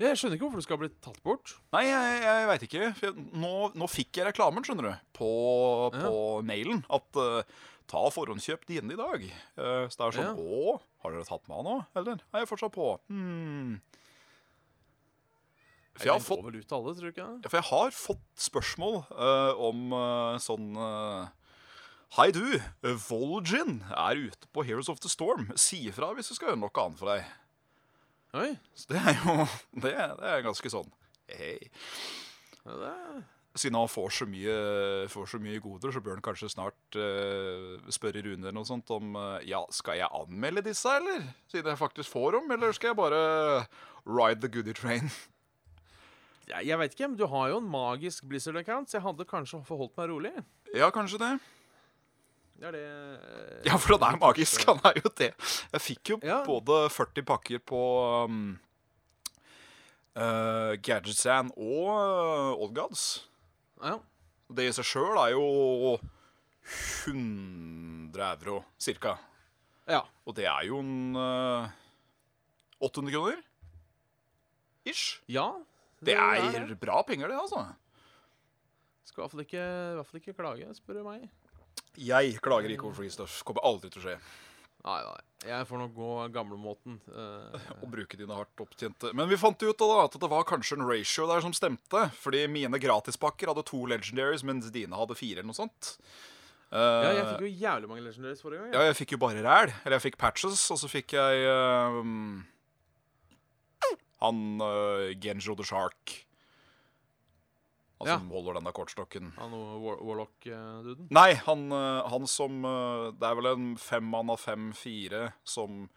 Jeg 0.02 0.18
skjønner 0.20 0.36
ikke 0.36 0.48
hvorfor 0.48 0.60
det 0.60 0.66
skal 0.66 0.80
bli 0.82 0.90
tatt 1.06 1.22
bort. 1.24 1.54
Nei, 1.72 1.86
jeg, 1.88 2.16
jeg 2.26 2.48
veit 2.50 2.66
ikke. 2.68 2.90
Nå, 3.40 3.54
nå 3.80 3.88
fikk 3.88 4.20
jeg 4.20 4.28
reklamen, 4.28 4.66
skjønner 4.68 4.90
du, 4.90 5.06
på, 5.16 5.30
på 5.94 6.16
mailen. 6.44 6.82
At 6.92 7.22
uh, 7.22 7.62
ta 7.88 8.02
forhåndskjøp 8.12 8.66
dine 8.68 8.92
i 8.92 9.00
dag. 9.00 9.24
Uh, 9.56 9.86
så 9.88 10.02
det 10.02 10.10
er 10.10 10.18
sånn 10.18 10.28
Ja. 10.28 10.34
Å, 10.36 10.76
har 11.06 11.16
dere 11.16 11.30
tatt 11.30 11.48
meg 11.48 11.62
av 11.62 11.70
nå? 11.70 11.78
Eller 12.02 12.20
er 12.20 12.44
jeg 12.44 12.52
fortsatt 12.52 12.76
på? 12.76 12.90
Hmm. 13.08 13.78
For 15.96 16.10
jeg 16.10 16.18
har 16.18 16.24
fått 16.24 16.74
alle, 16.76 16.94
jeg. 17.08 17.48
For 17.48 17.56
jeg 17.56 17.68
har 17.70 17.96
fått 17.96 18.46
spørsmål 18.50 18.98
uh, 19.16 19.54
om 19.64 19.94
eh, 19.96 20.40
sånn 20.44 20.74
eh, 20.76 21.30
Hei, 22.14 22.30
du. 22.32 22.60
Volgin 23.10 23.82
er 23.90 24.20
ute 24.30 24.48
på 24.54 24.64
Heroes 24.64 24.90
of 24.90 25.02
the 25.04 25.10
Storm. 25.10 25.50
Si 25.60 25.82
ifra 25.90 26.14
hvis 26.16 26.30
du 26.30 26.36
skal 26.38 26.52
gjøre 26.52 26.62
noe 26.62 26.84
annet 26.84 27.02
for 27.02 27.12
deg. 27.12 27.32
Oi. 28.36 28.52
Så 28.76 28.92
det 28.92 29.00
er 29.02 29.16
jo 29.24 29.34
Det, 29.84 29.92
det 29.92 30.28
er 30.28 30.44
ganske 30.44 30.72
sånn 30.72 30.90
Hei. 31.32 31.58
Ja. 32.68 32.94
Siden 33.56 33.78
han 33.80 33.88
får 33.88 34.10
så 34.12 34.26
mye, 34.28 34.56
får 35.08 35.30
så 35.32 35.40
mye 35.40 35.62
goder, 35.64 35.94
så 35.96 36.02
bør 36.04 36.18
han 36.18 36.26
kanskje 36.26 36.50
snart 36.52 36.98
uh, 37.00 37.78
spørre 37.94 38.24
Rune 38.26 38.44
eller 38.44 38.56
noe 38.58 38.68
sånt 38.68 38.92
om 38.92 39.16
uh, 39.16 39.40
Ja, 39.48 39.62
skal 39.72 40.02
jeg 40.02 40.12
anmelde 40.12 40.66
disse, 40.66 40.92
eller? 40.92 41.24
Siden 41.52 41.72
jeg 41.72 41.80
faktisk 41.80 42.12
får 42.12 42.36
dem, 42.36 42.52
eller 42.52 42.76
skal 42.76 42.92
jeg 42.92 43.00
bare 43.00 43.22
ride 44.04 44.44
the 44.44 44.52
goody 44.52 44.76
train? 44.76 45.08
Jeg, 46.50 46.68
jeg 46.68 46.80
vet 46.82 46.94
ikke, 46.98 47.08
men 47.08 47.18
du 47.18 47.26
har 47.32 47.54
jo 47.54 47.62
en 47.62 47.72
magisk 47.72 48.28
Blizzard-account, 48.28 48.92
så 48.92 49.00
jeg 49.00 49.06
hadde 49.08 49.26
kanskje 49.30 49.64
forholdt 49.66 49.96
meg 49.98 50.12
rolig. 50.12 50.34
Ja, 50.76 50.92
kanskje 50.94 51.22
det. 51.24 51.32
Det 52.56 52.68
er 52.70 52.76
det 52.76 52.84
eh, 52.88 53.66
Ja, 53.68 53.76
for 53.82 53.98
han 53.98 54.06
er 54.16 54.20
magisk. 54.22 54.64
Han 54.70 54.80
er 54.88 55.00
jo 55.02 55.10
det. 55.20 55.32
Jeg 55.74 55.82
fikk 55.84 56.14
jo 56.14 56.20
Ja. 56.24 56.42
både 56.48 56.86
40 56.94 57.26
pakker 57.28 57.60
på 57.68 57.80
um, 58.30 58.58
uh, 60.16 60.74
Gadgetsan 60.80 61.52
og 61.58 61.90
uh, 61.92 62.54
Old 62.64 62.76
Gods. 62.78 63.06
Ja. 63.84 63.98
Det 64.56 64.70
i 64.70 64.76
seg 64.78 64.86
sjøl 64.88 65.18
er 65.20 65.34
jo 65.36 65.46
100 67.06 68.24
euro, 68.46 68.62
cirka. 68.82 69.18
ja. 69.90 70.04
Og 70.26 70.34
det 70.38 70.46
er 70.50 70.64
jo 70.66 70.80
en 70.82 71.16
uh, 71.18 71.68
800 72.82 73.12
kroner. 73.14 73.42
Ish. 74.86 75.20
ja 75.30 75.48
Det 76.06 76.14
er 76.14 76.72
bra 76.78 77.00
penger, 77.06 77.28
det, 77.30 77.38
altså. 77.42 77.62
Skal 79.06 79.20
i 79.20 79.24
hvert 79.24 79.34
fall 79.34 79.44
ikke, 79.46 79.62
i 79.66 79.96
hvert 79.98 80.10
fall 80.10 80.20
ikke 80.22 80.34
klage, 80.38 80.74
spør 80.78 81.00
du 81.00 81.04
meg. 81.08 81.28
Jeg 81.98 82.40
klager 82.44 82.72
ikke 82.74 82.88
over 82.90 82.98
freestuff. 83.02 83.40
Kommer 83.48 83.64
aldri 83.68 83.90
til 83.94 84.02
å 84.02 84.06
skje. 84.10 84.18
Nei, 84.86 85.00
nei. 85.02 85.22
Jeg 85.50 85.66
får 85.70 85.80
nok 85.82 85.94
gå 85.98 86.10
gamlemåten. 86.34 87.00
Uh, 87.10 87.56
Å 87.82 87.88
bruke 87.90 88.18
dine 88.18 88.34
hardt 88.38 88.62
opptjente 88.62 89.12
Men 89.18 89.28
vi 89.30 89.38
fant 89.38 89.62
ut 89.62 89.78
da 89.82 89.88
at 90.04 90.14
det 90.22 90.30
var 90.30 90.46
kanskje 90.46 90.78
en 90.80 90.86
ratio 90.90 91.26
der 91.30 91.42
som 91.42 91.54
stemte. 91.58 92.04
Fordi 92.22 92.44
mine 92.50 92.78
gratispakker 92.82 93.50
hadde 93.50 93.64
to 93.66 93.84
legendaries, 93.90 94.44
mens 94.46 94.70
dine 94.74 94.94
hadde 94.98 95.18
fire 95.18 95.42
eller 95.42 95.50
noe 95.52 95.58
sånt. 95.58 95.96
ja, 96.72 97.12
jeg 97.14 97.22
Eh, 97.22 97.30
fikk 97.32 97.46
jo 97.46 97.52
jævlig 97.66 97.88
mange 97.90 98.04
legendaries 98.06 98.42
forrige 98.42 98.62
gang. 98.66 98.74
ja, 98.74 98.82
jeg 98.90 98.96
fikk 99.02 99.12
jo 99.16 99.22
bare 99.22 99.42
ræl. 99.46 99.74
Eller 99.86 99.98
jeg 100.00 100.06
fikk 100.12 100.18
patches, 100.22 100.66
og 100.74 100.78
så 100.82 100.90
fikk 100.92 101.14
jeg 101.18 101.46
uh, 101.50 102.02
Han 104.26 104.62
uh, 104.62 105.14
Genjo 105.22 105.56
the 105.58 105.66
Shark. 105.66 106.26
Han 108.00 108.08
Ja. 108.10 108.18
som 108.20 108.30
holder 108.30 108.58
denne 108.58 108.74
kortstokken. 108.76 109.32
Han 109.38 109.52
War 109.52 110.02
Warlock-duden. 110.04 111.08
Nei, 111.16 111.34
han, 111.34 111.72
eh, 111.72 112.10
han 112.12 112.28
som 112.28 112.66
eh, 112.66 113.12
Det 113.16 113.24
er 113.24 113.36
vel 113.40 113.46
en 113.54 113.78
fem 113.78 114.04
mann 114.04 114.30
av 114.30 114.42
fem-fire 114.42 115.34
som 115.44 115.90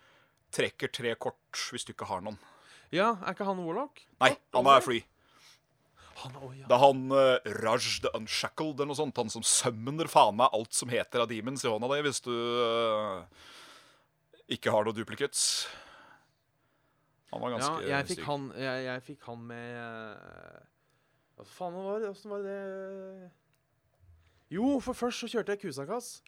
trekker 0.54 0.92
tre 0.94 1.14
kort 1.16 1.58
hvis 1.72 1.84
du 1.84 1.92
ikke 1.92 2.06
har 2.06 2.22
noen. 2.22 2.38
Ja, 2.94 3.16
er 3.20 3.34
ikke 3.34 3.44
han 3.44 3.64
Warlock? 3.66 4.04
Nei, 4.22 4.36
han 4.54 4.70
er 4.70 4.80
free. 4.80 5.04
Han, 6.22 6.34
oh, 6.42 6.54
ja. 6.56 6.66
Det 6.66 6.74
er 6.74 6.82
han 6.82 7.02
uh, 7.12 7.58
Raj 7.62 8.00
the 8.02 8.10
Unshackled 8.16 8.78
eller 8.78 8.90
noe 8.90 8.98
sånt. 8.98 9.18
Han 9.20 9.30
som 9.30 9.44
summoner 9.46 10.08
faen 10.10 10.38
meg 10.38 10.54
alt 10.54 10.74
som 10.74 10.90
heter 10.90 11.22
av 11.22 11.28
demons 11.30 11.62
i 11.62 11.70
hånda 11.70 11.90
di 11.92 12.00
hvis 12.06 12.22
du 12.24 12.32
uh, 12.32 13.22
ikke 14.50 14.72
har 14.74 14.86
noe 14.86 14.96
duplicates. 14.96 15.68
Han 17.30 17.42
var 17.44 17.52
ja, 17.52 17.58
ganske 17.58 17.90
jeg 17.90 18.08
fikk 18.08 18.24
han, 18.24 18.48
jeg, 18.56 18.84
jeg 18.86 19.04
fikk 19.04 19.26
han 19.28 19.42
med 19.50 19.74
eh, 19.76 20.60
Hva 21.38 21.46
faen 21.46 21.76
var 21.78 22.00
det? 22.02 22.10
Åssen 22.10 22.32
var 22.32 22.42
det 22.42 23.30
Jo, 24.50 24.78
for 24.82 24.96
først 24.96 25.22
så 25.22 25.28
kjørte 25.30 25.54
jeg 25.54 25.60
Kusakas. 25.62 26.18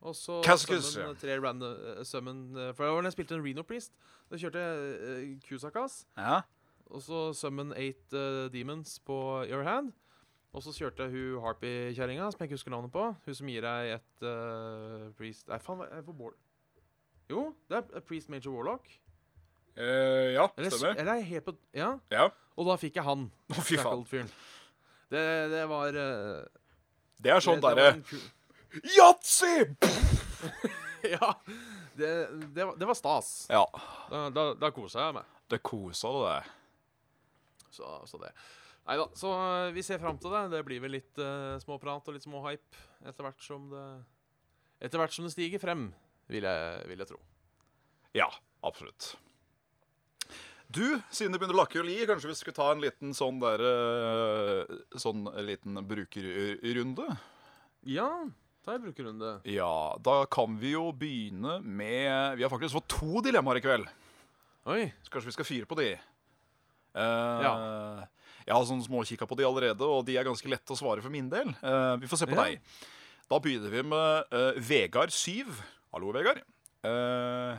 Og 0.00 0.14
så 0.16 0.38
Kaskus, 0.44 0.94
summon, 0.94 1.16
tre 1.20 1.36
random 1.36 1.74
eh, 1.98 2.04
summon 2.08 2.56
eh, 2.56 2.70
For 2.72 2.86
det 2.86 2.92
var 2.94 3.02
da 3.02 3.10
jeg 3.10 3.16
spilte 3.18 3.36
en 3.36 3.42
Reno 3.44 3.64
Priest. 3.66 3.92
Da 4.30 4.38
kjørte 4.40 4.62
jeg 4.62 5.00
uh, 5.00 5.48
Kusakas. 5.48 6.04
Ja. 6.16 6.40
Og 6.90 7.02
så 7.02 7.32
summon 7.36 7.74
eight 7.76 8.14
uh, 8.14 8.46
demons 8.52 8.98
på 9.04 9.18
your 9.50 9.66
hand. 9.66 9.92
Og 10.52 10.62
så 10.62 10.72
kjørte 10.74 11.06
hun 11.10 11.42
Harpy-kjerringa, 11.44 12.30
som 12.30 12.40
jeg 12.40 12.48
ikke 12.48 12.58
husker 12.58 12.72
navnet 12.74 12.90
på. 12.94 13.04
Hun 13.26 13.36
som 13.38 13.50
gir 13.50 13.66
deg 13.66 13.92
et 13.98 14.24
uh, 14.26 15.10
priest 15.18 15.50
Nei, 15.50 15.60
faen, 15.62 15.84
jeg 15.84 16.00
er 16.00 16.06
på 16.06 16.16
board? 16.16 16.38
Jo, 17.30 17.50
det 17.70 17.82
er 17.82 18.06
priest 18.06 18.30
major 18.32 18.56
warlock. 18.56 18.88
Uh, 19.76 20.32
ja, 20.34 20.48
Eller, 20.58 20.70
stemmer. 20.70 20.96
eller 20.98 21.12
er 21.12 21.20
jeg 21.20 21.28
helt 21.34 21.44
på 21.44 21.54
Ja. 21.74 21.92
Ja. 22.10 22.30
Og 22.60 22.68
da 22.68 22.76
fikk 22.80 23.00
jeg 23.00 23.06
han. 23.06 23.26
Å, 23.48 23.56
fy 23.56 23.78
faen. 23.78 23.84
Shackled-fyren. 23.86 24.30
Det, 25.10 25.24
det 25.50 25.64
var 25.66 25.96
uh, 25.96 26.44
Det 27.18 27.32
er 27.34 27.42
sånn 27.42 27.62
derre 27.64 27.94
Yatzy! 28.98 29.56
Ja. 31.00 31.32
Det, 31.96 32.28
det, 32.52 32.64
var, 32.64 32.74
det 32.76 32.84
var 32.84 32.94
stas. 32.94 33.46
Ja. 33.48 33.64
Da, 34.10 34.26
da, 34.30 34.42
da 34.60 34.68
kosa 34.74 35.06
jeg 35.06 35.14
meg. 35.16 35.36
Det 35.48 35.58
kosa 35.64 36.10
du 36.12 36.18
deg. 36.26 36.50
Så, 37.72 37.88
så 38.10 38.20
det. 38.20 38.30
Nei 38.84 38.98
da. 39.00 39.06
Så 39.16 39.32
eh, 39.32 39.70
vi 39.72 39.84
ser 39.86 40.00
fram 40.02 40.18
til 40.20 40.32
det. 40.34 40.42
Det 40.52 40.60
blir 40.66 40.82
vel 40.84 40.92
litt 40.98 41.20
uh, 41.22 41.56
småprat 41.62 42.04
og 42.04 42.16
litt 42.16 42.26
småhype 42.26 42.84
etter 43.08 43.26
hvert 43.26 43.44
som 43.44 43.68
det 43.72 43.86
Etter 44.80 44.96
hvert 44.96 45.12
som 45.12 45.26
det 45.26 45.34
stiger 45.34 45.60
frem, 45.60 45.90
vil 46.32 46.46
jeg, 46.48 46.84
vil 46.88 47.02
jeg 47.02 47.10
tro. 47.10 47.18
Ja, 48.16 48.30
absolutt. 48.64 49.10
Du, 50.70 50.84
siden 51.10 51.32
det 51.34 51.40
begynner 51.40 51.56
å 51.56 51.62
lakke 51.64 51.80
og 51.80 51.86
li, 51.88 51.96
kanskje 52.06 52.30
vi 52.30 52.36
skulle 52.38 52.54
ta 52.54 52.68
en 52.70 52.82
liten 52.84 53.10
sånn 53.16 53.40
der 53.42 53.62
eh, 53.66 54.76
Sånn 55.02 55.24
liten 55.42 55.80
brukerrunde? 55.88 57.06
Ja, 57.90 58.06
ta 58.62 58.76
en 58.76 58.84
brukerrunde. 58.84 59.32
Ja, 59.50 59.96
da 60.04 60.20
kan 60.30 60.54
vi 60.60 60.74
jo 60.76 60.90
begynne 60.94 61.56
med 61.64 62.36
Vi 62.38 62.44
har 62.46 62.52
faktisk 62.52 62.76
fått 62.78 62.90
to 63.00 63.22
dilemmaer 63.26 63.58
i 63.58 63.64
kveld. 63.64 63.90
Oi. 64.70 64.84
Så 65.02 65.10
kanskje 65.14 65.32
vi 65.32 65.36
skal 65.38 65.48
fyre 65.48 65.66
på 65.70 65.78
de. 65.80 65.90
Uh, 66.94 67.42
Ja. 67.46 67.52
Jeg 68.46 68.56
har 68.56 68.64
sånn 68.66 68.80
småkikka 68.82 69.26
på 69.28 69.36
de 69.38 69.44
allerede, 69.46 69.84
og 69.84 70.06
de 70.08 70.14
er 70.18 70.24
ganske 70.26 70.48
lette 70.50 70.72
å 70.74 70.78
svare 70.78 71.02
for 71.04 71.12
min 71.12 71.28
del. 71.30 71.50
Uh, 71.62 71.94
vi 72.00 72.08
får 72.10 72.22
se 72.22 72.26
på 72.30 72.34
Ja. 72.38 72.46
deg. 72.48 72.62
Da 73.30 73.38
begynner 73.38 73.70
vi 73.70 73.82
med 73.86 74.32
uh, 74.34 74.56
Vegard 74.58 75.12
7. 75.14 75.44
Hallo, 75.92 76.10
Vegard. 76.16 76.40
Eh, 76.82 77.58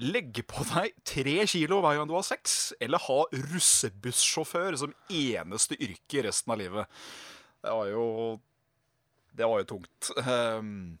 legge 0.00 0.44
på 0.48 0.64
deg 0.72 0.96
tre 1.06 1.36
kilo 1.50 1.80
hver 1.84 1.98
gang 1.98 2.08
du 2.08 2.16
har 2.16 2.26
sex, 2.26 2.72
eller 2.80 3.02
ha 3.04 3.20
russebussjåfør 3.52 4.78
som 4.80 4.96
eneste 5.12 5.78
yrke 5.80 6.24
resten 6.26 6.54
av 6.54 6.60
livet. 6.62 7.02
Det 7.60 7.76
var 7.76 7.92
jo 7.92 8.06
Det 9.30 9.46
var 9.46 9.60
jo 9.60 9.68
tungt. 9.76 10.08
Ehm, 10.26 10.98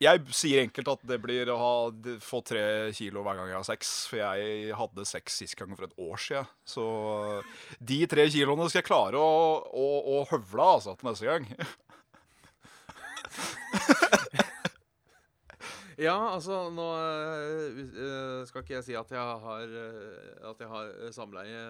jeg 0.00 0.22
sier 0.32 0.62
enkelt 0.62 0.88
at 0.88 1.02
det 1.04 1.18
blir 1.20 1.50
å 1.52 1.56
ha, 1.60 1.72
få 2.24 2.40
tre 2.46 2.62
kilo 2.96 3.24
hver 3.26 3.36
gang 3.36 3.50
jeg 3.50 3.58
har 3.58 3.66
sex. 3.66 3.90
For 4.08 4.22
jeg 4.22 4.70
hadde 4.78 5.08
sex 5.08 5.40
sist 5.42 5.58
gang 5.58 5.74
for 5.74 5.88
et 5.88 5.98
år 5.98 6.22
siden. 6.22 6.48
Så 6.64 6.84
de 7.82 7.98
tre 8.08 8.24
kiloene 8.32 8.70
skal 8.70 8.80
jeg 8.80 8.88
klare 8.88 9.20
å, 9.20 9.34
å, 9.66 9.88
å 10.14 10.22
høvle 10.30 10.70
altså, 10.78 10.96
til 10.96 11.10
neste 11.10 11.28
gang. 11.28 11.50
Ja, 16.00 16.16
altså 16.32 16.70
nå 16.72 16.86
øh, 16.96 18.46
skal 18.48 18.62
ikke 18.64 18.78
jeg 18.78 18.84
si 18.86 18.94
at 18.96 19.10
jeg 19.12 19.20
har, 19.20 19.66
øh, 19.68 20.50
at 20.50 20.62
jeg 20.62 20.68
har 20.70 20.92
øh, 20.96 21.10
samleie 21.12 21.64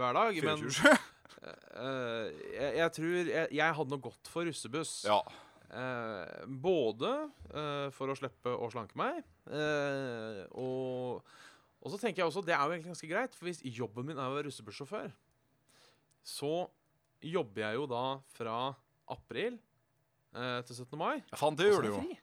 hver 0.00 0.16
dag, 0.16 0.40
men 0.44 0.64
24. 0.64 0.96
øh, 1.78 2.32
jeg, 2.56 2.72
jeg 2.80 2.92
tror 2.96 3.14
jeg, 3.30 3.46
jeg 3.60 3.76
hadde 3.78 3.94
noe 3.94 4.02
godt 4.02 4.30
for 4.32 4.48
russebuss. 4.48 5.04
Ja. 5.06 5.20
Eh, 5.70 6.46
både 6.50 7.10
eh, 7.54 7.86
for 7.94 8.10
å 8.10 8.16
slippe 8.18 8.50
å 8.50 8.66
slanke 8.72 8.98
meg, 8.98 9.20
eh, 9.54 10.40
og, 10.58 11.20
og 11.78 11.92
så 11.92 12.00
tenker 12.00 12.24
jeg 12.24 12.26
også 12.32 12.42
det 12.42 12.56
er 12.56 12.64
jo 12.64 12.74
egentlig 12.74 12.90
ganske 12.90 13.10
greit, 13.12 13.36
for 13.38 13.46
hvis 13.46 13.62
jobben 13.62 14.08
min 14.08 14.18
er 14.18 14.32
å 14.32 14.34
være 14.34 14.48
russebussjåfør, 14.48 15.12
så 16.26 16.64
jobber 17.22 17.62
jeg 17.68 17.78
jo 17.78 17.86
da 17.92 18.02
fra 18.34 18.56
april 19.14 19.60
eh, 20.34 20.58
til 20.66 20.80
17. 20.82 20.98
mai. 20.98 21.20
ja, 21.22 21.38
faen, 21.38 21.60
det 21.60 21.70
gjør 21.70 21.86
du 21.86 21.90
jo. 21.92 22.02
fri. 22.02 22.18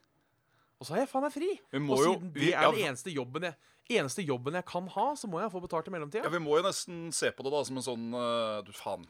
Og 0.78 0.86
så 0.86 0.93
har 0.93 1.01
jeg 1.03 1.09
faen 1.09 1.23
meg 1.25 1.34
fri! 1.34 1.49
Og 1.80 2.01
siden 2.03 2.32
vi, 2.36 2.47
det 2.47 2.53
er 2.53 2.67
den 2.69 2.84
eneste 2.91 3.09
jobben, 3.13 3.47
jeg, 3.49 3.55
eneste 3.97 4.21
jobben 4.28 4.57
jeg 4.59 4.65
kan 4.69 4.88
ha, 4.93 5.05
så 5.17 5.30
må 5.32 5.39
jeg 5.41 5.49
få 5.53 5.61
betalt 5.63 5.88
i 5.89 5.93
mellomtida. 5.95 6.25
ja, 6.28 6.34
vi 6.34 6.41
må 6.43 6.59
jo 6.59 6.65
nesten 6.67 7.07
se 7.15 7.32
på 7.34 7.45
det 7.47 7.53
da 7.55 7.61
som 7.65 7.80
en 7.80 7.86
sånn 7.88 8.05
uh, 8.13 8.59
Du, 8.67 8.69
faen. 8.78 9.07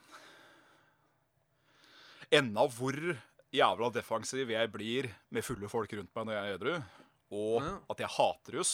Enda 2.37 2.65
hvor 2.75 2.95
jævla 3.55 3.89
defensiv 3.95 4.49
jeg 4.51 4.71
blir 4.73 5.07
med 5.31 5.45
fulle 5.47 5.69
folk 5.71 5.93
rundt 5.95 6.11
meg 6.15 6.27
når 6.27 6.35
jeg 6.37 6.47
er 6.47 6.57
edru, 6.57 6.73
og 7.31 7.61
Ja. 7.63 7.73
at 7.91 7.99
jeg 8.03 8.13
hater 8.15 8.57
russ, 8.59 8.73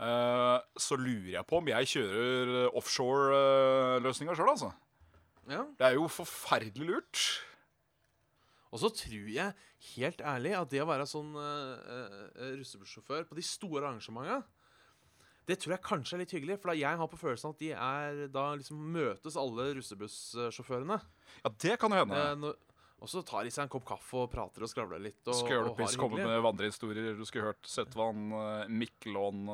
uh, 0.00 0.58
så 0.76 0.96
lurer 1.00 1.32
jeg 1.38 1.46
på 1.48 1.60
om 1.60 1.68
jeg 1.72 1.90
kjører 1.94 2.52
offshore-løsninger 2.80 4.36
sjøl, 4.36 4.52
altså. 4.52 4.72
Ja. 5.50 5.64
Det 5.78 5.88
er 5.88 5.96
jo 5.96 6.06
forferdelig 6.12 6.86
lurt. 6.92 7.22
Og 8.72 8.80
så 8.80 8.88
tror 8.96 9.28
jeg 9.28 9.54
helt 9.92 10.24
ærlig 10.24 10.56
at 10.56 10.72
det 10.72 10.80
å 10.80 10.88
være 10.88 11.04
sånn 11.08 11.34
uh, 11.36 12.56
russebussjåfør 12.56 13.28
på 13.28 13.36
de 13.36 13.44
store 13.44 13.84
arrangementene 13.84 14.40
det 15.48 15.56
tror 15.58 15.74
jeg 15.74 15.82
kanskje 15.82 16.14
er 16.16 16.20
litt 16.22 16.34
hyggelig, 16.36 16.58
for 16.62 16.70
da 16.70 16.78
jeg 16.78 16.98
har 17.00 17.08
på 17.10 17.18
følelsen 17.18 17.50
at 17.50 17.62
de 17.62 17.70
er 17.74 18.20
Da 18.32 18.44
liksom 18.54 18.78
møtes 18.94 19.38
alle 19.38 19.72
russebussjåførene. 19.78 20.98
Ja, 21.42 21.50
det 21.64 21.78
kan 21.82 21.90
jo 21.90 22.04
hende. 22.04 22.20
Eh, 22.20 22.36
når- 22.38 22.60
og 23.02 23.08
så 23.10 23.24
tar 23.26 23.42
de 23.42 23.50
seg 23.50 23.64
en 23.64 23.68
kopp 23.68 23.84
kaffe 23.84 24.14
og 24.14 24.30
prater 24.30 24.62
og 24.62 24.68
skravler 24.70 25.00
litt. 25.02 25.26
Og, 25.26 25.34
har 25.34 25.98
komme 25.98 26.22
med 26.22 26.42
vandrehistorier 26.44 27.16
du 27.18 27.24
skulle 27.26 27.50
hørt? 27.50 27.66
Søtvann, 27.66 28.30
uh, 28.30 28.68
Miklån, 28.70 29.50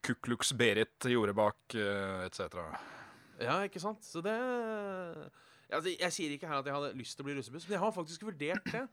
Kuklux 0.00 0.54
Berit 0.56 1.04
Jordebakk 1.04 1.76
uh, 1.76 2.24
etc. 2.24 2.56
Ja, 3.38 3.60
ikke 3.68 3.82
sant? 3.84 4.00
Så 4.00 4.24
det 4.24 4.32
altså, 5.72 5.92
Jeg 5.98 6.12
sier 6.12 6.30
ikke 6.34 6.48
her 6.48 6.58
at 6.58 6.66
jeg 6.66 6.74
hadde 6.74 6.94
lyst 6.98 7.16
til 7.16 7.24
å 7.24 7.28
bli 7.28 7.34
russebuss, 7.38 7.66
men 7.68 7.76
jeg 7.76 7.82
har 7.84 7.92
faktisk 7.92 8.22
vurdert 8.28 8.64
det. 8.72 8.88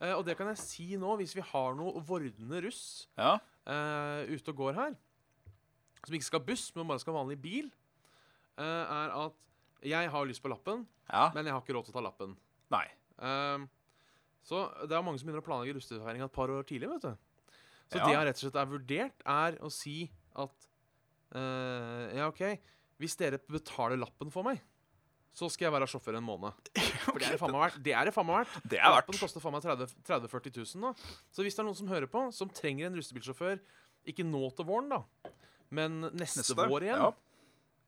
Eh, 0.00 0.12
og 0.14 0.24
det 0.26 0.36
kan 0.38 0.46
jeg 0.52 0.58
si 0.62 0.96
nå, 0.96 1.16
hvis 1.18 1.34
vi 1.34 1.42
har 1.42 1.74
noe 1.74 2.00
vordende 2.06 2.60
russ 2.62 3.08
Ja. 3.18 3.38
eh, 3.66 4.28
ute 4.30 4.48
og 4.52 4.56
går 4.56 4.74
her, 4.74 4.94
som 6.04 6.14
ikke 6.14 6.24
skal 6.28 6.40
ha 6.40 6.46
buss, 6.46 6.68
men 6.76 6.86
bare 6.86 7.00
skal 7.02 7.14
ha 7.16 7.22
vanlig 7.24 7.40
bil, 7.42 7.70
eh, 8.58 8.62
er 8.64 9.10
at 9.26 9.34
jeg 9.82 10.10
har 10.10 10.24
lyst 10.26 10.42
på 10.42 10.48
lappen, 10.52 10.86
ja. 11.10 11.30
men 11.34 11.44
jeg 11.46 11.52
har 11.54 11.60
ikke 11.62 11.74
råd 11.74 11.84
til 11.88 11.92
å 11.94 11.98
ta 11.98 12.04
lappen. 12.06 12.36
Nei. 12.70 12.84
Eh, 13.18 13.66
så 14.48 14.62
det 14.86 14.94
er 14.96 15.02
mange 15.02 15.18
som 15.18 15.26
begynner 15.28 15.42
å 15.42 15.48
planlegge 15.48 15.74
russefeiringa 15.80 16.24
et 16.30 16.32
par 16.32 16.48
år 16.54 16.62
tidlig. 16.64 16.88
vet 16.94 17.02
du. 17.02 17.16
Så 17.90 17.98
Ja. 17.98 18.04
det 18.06 18.12
jeg 18.14 18.26
rett 18.26 18.36
og 18.38 18.42
slett 18.44 18.60
er 18.62 18.70
vurdert, 18.70 19.22
er 19.26 19.58
å 19.64 19.70
si 19.72 20.10
at 20.36 20.68
eh, 21.34 22.16
Ja, 22.16 22.28
OK, 22.28 22.58
hvis 23.00 23.16
dere 23.18 23.38
betaler 23.38 23.98
lappen 23.98 24.30
for 24.32 24.42
meg, 24.46 24.60
så 25.38 25.46
skal 25.54 25.68
jeg 25.68 25.74
være 25.76 25.86
sjåfør 25.90 26.16
en 26.18 26.26
måned. 26.26 26.56
For 27.04 27.20
det 27.22 27.28
er 27.28 27.36
det 27.36 27.40
faen 27.40 27.52
meg 27.54 27.62
verdt. 27.68 27.78
Det 27.86 27.92
er 27.94 28.08
det 28.10 28.14
faen 28.16 28.26
meg 28.26 28.40
verdt. 28.42 28.66
Det 28.72 28.80
er 28.82 28.94
verdt. 28.96 29.20
koster 29.22 29.42
faen 29.44 29.54
meg 29.54 29.62
30 29.62 29.92
30 30.08 30.26
000-40 30.32 30.58
000 30.74 30.88
da. 30.88 30.92
Så 31.30 31.46
hvis 31.46 31.54
det 31.58 31.62
er 31.62 31.68
noen 31.70 31.78
som 31.78 31.90
hører 31.92 32.10
på, 32.10 32.24
som 32.34 32.50
trenger 32.50 32.88
en 32.90 32.98
rustebilsjåfør, 32.98 33.60
ikke 34.10 34.26
nå 34.26 34.42
til 34.58 34.66
våren, 34.68 34.90
da, 34.90 35.02
men 35.78 36.00
neste, 36.16 36.42
Neste. 36.42 36.56
vår 36.58 36.86
igjen 36.88 37.02
Ja. 37.06 37.14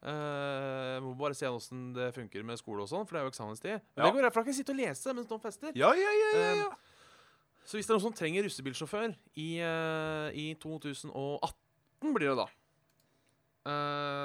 Uh, 0.00 0.96
må 1.04 1.10
bare 1.20 1.36
se 1.36 1.44
åssen 1.52 1.90
det 1.92 2.06
funker 2.16 2.40
med 2.48 2.56
skole 2.56 2.86
og 2.86 2.88
sånn, 2.88 3.02
for 3.04 3.12
det 3.16 3.20
er 3.20 3.26
jo 3.26 3.32
eksamenstid. 3.34 3.82
Men 3.92 4.00
Ja. 4.00 4.06
det 4.06 4.14
går 4.16 4.22
jeg, 4.24 4.32
for 4.32 4.40
da 4.40 4.44
kan 4.46 4.52
jeg 4.54 4.58
sitte 4.62 4.72
og 4.72 4.78
lese 4.80 5.12
mens 5.16 5.28
noen 5.28 5.42
fester. 5.44 5.74
Ja, 5.76 5.90
ja, 5.92 6.12
ja, 6.16 6.30
ja, 6.38 6.54
ja. 6.62 6.70
Så 7.68 7.76
hvis 7.76 7.84
det 7.84 7.92
er 7.92 7.98
noen 7.98 8.06
som 8.06 8.16
trenger 8.16 8.46
russebilsjåfør 8.48 9.12
i, 9.36 9.48
uh, 9.60 10.30
i 10.32 10.46
2018, 10.62 12.14
blir 12.16 12.32
det 12.32 12.38
da, 12.40 12.48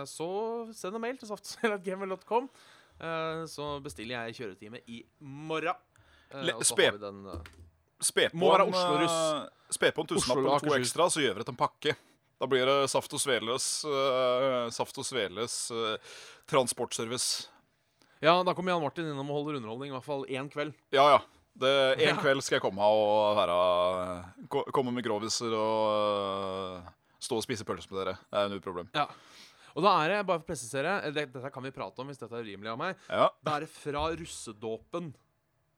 så 0.07 0.27
send 0.71 0.95
en 0.95 1.03
mail 1.03 1.17
til 1.19 1.27
saftsel.gmail.com. 1.27 2.47
Uh, 2.95 3.43
så 3.51 3.65
bestiller 3.83 4.25
jeg 4.27 4.35
kjøretime 4.39 4.79
i 4.87 5.01
morgen. 5.19 5.75
Eh, 6.31 6.43
Le- 6.47 6.55
og 6.55 6.63
så 6.63 6.73
spe- 6.75 6.85
har 6.89 6.95
vi 6.97 7.01
den 7.03 7.25
eh, 7.27 7.53
Spe 8.05 8.29
på 8.31 8.37
Må 8.39 8.51
være 8.53 8.65
en, 8.67 8.73
Oslo-russ. 8.75 9.17
Spe 9.75 9.89
på 9.95 10.03
en 10.03 10.07
tusenlapp 10.11 10.39
eller 10.41 10.63
to 10.65 10.75
ekstra, 10.77 11.05
så 11.11 11.21
gjør 11.23 11.35
vi 11.37 11.43
det 11.43 11.47
til 11.49 11.55
en 11.55 11.59
pakke. 11.59 11.93
Da 12.39 12.47
blir 12.51 12.65
det 12.67 12.77
Saft 12.91 13.13
og 13.15 13.21
Sveles, 13.23 13.67
uh, 13.87 14.65
Saft 14.75 14.97
og 14.99 15.05
Sveles 15.07 15.53
uh, 15.71 15.95
transportservice. 16.51 17.47
Ja, 18.23 18.37
da 18.43 18.53
kommer 18.55 18.73
Jan 18.73 18.83
Martin 18.83 19.07
innom 19.11 19.29
og 19.31 19.37
holder 19.41 19.59
underholdning, 19.61 19.91
i 19.93 19.95
hvert 19.95 20.07
fall 20.07 20.25
én 20.27 20.49
kveld. 20.51 20.73
Ja, 20.95 21.05
ja. 21.15 21.21
Det, 21.55 21.71
en 22.03 22.09
Ja. 22.11 22.17
kveld 22.19 22.43
skal 22.43 22.57
jeg 22.57 22.65
komme 22.65 22.83
og 22.83 23.37
være 23.39 24.65
Komme 24.75 24.91
med 24.91 25.05
groviser 25.07 25.53
og 25.55 26.81
uh, 26.83 26.91
stå 27.23 27.39
og 27.39 27.45
spise 27.47 27.63
pølser 27.67 27.91
med 27.95 28.01
dere. 28.03 28.17
Det 28.27 28.41
er 28.43 28.51
null 28.51 28.63
problem. 28.65 28.89
Ja. 28.95 29.07
Og 29.75 29.83
da 29.83 29.91
er 30.05 30.09
det, 30.13 30.19
bare 30.27 30.39
for 30.39 30.45
å 30.45 30.51
presisere, 30.53 30.91
eh, 31.03 31.11
det, 31.11 31.25
dette 31.33 31.51
kan 31.51 31.63
vi 31.65 31.71
prate 31.75 31.99
om 31.99 32.07
hvis 32.07 32.19
dette 32.21 32.31
er 32.39 32.45
rimelig 32.47 32.71
av 32.71 32.77
meg, 32.79 32.95
Ja. 33.09 33.29
da 33.43 33.57
er 33.57 33.65
det 33.65 33.69
fra 33.69 34.05
russedåpen 34.15 35.13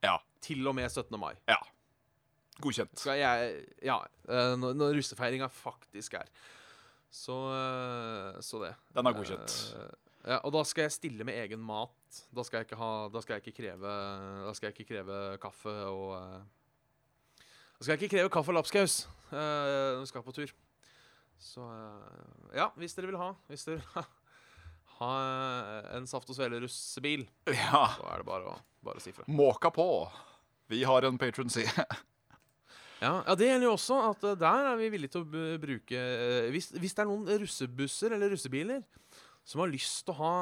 Ja. 0.04 0.18
til 0.40 0.66
og 0.68 0.74
med 0.78 0.90
17. 0.90 1.18
mai. 1.18 1.34
ja. 1.48 1.58
Godkjent. 2.60 2.98
Skal 2.98 3.14
jeg 3.20 3.66
Ja, 3.86 4.00
eh, 4.28 4.56
når, 4.58 4.74
når 4.74 4.96
russefeiringa 4.98 5.46
faktisk 5.48 6.14
er. 6.18 6.26
Så, 7.10 7.32
eh, 7.54 8.40
så 8.42 8.58
det. 8.64 8.74
Den 8.94 9.06
er 9.06 9.12
godkjent. 9.14 9.54
Ja, 10.26 10.40
og 10.42 10.52
da 10.52 10.64
skal 10.66 10.82
jeg 10.88 10.92
stille 10.92 11.24
med 11.24 11.34
egen 11.38 11.60
mat. 11.62 11.90
Da 12.34 12.42
skal 12.42 12.58
jeg 12.60 12.66
ikke 12.66 12.76
ha 12.80 13.08
Da 13.08 13.20
skal 13.22 13.36
jeg 13.38 13.46
ikke 13.46 13.62
kreve 13.62 13.92
Da 14.46 14.52
skal 14.56 14.66
jeg 14.70 14.74
ikke 14.74 14.88
kreve 14.90 15.38
kaffe 15.38 15.70
og 15.86 16.42
Da 17.78 17.84
skal 17.84 17.94
jeg 17.96 18.02
ikke 18.02 18.16
kreve 18.16 18.30
kaffe 18.34 18.48
og 18.50 18.58
lapskaus 18.58 19.06
når 19.30 20.00
vi 20.00 20.06
skal 20.10 20.22
på 20.26 20.32
tur. 20.34 20.50
Så 21.38 21.62
eh, 21.62 22.56
ja, 22.58 22.68
hvis 22.80 22.96
dere 22.98 23.10
vil 23.12 23.18
ha 23.20 23.30
Hvis 23.50 23.62
dere 23.68 23.78
vil 23.78 23.92
ha, 23.94 24.02
ha 24.98 25.10
eh, 25.22 25.90
en 25.98 26.08
Saft 26.10 26.30
og 26.32 26.38
Svele-russebil, 26.38 27.26
Ja. 27.54 27.84
så 27.94 28.08
er 28.10 28.22
det 28.24 28.26
bare 28.28 28.50
å, 28.50 28.56
bare 28.84 28.98
å 28.98 29.04
si 29.04 29.12
fra. 29.14 29.26
Måka 29.30 29.70
på. 29.74 29.86
Vi 30.68 30.82
har 30.84 31.06
en 31.08 31.18
patron-side. 31.20 31.86
Ja, 32.98 33.20
ja, 33.28 33.34
det 33.38 33.46
gjelder 33.46 33.68
jo 33.68 33.72
også 33.76 33.96
at 34.08 34.24
eh, 34.26 34.32
der 34.40 34.64
er 34.72 34.78
vi 34.80 34.88
villige 34.90 35.12
til 35.14 35.22
å 35.22 35.58
bruke 35.62 35.98
hvis, 36.50 36.72
hvis 36.82 36.96
det 36.98 37.04
er 37.04 37.06
noen 37.06 37.28
russebusser 37.44 38.10
eller 38.16 38.32
russebiler 38.34 38.80
som 39.46 39.62
har 39.62 39.70
lyst 39.70 40.00
til 40.08 40.16
å 40.16 40.18
ha 40.18 40.32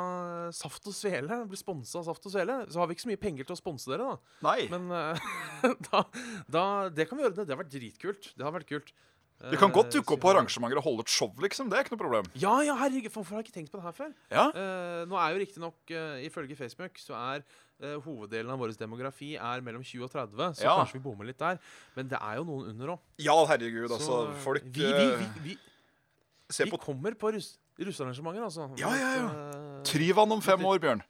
Saft 0.57 0.89
og 0.89 0.97
Svele, 0.97 1.37
bli 1.53 1.59
sponsa 1.61 2.01
av 2.01 2.07
Saft 2.09 2.25
og 2.25 2.33
Svele, 2.33 2.57
så 2.73 2.81
har 2.81 2.89
vi 2.89 2.97
ikke 2.97 3.05
så 3.05 3.11
mye 3.13 3.21
penger 3.27 3.45
til 3.51 3.59
å 3.59 3.61
sponse 3.61 3.93
dere, 3.93 4.09
da. 4.09 4.33
Nei. 4.49 4.65
Men 4.73 4.89
da, 5.91 6.01
da 6.49 6.65
Det 6.97 7.07
kan 7.11 7.21
vi 7.21 7.27
gjøre. 7.27 7.37
Det 7.37 7.45
Det 7.45 7.55
har 7.55 7.61
vært 7.61 7.75
dritkult. 7.77 8.31
Det 8.41 8.49
har 8.49 8.57
vært 8.57 8.73
kult. 8.73 8.89
Vi 9.37 9.59
kan 9.61 9.69
godt 9.71 9.91
Eh, 9.93 9.99
dukke 9.99 10.15
opp 10.17 10.23
på 10.25 10.31
arrangementer 10.33 10.79
og 10.81 10.85
holde 10.87 11.05
et 11.05 11.13
show, 11.13 11.29
liksom. 11.45 11.69
Det 11.69 11.77
er 11.77 11.85
ikke 11.85 11.93
noe 11.93 12.01
problem. 12.01 12.29
Ja, 12.41 12.55
ja, 12.65 12.75
herregud, 12.81 13.13
hvorfor 13.13 13.37
har 13.37 13.43
jeg 13.43 13.51
ikke 13.51 13.57
tenkt 13.59 13.71
på 13.71 13.77
det 13.77 13.85
her 13.85 13.93
før? 13.93 14.15
Ja. 14.33 14.47
Uh, 14.49 15.03
nå 15.11 15.19
er 15.21 15.35
jo 15.35 15.43
riktignok, 15.43 15.77
uh, 15.93 16.17
ifølge 16.25 16.57
Facebook, 16.57 16.97
så 17.03 17.13
er 17.19 17.45
uh, 17.45 17.99
hoveddelen 18.07 18.51
av 18.55 18.59
vår 18.63 18.73
demografi 18.81 19.35
er 19.37 19.61
mellom 19.67 19.85
20 19.85 20.09
og 20.09 20.11
30, 20.15 20.57
så 20.57 20.65
Ja. 20.65 20.79
kanskje 20.81 20.97
vi 20.97 21.05
bommer 21.05 21.29
litt 21.29 21.39
der. 21.39 21.61
Men 21.95 22.09
det 22.09 22.19
er 22.19 22.41
jo 22.41 22.45
noen 22.49 22.71
under 22.73 22.97
òg. 22.97 23.01
Ja, 23.21 23.37
herregud, 23.53 23.91
altså. 23.93 24.33
Folk 24.41 24.65
vi, 24.65 24.89
vi, 24.89 25.07
vi, 25.21 25.29
vi, 25.51 25.59
vi 26.65 26.71
på 26.73 26.81
kommer 26.81 27.13
på 27.13 27.35
russ, 27.37 27.59
russearrangementer, 27.77 28.43
altså. 28.49 28.71
Ja, 28.81 28.95
ja, 28.97 29.13
ja. 29.21 29.83
Tryvann 29.85 30.33
om 30.33 30.41
fem 30.41 30.65
år, 30.65 30.81
Bjørn. 30.81 31.05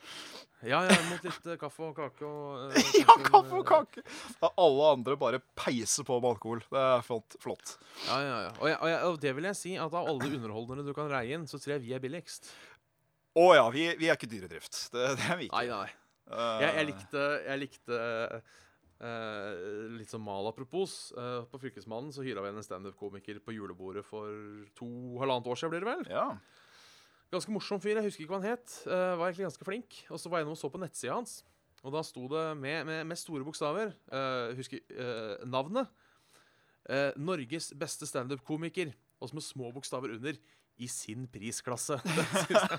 Ja, 0.68 0.80
ja, 0.88 0.96
mot 1.10 1.24
litt 1.26 1.48
eh, 1.50 1.58
kaffe 1.60 1.84
og 1.88 1.96
kake 1.96 2.26
og 2.26 2.74
eh, 2.76 2.88
Ja, 3.00 3.06
kanskje 3.06 3.16
en, 3.16 3.26
kaffe 3.30 3.58
og 3.58 3.62
eh, 3.62 3.68
kake! 3.70 4.04
Da 4.42 4.50
alle 4.64 4.88
andre 4.96 5.16
bare 5.20 5.40
peiser 5.58 6.06
på 6.08 6.18
med 6.20 6.30
alkohol. 6.34 6.62
Det 6.70 6.82
er 6.82 7.04
flott. 7.06 7.38
flott. 7.42 7.76
Ja, 8.08 8.20
ja, 8.24 8.36
ja. 8.48 8.52
Og, 8.58 8.66
jeg, 8.70 8.78
og, 8.80 8.90
jeg, 8.92 9.00
og 9.10 9.20
det 9.26 9.34
vil 9.38 9.50
jeg 9.50 9.60
si 9.62 9.76
at 9.76 9.94
av 10.02 10.10
alle 10.12 10.32
underholdere 10.38 10.86
du 10.86 10.92
kan 10.96 11.10
reie 11.12 11.38
inn, 11.38 11.46
så 11.50 11.60
tror 11.62 11.76
jeg 11.76 11.86
vi 11.86 11.94
er 11.96 12.02
billigst. 12.04 12.52
Å 13.36 13.48
ja, 13.58 13.66
vi, 13.72 13.88
vi 14.00 14.10
er 14.10 14.18
ikke 14.18 14.30
dyredrift. 14.32 14.86
Det, 14.94 15.10
det 15.20 15.32
er 15.32 15.40
vi 15.42 15.50
ikke. 15.50 15.64
Nei, 15.64 15.66
nei. 15.72 15.90
Eh, 16.26 16.62
Jeg, 16.64 16.70
jeg 16.80 16.90
likte, 16.92 17.26
jeg 17.46 17.62
likte 17.66 18.04
Eh, 18.96 19.90
litt 19.92 20.08
som 20.08 20.22
mal 20.24 20.46
apropos. 20.48 21.12
eh, 21.12 21.42
på 21.52 21.58
Fylkesmannen 21.60 22.12
så 22.12 22.24
hyra 22.24 22.40
vi 22.40 22.48
en 22.48 22.64
standup-komiker 22.64 23.42
på 23.44 23.52
julebordet 23.52 24.04
for 24.08 24.30
to 24.78 24.88
halvannet 25.20 25.50
år 25.52 25.58
siden, 25.60 25.70
blir 25.74 25.84
det 25.84 25.90
vel. 25.90 26.06
Ja. 26.08 26.30
Ganske 27.34 27.52
morsom 27.52 27.80
fyr. 27.82 27.96
Jeg 27.98 28.06
husker 28.06 28.24
ikke 28.24 28.34
hva 28.34 28.40
han 28.42 28.54
het. 28.54 28.72
Uh, 28.86 29.16
var 29.18 29.28
egentlig 29.28 29.48
ganske 29.48 29.66
flink. 29.66 29.98
Og 30.12 30.20
så 30.22 30.30
var 30.30 30.40
jeg 30.40 30.46
innom 30.46 30.56
og 30.56 30.60
så 30.60 30.70
på 30.72 30.80
nettsida 30.80 31.16
hans. 31.16 31.40
Og 31.82 31.94
da 31.94 32.02
sto 32.06 32.26
det 32.30 32.44
med, 32.58 32.86
med, 32.88 33.02
med 33.06 33.18
store 33.20 33.44
bokstaver 33.46 33.92
uh, 34.10 34.54
Husker 34.58 34.82
uh, 34.94 35.42
navnet. 35.46 35.90
Uh, 36.86 37.10
Norges 37.18 37.72
beste 37.78 38.08
standup-komiker. 38.08 38.94
Og 39.20 39.30
så 39.30 39.38
med 39.38 39.46
små 39.46 39.72
bokstaver 39.74 40.14
under. 40.16 40.38
I 40.76 40.86
sin 40.92 41.24
prisklasse. 41.32 41.96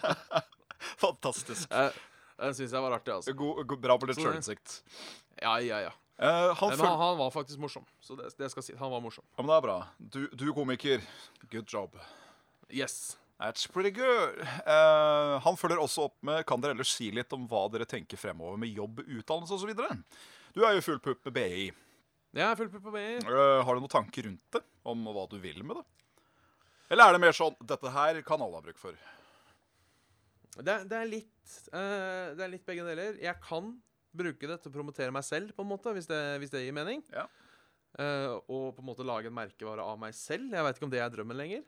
Fantastisk. 1.04 1.72
Den 2.38 2.54
syns 2.54 2.74
jeg 2.76 2.82
var 2.84 2.93
artig, 3.00 3.16
altså. 3.16 3.34
God, 3.34 3.64
god, 3.66 3.80
bra 3.82 3.95
på 3.98 4.10
litt 4.10 4.20
sjølinnsikt. 4.22 4.82
Ja, 5.41 5.58
ja, 5.66 5.88
ja. 5.88 5.95
Uh, 6.18 6.54
han 6.58 6.70
Men 6.74 6.80
han, 6.80 6.98
han 6.98 7.18
var 7.18 7.30
faktisk 7.34 7.60
morsom. 7.62 7.86
Så 8.02 8.16
det, 8.18 8.32
det 8.38 8.50
skal 8.54 8.66
si. 8.66 8.74
Han 8.78 8.91
var 8.93 9.02
morsom. 9.02 9.26
Ja, 9.36 9.41
men 9.41 9.52
det 9.52 9.58
er 9.58 9.66
bra. 9.66 9.78
Du, 9.98 10.22
du 10.34 10.48
komiker. 10.54 11.02
Good 11.52 11.66
job. 11.74 11.98
Yes. 12.74 13.18
That's 13.38 13.67
pretty 13.69 13.91
good. 13.93 14.39
Uh, 14.65 15.38
han 15.45 15.57
følger 15.59 15.77
også 15.77 16.07
opp 16.07 16.15
med 16.25 16.41
Kan 16.49 16.61
dere 16.63 16.73
ellers 16.73 16.95
si 16.95 17.11
litt 17.13 17.33
om 17.35 17.43
hva 17.49 17.67
dere 17.69 17.85
tenker 17.85 18.17
fremover 18.17 18.57
med 18.57 18.73
jobb, 18.73 19.03
utdannelse 19.05 19.59
osv.? 19.59 19.73
Du 20.57 20.63
er 20.65 20.73
jo 20.73 20.85
full 20.85 20.97
pupp 21.03 21.21
med 21.29 21.35
BI. 21.35 21.67
Jeg 22.38 22.45
er 22.47 22.57
full 22.57 22.71
pupp 22.73 22.88
på 22.89 22.95
BI. 22.95 23.05
Uh, 23.29 23.61
har 23.61 23.77
du 23.77 23.83
noen 23.83 23.93
tanker 23.93 24.25
rundt 24.25 24.57
det? 24.57 24.63
Om 24.88 25.05
hva 25.13 25.27
du 25.29 25.38
vil 25.43 25.61
med 25.61 25.77
det? 25.77 25.85
Eller 26.89 27.05
er 27.05 27.17
det 27.17 27.21
mer 27.21 27.35
sånn 27.35 27.57
Dette 27.67 27.91
her 27.93 28.21
kan 28.25 28.41
alle 28.41 28.57
ha 28.57 28.65
bruk 28.65 28.79
for. 28.81 28.97
Det, 30.57 30.79
det, 30.89 30.97
er 30.97 31.09
litt, 31.11 31.57
uh, 31.69 32.33
det 32.33 32.41
er 32.41 32.53
litt 32.55 32.65
begge 32.65 32.88
deler. 32.88 33.19
Jeg 33.21 33.38
kan 33.43 33.75
bruke 34.17 34.49
det 34.49 34.57
til 34.63 34.71
å 34.71 34.77
promotere 34.79 35.13
meg 35.13 35.25
selv, 35.27 35.53
på 35.53 35.61
en 35.61 35.69
måte, 35.69 35.93
hvis 35.93 36.09
det, 36.09 36.21
hvis 36.41 36.53
det 36.53 36.63
gir 36.65 36.73
mening. 36.73 37.03
Ja. 37.13 37.27
Eh, 37.97 38.33
og 38.45 38.75
på 38.77 38.83
en 38.83 38.89
måte 38.91 39.05
lage 39.07 39.31
en 39.31 39.38
merkevare 39.38 39.85
av 39.85 39.97
meg 40.01 40.15
selv. 40.17 40.51
Jeg 40.53 40.65
veit 40.65 40.77
ikke 40.77 40.88
om 40.88 40.93
det 40.93 41.01
er 41.01 41.13
drømmen 41.13 41.39
lenger. 41.39 41.63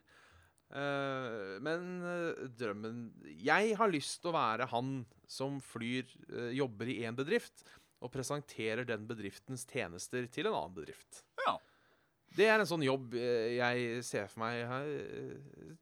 Eh, 0.70 1.56
men 1.66 1.86
uh, 2.06 2.42
drømmen 2.54 3.08
Jeg 3.42 3.72
har 3.80 3.90
lyst 3.90 4.20
til 4.22 4.30
å 4.30 4.36
være 4.36 4.68
han 4.70 5.00
som 5.30 5.58
flyr, 5.66 6.06
uh, 6.30 6.52
jobber 6.54 6.92
i 6.92 7.00
én 7.10 7.18
bedrift, 7.18 7.64
og 8.00 8.14
presenterer 8.14 8.86
den 8.88 9.08
bedriftens 9.10 9.66
tjenester 9.68 10.28
til 10.32 10.48
en 10.48 10.56
annen 10.60 10.78
bedrift. 10.78 11.24
Ja. 11.42 11.58
Det 12.38 12.46
er 12.46 12.62
en 12.62 12.70
sånn 12.70 12.86
jobb 12.86 13.16
jeg 13.18 14.04
ser 14.06 14.30
for 14.30 14.44
meg 14.44 14.62
eh, 14.62 15.74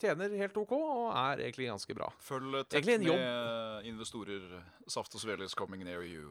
tjener 0.00 0.36
helt 0.38 0.56
OK, 0.62 0.72
og 0.78 1.08
er 1.10 1.42
egentlig 1.48 1.66
ganske 1.66 1.96
bra. 1.98 2.06
Følg 2.22 2.62
tett 2.70 2.86
med 2.86 3.90
investorer. 3.90 4.46
Saft 4.86 5.18
og 5.18 5.24
svele 5.24 5.50
is 5.50 5.58
coming 5.58 5.82
near 5.84 6.06
you. 6.06 6.30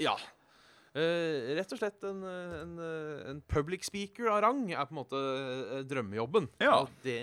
Ja. 0.00 0.16
Eh, 0.96 1.54
rett 1.58 1.72
og 1.74 1.80
slett 1.80 2.04
en, 2.08 2.22
eh, 2.24 2.54
en, 2.62 2.78
eh, 2.80 3.30
en 3.30 3.40
public 3.50 3.84
speaker 3.84 4.30
av 4.32 4.42
rang 4.46 4.62
er 4.72 4.86
på 4.88 4.94
en 4.94 5.00
måte 5.02 5.20
drømmejobben. 5.90 6.48
Ja. 6.62 6.86
Det, 7.04 7.18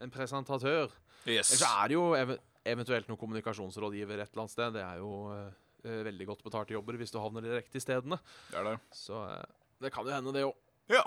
en 0.00 0.10
presentatør. 0.10 0.90
Yes. 1.26 1.52
Ellers 1.52 1.60
så 1.60 1.68
er 1.82 1.92
det 1.92 1.98
jo 1.98 2.06
ev 2.18 2.38
eventuelt 2.62 3.08
noen 3.10 3.18
kommunikasjonsrådgiver 3.18 4.20
et 4.22 4.30
eller 4.30 4.44
annet 4.44 4.54
sted. 4.54 4.72
Det 4.76 4.82
er 4.84 5.00
jo 5.02 5.12
eh, 5.34 6.02
veldig 6.06 6.26
godt 6.28 6.44
betalte 6.46 6.76
jobber 6.76 6.98
hvis 7.00 7.10
du 7.10 7.18
havner 7.18 7.42
i 7.42 7.50
de 7.50 7.58
riktige 7.58 7.82
stedene. 7.82 8.18
Det 8.52 8.60
er 8.60 8.68
det. 8.70 8.76
Så 8.94 9.18
uh, 9.18 9.42
det 9.82 9.90
kan 9.94 10.06
jo 10.06 10.14
hende, 10.14 10.34
det 10.34 10.44
òg. 10.46 10.54
Ja. 10.92 11.02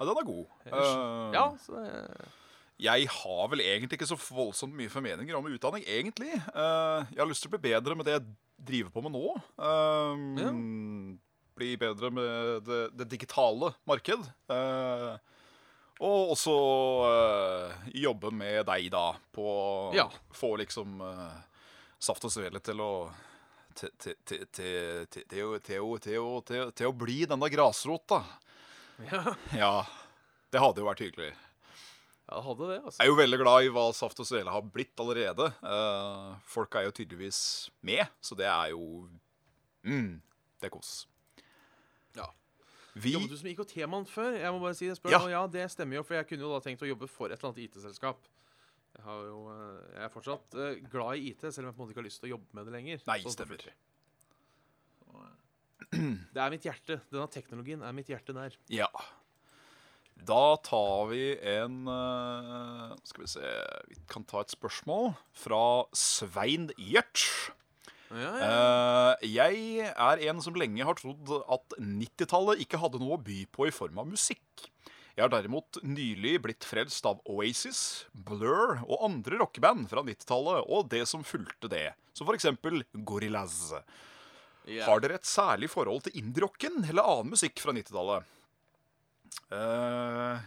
ja, 0.00 0.06
den 0.08 0.18
er 0.18 0.26
god. 0.26 0.56
Eh, 0.66 1.36
Ja, 1.36 1.44
så 1.62 1.78
det, 1.78 1.92
Jeg 2.82 3.06
har 3.14 3.48
vel 3.52 3.60
egentlig 3.62 3.94
ikke 4.00 4.08
så 4.10 4.16
voldsomt 4.18 4.74
mye 4.74 4.90
formeninger 4.90 5.36
om 5.38 5.46
utdanning, 5.52 5.84
egentlig. 5.86 6.32
Uh, 6.50 7.04
jeg 7.12 7.20
har 7.22 7.28
lyst 7.30 7.44
til 7.44 7.50
å 7.52 7.54
bli 7.54 7.70
bedre 7.70 7.94
med 7.94 8.08
det 8.08 8.16
jeg 8.16 8.24
driver 8.72 8.90
på 8.94 9.02
med 9.06 9.12
nå. 9.14 9.28
Eh, 9.62 10.56
Bli 11.54 11.74
bedre 11.76 12.08
med 12.10 12.62
det, 12.66 12.78
det 12.96 13.06
digitale 13.12 13.68
marked. 13.86 14.24
Uh, 14.50 15.14
og 16.02 16.32
også 16.34 16.54
uh, 17.04 17.74
jobbe 17.94 18.30
med 18.34 18.64
deg, 18.66 18.88
da, 18.90 19.04
på 19.36 19.44
å 19.44 19.92
Ja. 19.94 20.06
få 20.34 20.54
liksom 20.58 20.96
eh, 21.06 21.36
saft 22.02 22.24
og 22.26 22.32
svele 22.34 22.58
til, 22.64 22.80
å- 22.82 23.12
til 26.74 26.86
å 26.88 26.92
bli 26.96 27.18
denne 27.28 27.48
grasrota. 27.52 28.22
ja, 29.12 29.22
Ja, 29.54 29.72
det 30.50 30.60
hadde 30.60 30.80
jo 30.82 30.88
vært 30.88 31.04
hyggelig. 31.04 31.32
Jeg 32.32 32.44
hadde 32.48 32.68
det, 32.70 32.78
altså. 32.82 32.98
Jeg 32.98 33.06
er 33.06 33.12
jo 33.12 33.18
veldig 33.20 33.38
glad 33.42 33.66
i 33.66 33.70
hva 33.74 33.84
Saft 33.96 34.20
og 34.22 34.28
Svele 34.28 34.52
har 34.54 34.66
blitt 34.74 35.00
allerede. 35.02 35.48
Uh, 35.62 36.32
folk 36.48 36.74
er 36.78 36.86
jo 36.88 36.94
tydeligvis 36.96 37.38
med, 37.86 38.04
så 38.24 38.36
det 38.38 38.48
er 38.50 38.72
jo 38.74 39.08
mm, 39.86 40.12
Det 40.60 40.68
er 40.68 40.74
kos. 40.74 40.92
Ja. 42.18 42.28
Vi 42.94 43.14
Jobbet 43.16 43.32
du 43.32 43.38
som 43.40 43.50
IKT-mann 43.52 44.06
før? 44.08 44.36
Jeg 44.38 44.52
må 44.52 44.60
bare 44.62 44.76
si 44.78 44.88
det. 44.90 44.98
Spør, 45.00 45.14
Ja. 45.16 45.22
ja. 45.32 45.46
det 45.46 45.68
stemmer 45.72 46.00
jo, 46.00 46.04
for 46.06 46.18
jeg 46.18 46.28
kunne 46.30 46.46
jo 46.46 46.52
da 46.54 46.60
tenkt 46.64 46.84
å 46.84 46.90
jobbe 46.90 47.08
for 47.10 47.32
et 47.32 47.38
eller 47.38 47.52
annet 47.52 47.64
IT-selskap. 47.68 48.28
Jeg, 48.92 49.04
har 49.06 49.22
jo, 49.24 49.38
eh, 49.48 49.78
jeg 49.94 50.04
er 50.04 50.12
fortsatt 50.12 50.54
eh, 50.60 50.82
glad 50.92 51.16
i 51.16 51.30
IT, 51.30 51.46
selv 51.48 51.64
om 51.64 51.70
jeg 51.70 51.76
på 51.76 51.80
en 51.80 51.84
måte 51.86 51.94
ikke 51.94 52.02
har 52.02 52.08
lyst 52.10 52.20
til 52.20 52.28
å 52.28 52.34
jobbe 52.34 52.58
med 52.58 52.68
det 52.68 52.74
lenger. 52.74 53.00
Nei, 53.08 53.18
Sånn 53.24 53.36
stemmer. 53.38 53.64
Det 55.92 56.40
er 56.40 56.52
mitt 56.52 56.64
hjerte. 56.64 56.98
Denne 57.12 57.28
teknologien 57.32 57.82
er 57.84 57.96
mitt 57.96 58.08
hjerte 58.12 58.34
nær. 58.36 58.54
Ja. 58.72 58.88
Da 60.26 60.56
tar 60.62 61.08
vi 61.10 61.24
en 61.54 61.88
eh, 61.90 62.92
Skal 63.08 63.24
vi 63.24 63.30
se 63.32 63.54
Vi 63.90 63.98
kan 64.10 64.26
ta 64.28 64.42
et 64.42 64.54
spørsmål 64.54 65.12
fra 65.34 65.62
Svein 65.96 66.70
Gjert. 66.78 67.24
Ja, 68.12 68.28
ja. 68.36 68.48
Uh, 68.52 69.24
jeg 69.24 69.86
er 69.88 70.22
en 70.28 70.42
som 70.44 70.56
lenge 70.60 70.84
har 70.84 70.98
trodd 70.98 71.30
at 71.32 71.78
90-tallet 71.80 72.60
ikke 72.60 72.80
hadde 72.82 73.00
noe 73.00 73.16
å 73.16 73.22
by 73.24 73.38
på 73.48 73.70
i 73.70 73.72
form 73.72 74.02
av 74.02 74.10
musikk. 74.10 74.66
Jeg 75.16 75.24
har 75.24 75.32
derimot 75.32 75.80
nylig 75.84 76.38
blitt 76.44 76.64
frelst 76.64 77.08
av 77.08 77.20
Oasis, 77.28 78.04
Blur 78.12 78.82
og 78.84 79.06
andre 79.08 79.40
rockeband 79.40 79.88
fra 79.88 80.04
90-tallet 80.04 80.68
og 80.68 80.92
det 80.92 81.06
som 81.08 81.24
fulgte 81.24 81.72
det, 81.72 81.90
som 82.16 82.28
eksempel 82.32 82.84
Gorillaz. 82.92 83.74
Yeah. 84.68 84.86
Har 84.86 85.00
dere 85.02 85.16
et 85.18 85.28
særlig 85.28 85.72
forhold 85.72 86.04
til 86.06 86.20
indie-rocken 86.20 86.84
eller 86.84 87.04
annen 87.04 87.32
musikk 87.32 87.64
fra 87.64 87.72
90-tallet? 87.76 88.28
Eh, 89.52 90.44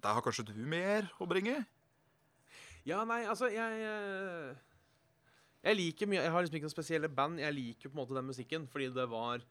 der 0.00 0.16
har 0.16 0.24
kanskje 0.24 0.46
du 0.50 0.54
mer 0.56 1.08
å 1.20 1.28
bringe? 1.30 1.60
Ja, 2.88 3.04
nei, 3.04 3.22
altså, 3.28 3.50
jeg 3.52 3.84
eh, 3.84 4.56
Jeg 5.60 5.76
liker 5.76 6.08
mye 6.08 6.22
Jeg 6.24 6.32
har 6.32 6.42
liksom 6.42 6.56
ikke 6.56 6.68
noen 6.70 6.74
spesielle 6.74 7.10
band. 7.12 7.42
Jeg 7.42 7.54
liker 7.54 7.90
på 7.90 7.94
en 7.94 8.02
måte 8.02 8.16
den 8.16 8.30
musikken, 8.30 8.66
fordi 8.70 8.88
det 8.96 9.06
var 9.12 9.44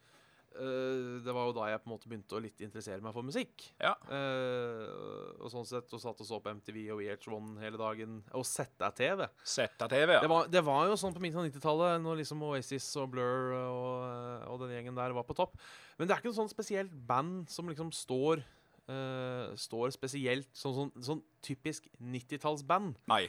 Det 0.49 1.33
var 1.35 1.45
jo 1.47 1.53
da 1.55 1.67
jeg 1.69 1.79
på 1.83 1.87
en 1.87 1.93
måte 1.93 2.09
begynte 2.09 2.35
å 2.35 2.41
litt 2.43 2.61
interessere 2.65 3.03
meg 3.03 3.13
for 3.15 3.25
musikk. 3.25 3.67
Ja. 3.79 3.93
Uh, 4.09 5.35
og 5.39 5.51
sånn 5.53 5.67
sett, 5.69 5.91
og 5.95 6.01
satt 6.03 6.19
og 6.19 6.27
så 6.27 6.39
på 6.43 6.53
MTV 6.57 6.79
og 6.95 7.03
EH1 7.05 7.61
hele 7.63 7.79
dagen. 7.79 8.19
Og 8.35 8.45
ZTV. 8.47 9.25
ZTV, 9.43 10.15
ja. 10.17 10.21
Det 10.23 10.31
var, 10.31 10.49
det 10.51 10.63
var 10.67 10.89
jo 10.89 10.97
sånn 10.99 11.15
på 11.15 11.23
midten 11.23 11.41
av 11.41 11.47
90-tallet, 11.47 12.01
når 12.03 12.21
liksom 12.23 12.43
Oasis 12.49 12.87
og 12.99 13.11
Blur 13.13 13.55
og, 13.59 14.47
og 14.49 14.63
den 14.65 14.75
gjengen 14.77 14.99
der 14.99 15.15
var 15.15 15.27
på 15.27 15.37
topp. 15.37 15.55
Men 15.99 16.07
det 16.07 16.15
er 16.15 16.21
ikke 16.21 16.31
noe 16.31 16.41
sånn 16.41 16.51
spesielt 16.51 16.95
band 17.07 17.49
som 17.51 17.69
liksom 17.69 17.91
står 17.95 18.43
uh, 18.89 19.51
Står 19.59 19.91
spesielt 19.95 20.49
Sånn, 20.55 20.75
sånn, 20.75 20.93
sånn 21.05 21.23
typisk 21.45 21.87
90-tallsband. 21.99 22.99
Nei. 23.11 23.25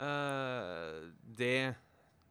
Uh, 0.00 1.10
det 1.36 1.74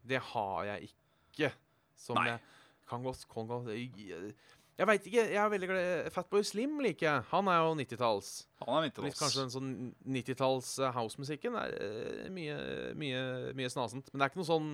Det 0.09 0.21
har 0.31 0.71
jeg 0.73 0.89
ikke. 0.89 1.51
Som 1.99 2.17
Nei. 2.17 2.31
jeg 2.31 2.58
kan 2.89 3.05
godt, 3.05 3.25
kan 3.31 3.47
godt 3.47 3.69
Jeg, 3.73 4.87
veit 4.87 5.05
ikke. 5.05 5.23
Jeg 5.27 5.39
er 5.43 5.49
veldig 5.51 5.69
glad 5.69 6.11
Fatboy 6.15 6.43
Slim 6.47 6.79
liker 6.83 7.07
jeg. 7.07 7.23
Han 7.31 7.47
er 7.51 7.61
jo 7.61 7.73
90-talls. 7.81 8.29
Han 8.63 8.75
er 8.77 8.89
90-talls. 8.89 9.19
kanskje 9.19 9.41
den 9.43 9.53
sånn 9.53 9.71
90-talls 10.17 10.73
eh, 10.79 10.93
housemusikken 10.95 11.57
er 11.59 11.75
eh, 11.83 12.27
mye, 12.33 12.59
mye, 12.99 13.23
mye 13.59 13.71
snasent. 13.71 14.11
Men 14.11 14.21
det 14.21 14.27
er 14.27 14.33
ikke 14.33 14.41
noe 14.41 14.51
sånn 14.51 14.69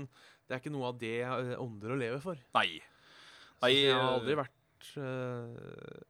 Det 0.45 0.55
er 0.55 0.61
ikke 0.61 0.75
noe 0.75 0.91
av 0.91 0.99
det 1.01 1.15
jeg 1.23 1.47
eh, 1.55 1.63
ånder 1.63 1.95
å 1.95 2.01
leve 2.03 2.19
for. 2.23 2.43
Nei. 2.57 2.69
Nei, 3.63 3.71
jeg 3.71 3.95
har 3.95 4.17
aldri 4.19 4.35
vært 4.37 4.89
uh, 4.99 6.03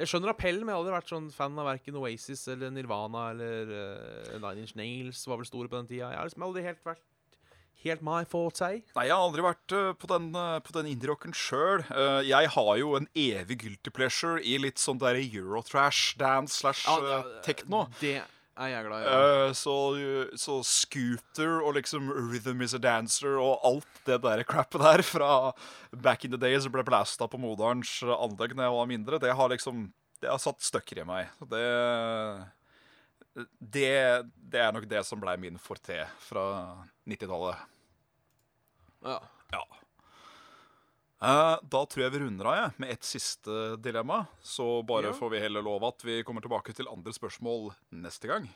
Jeg 0.00 0.10
skjønner 0.10 0.32
appellen, 0.32 0.64
men 0.64 0.72
jeg 0.72 0.78
har 0.78 0.82
aldri 0.82 0.94
vært 0.96 1.12
sånn 1.12 1.28
fan 1.34 1.58
av 1.60 1.68
verken 1.68 1.98
Oasis 2.00 2.46
eller 2.50 2.72
Nirvana 2.74 3.28
eller 3.34 3.74
uh, 3.76 4.38
Nine 4.40 4.64
Inch 4.64 4.74
Nails 4.80 5.22
var 5.28 5.38
vel 5.38 5.48
store 5.48 5.70
på 5.70 5.76
den 5.76 5.90
tida. 5.92 6.08
Jeg 6.08 6.18
har 6.18 6.30
liksom 6.30 6.46
aldri 6.48 6.64
helt 6.66 6.82
vært 6.88 7.04
helt 7.84 8.04
my 8.06 8.24
forte. 8.28 8.72
Nei, 8.96 9.06
jeg 9.08 9.14
har 9.14 9.22
aldri 9.24 9.44
vært 9.46 9.76
eh, 9.76 9.92
på 9.98 10.10
den, 10.10 10.30
uh, 10.36 10.58
på 10.64 10.74
den 10.76 10.90
indie-rocken 10.92 11.36
sjøl. 11.36 11.86
jeg 12.26 12.50
har 12.56 12.74
jo 12.80 12.96
en 12.98 13.08
evig 13.14 13.60
guilty 13.62 13.92
pleasure 13.94 14.42
i 14.42 14.58
litt 14.60 14.78
sånn 14.82 15.00
der 15.00 15.18
Eurotrash 15.20 16.18
dance 16.20 16.60
slash 16.60 16.86
ja, 16.86 17.22
tekno. 17.46 17.86
Det 18.00 18.20
er 18.60 18.72
jeg 18.74 18.86
glad 18.86 19.02
i. 19.02 19.08
Ja. 19.08 19.20
Eh, 19.20 19.52
så, 19.56 19.76
så 20.38 20.58
Scooter 20.66 21.60
og 21.60 21.76
liksom 21.78 22.10
Rhythm 22.12 22.64
is 22.64 22.74
a 22.76 22.80
Dancer 22.82 23.38
og 23.40 23.64
alt 23.66 24.02
det 24.08 24.20
der 24.24 24.44
crappet 24.48 24.82
der 24.84 25.04
fra 25.06 25.30
back 25.92 26.24
in 26.24 26.34
the 26.34 26.40
days 26.40 26.68
ble 26.68 26.84
blasta 26.86 27.28
på 27.30 27.40
moderens 27.40 28.00
anlegg 28.04 28.56
da 28.56 28.68
jeg 28.68 28.76
var 28.76 28.90
mindre, 28.90 29.22
det 29.22 29.36
har 29.36 29.52
liksom 29.52 29.90
Det 30.20 30.28
har 30.28 30.40
satt 30.42 30.60
støkker 30.60 30.98
i 31.00 31.04
meg. 31.08 31.28
Det, 31.48 31.64
det, 33.60 33.90
det 34.50 34.60
er 34.64 34.72
nok 34.76 34.86
det 34.90 35.02
som 35.06 35.20
blei 35.22 35.36
min 35.40 35.58
forte 35.60 36.02
fra 36.26 36.44
90-tallet. 37.08 37.56
ja. 39.06 39.18
Ja. 39.50 39.64
Eh, 41.20 41.56
da 41.68 41.80
tror 41.84 42.04
jeg 42.04 42.12
vi 42.14 42.20
runder 42.22 42.46
av 42.48 42.54
jeg, 42.56 42.72
med 42.80 42.92
ett 42.94 43.04
siste 43.04 43.56
dilemma. 43.82 44.22
Så 44.40 44.82
bare 44.88 45.10
Ja. 45.10 45.12
får 45.12 45.30
vi 45.34 45.40
heller 45.42 45.62
love 45.66 45.88
at 45.88 46.00
vi 46.06 46.22
kommer 46.24 46.40
tilbake 46.40 46.72
til 46.74 46.88
andre 46.88 47.12
spørsmål 47.12 47.72
neste 47.92 48.28
gang. 48.30 48.46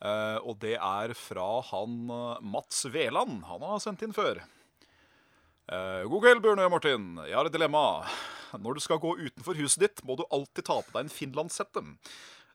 Eh, 0.00 0.38
og 0.42 0.58
det 0.62 0.78
er 0.78 1.12
fra 1.14 1.60
han 1.68 2.08
eh, 2.10 2.40
Mats 2.40 2.84
Veland. 2.86 3.42
Han 3.44 3.60
har 3.68 3.78
sendt 3.84 4.02
inn 4.02 4.14
før. 4.16 4.40
God 5.72 6.20
kveld, 6.24 6.40
Bjørne 6.42 6.64
og 6.66 6.72
Martin. 6.74 7.04
Jeg 7.24 7.32
har 7.38 7.46
et 7.48 7.52
dilemma. 7.54 8.04
Når 8.60 8.74
du 8.76 8.80
skal 8.84 8.98
gå 9.00 9.12
utenfor 9.16 9.56
huset 9.56 9.80
ditt, 9.80 10.02
må 10.04 10.16
du 10.18 10.24
alltid 10.28 10.66
ta 10.66 10.74
på 10.82 10.92
deg 10.92 11.06
en 11.06 11.12
finlandshette. 11.14 11.80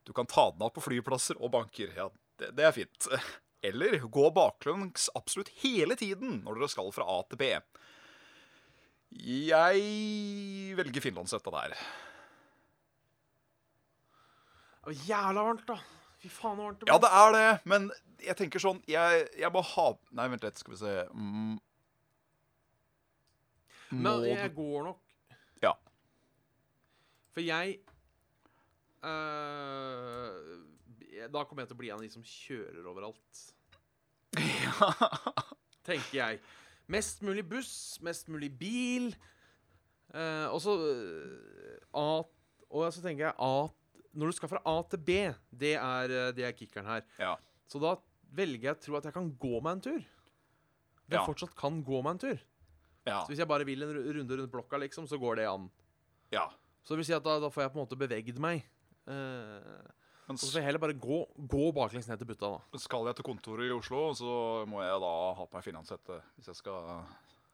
Du 0.08 0.14
kan 0.16 0.26
ta 0.30 0.52
den 0.52 0.64
av 0.64 0.72
på 0.72 0.82
flyplasser 0.86 1.36
og 1.44 1.52
banker. 1.52 1.92
Ja, 1.98 2.08
det, 2.40 2.54
det 2.56 2.64
er 2.64 2.72
fint. 2.72 3.08
Eller 3.68 3.98
gå 4.00 4.30
baklengs 4.32 5.10
absolutt 5.18 5.50
hele 5.60 5.98
tiden 6.00 6.40
når 6.46 6.62
dere 6.62 6.70
skal 6.72 6.94
fra 6.96 7.08
A 7.12 7.18
til 7.28 7.42
B. 7.42 7.50
Jeg 9.18 10.78
velger 10.78 11.04
finlandshetta 11.04 11.52
der. 11.52 11.76
Det 14.78 14.94
var 14.94 15.00
jævla 15.10 15.44
varmt, 15.50 15.66
da. 15.68 15.78
Fy 16.24 16.32
faen, 16.32 16.58
varmt 16.62 16.80
det 16.82 16.88
Ja, 16.90 16.98
det 17.04 17.10
er 17.14 17.34
det, 17.36 17.50
men 17.70 17.90
jeg 18.24 18.34
tenker 18.40 18.62
sånn 18.64 18.80
Jeg, 18.90 19.28
jeg 19.38 19.52
må 19.54 19.62
ha 19.62 19.84
Nei, 20.18 20.24
vent 20.32 20.46
litt, 20.48 20.58
skal 20.58 20.74
vi 20.74 20.80
se. 20.80 20.94
Mm. 21.14 21.60
Men 23.92 24.24
jeg 24.26 24.56
går 24.56 24.88
nok 24.88 25.36
Ja. 25.62 25.76
For 27.36 27.44
jeg 27.46 27.78
øh, 29.06 31.30
Da 31.32 31.44
kommer 31.44 31.64
jeg 31.64 31.70
til 31.72 31.78
å 31.78 31.82
bli 31.82 31.90
en 31.92 32.00
av 32.00 32.06
de 32.06 32.12
som 32.14 32.24
kjører 32.26 32.86
overalt. 32.88 33.44
Ja. 34.38 34.92
Tenker 35.88 36.18
jeg. 36.20 36.40
Mest 36.92 37.24
mulig 37.26 37.44
buss, 37.50 37.98
mest 38.06 38.30
mulig 38.32 38.52
bil. 38.60 39.10
Uh, 40.14 40.48
og 40.54 40.62
så 40.64 40.72
uh, 41.92 42.22
Og 42.72 42.86
så 42.96 43.02
tenker 43.04 43.26
jeg 43.26 43.34
at 43.36 43.74
Når 44.16 44.30
du 44.32 44.36
skal 44.38 44.52
fra 44.54 44.62
A 44.64 44.78
til 44.88 45.02
B, 45.04 45.18
det 45.52 45.74
er, 45.76 46.14
det 46.36 46.46
er 46.48 46.56
kickeren 46.56 46.88
her. 46.88 47.04
Ja. 47.20 47.34
Så 47.68 47.82
da 47.84 47.98
velger 48.38 48.70
jeg 48.70 48.78
å 48.78 48.82
tro 48.86 48.96
at 49.00 49.08
jeg 49.10 49.16
kan 49.16 49.28
gå 49.40 49.60
meg 49.62 49.78
en 49.78 49.84
tur. 49.90 50.00
Jeg 51.08 51.20
Ja. 51.20 51.26
fortsatt 51.28 51.54
kan 51.60 51.82
gå 51.84 52.00
meg 52.04 52.16
en 52.16 52.24
tur. 52.24 52.40
Ja. 53.08 53.20
Så 53.24 53.32
hvis 53.32 53.40
jeg 53.44 53.48
bare 53.48 53.66
vil 53.68 53.84
en 53.84 53.92
runde 53.94 54.38
rundt 54.40 54.52
blokka, 54.52 54.80
liksom, 54.82 55.08
så 55.08 55.20
går 55.20 55.36
det 55.42 55.48
an. 55.52 55.70
ja. 56.32 56.48
Så 56.84 56.96
det 56.96 57.02
vil 57.02 57.06
si 57.10 57.14
at 57.18 57.24
da, 57.24 57.34
da 57.44 57.50
får 57.52 57.64
jeg 57.66 57.72
på 57.74 57.80
en 57.80 57.84
måte 57.84 58.00
beveget 58.00 58.38
meg. 58.40 58.64
Eh, 59.08 59.94
Men 60.28 60.38
så 60.40 60.50
får 60.50 60.60
jeg 60.60 60.68
heller 60.68 60.84
bare 60.84 60.98
gå, 61.00 61.22
gå 61.48 61.68
baklengs 61.76 62.08
ned 62.10 62.20
til 62.20 62.28
butta, 62.28 62.50
da. 62.58 62.80
skal 62.84 63.08
jeg 63.08 63.16
til 63.16 63.28
kontoret 63.30 63.70
i 63.70 63.76
Oslo, 63.76 64.10
så 64.18 64.32
må 64.68 64.82
jeg 64.84 64.98
da 65.04 65.12
ha 65.40 65.46
på 65.46 65.56
meg 65.56 65.64
finlandshette 65.64 66.18
hvis 66.36 66.50
jeg 66.52 66.60
skal 66.60 67.06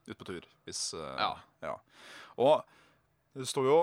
ut 0.10 0.18
på 0.18 0.26
tur. 0.32 0.48
Hvis 0.66 0.86
eh, 0.98 1.20
Ja. 1.22 1.34
ja. 1.62 1.76
Og 2.42 2.64
det 3.38 3.46
står 3.50 3.70
jo 3.70 3.78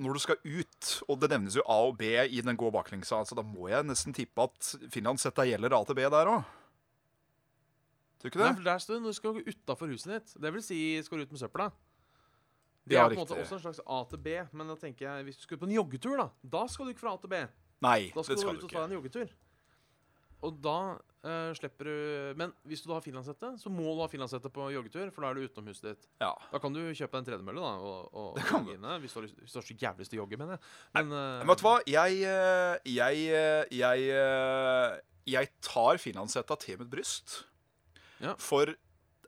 når 0.00 0.16
du 0.16 0.20
skal 0.22 0.38
ut, 0.40 0.86
og 1.12 1.18
det 1.20 1.28
nevnes 1.28 1.58
jo 1.58 1.64
A 1.68 1.76
og 1.90 1.98
B 2.00 2.08
i 2.24 2.40
den 2.40 2.56
gå 2.56 2.70
baklengsa, 2.72 3.18
så 3.28 3.36
da 3.36 3.44
må 3.44 3.68
jeg 3.68 3.84
nesten 3.84 4.16
tippe 4.16 4.46
at 4.48 4.70
finlandshetta 4.94 5.44
gjelder 5.44 5.76
A 5.76 5.82
til 5.84 5.98
B 5.98 6.06
der 6.08 6.30
òg. 6.32 6.40
Tror 8.20 8.28
du 8.28 8.32
ikke 8.32 8.40
Nei, 8.40 8.54
for 8.56 8.64
der 8.64 8.80
står 8.80 8.96
det 8.96 9.02
når 9.04 9.12
du 9.12 9.18
skal 9.18 9.36
gå 9.36 9.44
utafor 9.52 9.92
huset 9.92 10.10
ditt. 10.14 10.32
Det 10.40 10.52
vil 10.52 10.64
si 10.64 10.80
skal 11.04 11.20
du 11.20 11.24
ut 11.28 11.34
med 11.36 11.40
søpla. 11.40 11.68
Det 12.90 12.98
er 12.98 13.06
på 13.08 13.16
en 13.16 13.22
måte 13.22 13.38
også 13.38 13.58
en 13.58 13.64
slags 13.66 13.82
A 13.86 14.00
til 14.10 14.22
B, 14.24 14.40
men 14.52 14.72
da 14.72 14.78
tenker 14.80 15.06
jeg 15.06 15.28
hvis 15.28 15.38
du 15.38 15.46
skulle 15.46 15.62
på 15.62 15.68
en 15.70 15.76
joggetur, 15.78 16.16
da 16.20 16.28
Da 16.56 16.64
skal 16.70 16.88
du 16.88 16.94
ikke 16.94 17.04
fra 17.06 17.14
A 17.14 17.22
til 17.22 17.32
B. 17.32 17.44
Nei, 17.86 18.00
Da 18.12 18.24
skal 18.26 18.36
det 18.36 18.42
du 18.42 18.46
skal 18.46 18.58
ut 18.58 18.66
og 18.66 18.74
ta 18.74 18.82
deg 18.82 18.90
en 18.90 18.98
joggetur. 18.98 19.30
Og 20.40 20.56
da 20.64 20.76
uh, 20.96 21.50
slipper 21.56 21.88
du 21.88 22.38
Men 22.40 22.52
hvis 22.68 22.80
du 22.80 22.88
da 22.88 22.96
har 22.96 23.04
finlandshette, 23.04 23.52
så 23.60 23.72
må 23.72 23.92
du 23.92 24.00
ha 24.00 24.08
finlandshette 24.08 24.52
på 24.52 24.70
joggetur, 24.72 25.10
for 25.12 25.24
da 25.24 25.32
er 25.32 25.40
du 25.40 25.48
utenom 25.48 25.68
huset 25.72 25.90
ditt. 25.90 26.08
Ja. 26.22 26.32
Da 26.52 26.60
kan 26.62 26.76
du 26.76 26.80
kjøpe 26.88 27.12
deg 27.12 27.20
en 27.20 27.28
tredemølle 27.28 27.64
da, 27.64 27.72
og, 27.76 28.08
og, 28.14 28.30
Det 28.38 28.46
kan 28.48 28.64
og 28.64 28.70
du. 28.70 28.74
inne, 28.78 28.96
hvis, 29.02 29.12
du 29.12 29.20
har, 29.20 29.28
hvis 29.28 29.52
du 29.52 29.60
har 29.60 29.68
så 29.68 29.76
jævlig 29.76 30.06
lyst 30.06 30.14
til 30.14 30.20
å 30.20 30.24
jogge, 30.24 30.40
mener 30.40 30.56
jeg. 30.56 30.64
Men, 30.96 31.12
eh, 31.12 31.36
Men 31.42 31.52
vet 31.52 31.62
du 31.62 31.66
hva? 31.68 31.76
Jeg 31.92 32.20
eh, 32.30 32.94
Jeg 32.96 33.24
eh, 33.36 33.80
Jeg, 33.80 35.00
jeg 35.36 35.52
tar 35.64 36.00
finlandshetta 36.00 36.56
til 36.64 36.80
mitt 36.80 36.92
bryst. 36.92 37.42
Ja. 38.20 38.34
For 38.40 38.72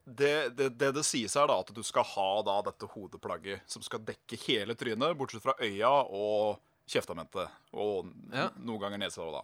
det, 0.05 0.57
det, 0.59 0.69
det 0.81 0.91
det 0.97 1.05
sies 1.07 1.35
her, 1.39 1.47
da, 1.51 1.61
at 1.63 1.71
du 1.75 1.83
skal 1.87 2.07
ha 2.15 2.29
da 2.47 2.59
dette 2.67 2.89
hodeplagget 2.95 3.63
som 3.71 3.85
skal 3.85 4.03
dekke 4.07 4.39
hele 4.49 4.75
trynet, 4.79 5.17
bortsett 5.19 5.45
fra 5.45 5.55
øya 5.63 5.93
og 6.11 6.61
kjeftamentet. 6.91 7.51
Og 7.73 8.11
Ja. 8.33 8.51
noen 8.59 8.81
ganger 8.83 9.09
òg, 9.09 9.33
da. 9.39 9.43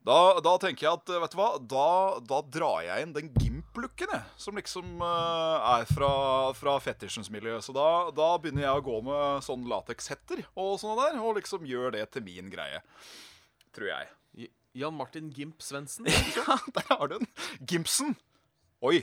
Da, 0.00 0.40
da 0.40 0.52
tenker 0.56 0.86
jeg 0.86 0.96
at 0.96 1.10
vet 1.20 1.34
du 1.34 1.36
hva, 1.36 1.48
da, 1.60 1.86
da 2.24 2.38
drar 2.48 2.78
jeg 2.86 3.04
inn 3.04 3.12
den 3.12 3.26
gimp-looken, 3.36 4.14
jeg. 4.14 4.24
Som 4.40 4.56
liksom 4.56 4.94
uh, 5.04 5.74
er 5.76 5.84
fra, 5.90 6.08
fra 6.56 6.78
fetisjens 6.80 7.28
miljø. 7.32 7.58
Så 7.60 7.74
da, 7.76 8.08
da 8.16 8.30
begynner 8.40 8.64
jeg 8.64 8.80
å 8.80 8.86
gå 8.86 8.96
med 9.04 9.44
sånn 9.44 9.66
latekshetter 9.68 10.40
og 10.54 10.78
sånne 10.80 11.04
der, 11.04 11.20
og 11.20 11.36
liksom 11.36 11.68
gjør 11.68 11.92
det 11.98 12.06
til 12.14 12.24
min 12.24 12.48
greie. 12.52 12.80
Tror 13.76 13.92
jeg. 13.92 14.48
Jan 14.80 14.96
Martin 14.96 15.28
Gimp 15.34 15.60
Svendsen. 15.64 16.08
Ja, 16.38 16.56
der 16.72 16.88
har 16.94 17.10
du 17.10 17.18
den. 17.18 17.28
Gimpsen. 17.68 18.16
Oi. 18.80 19.02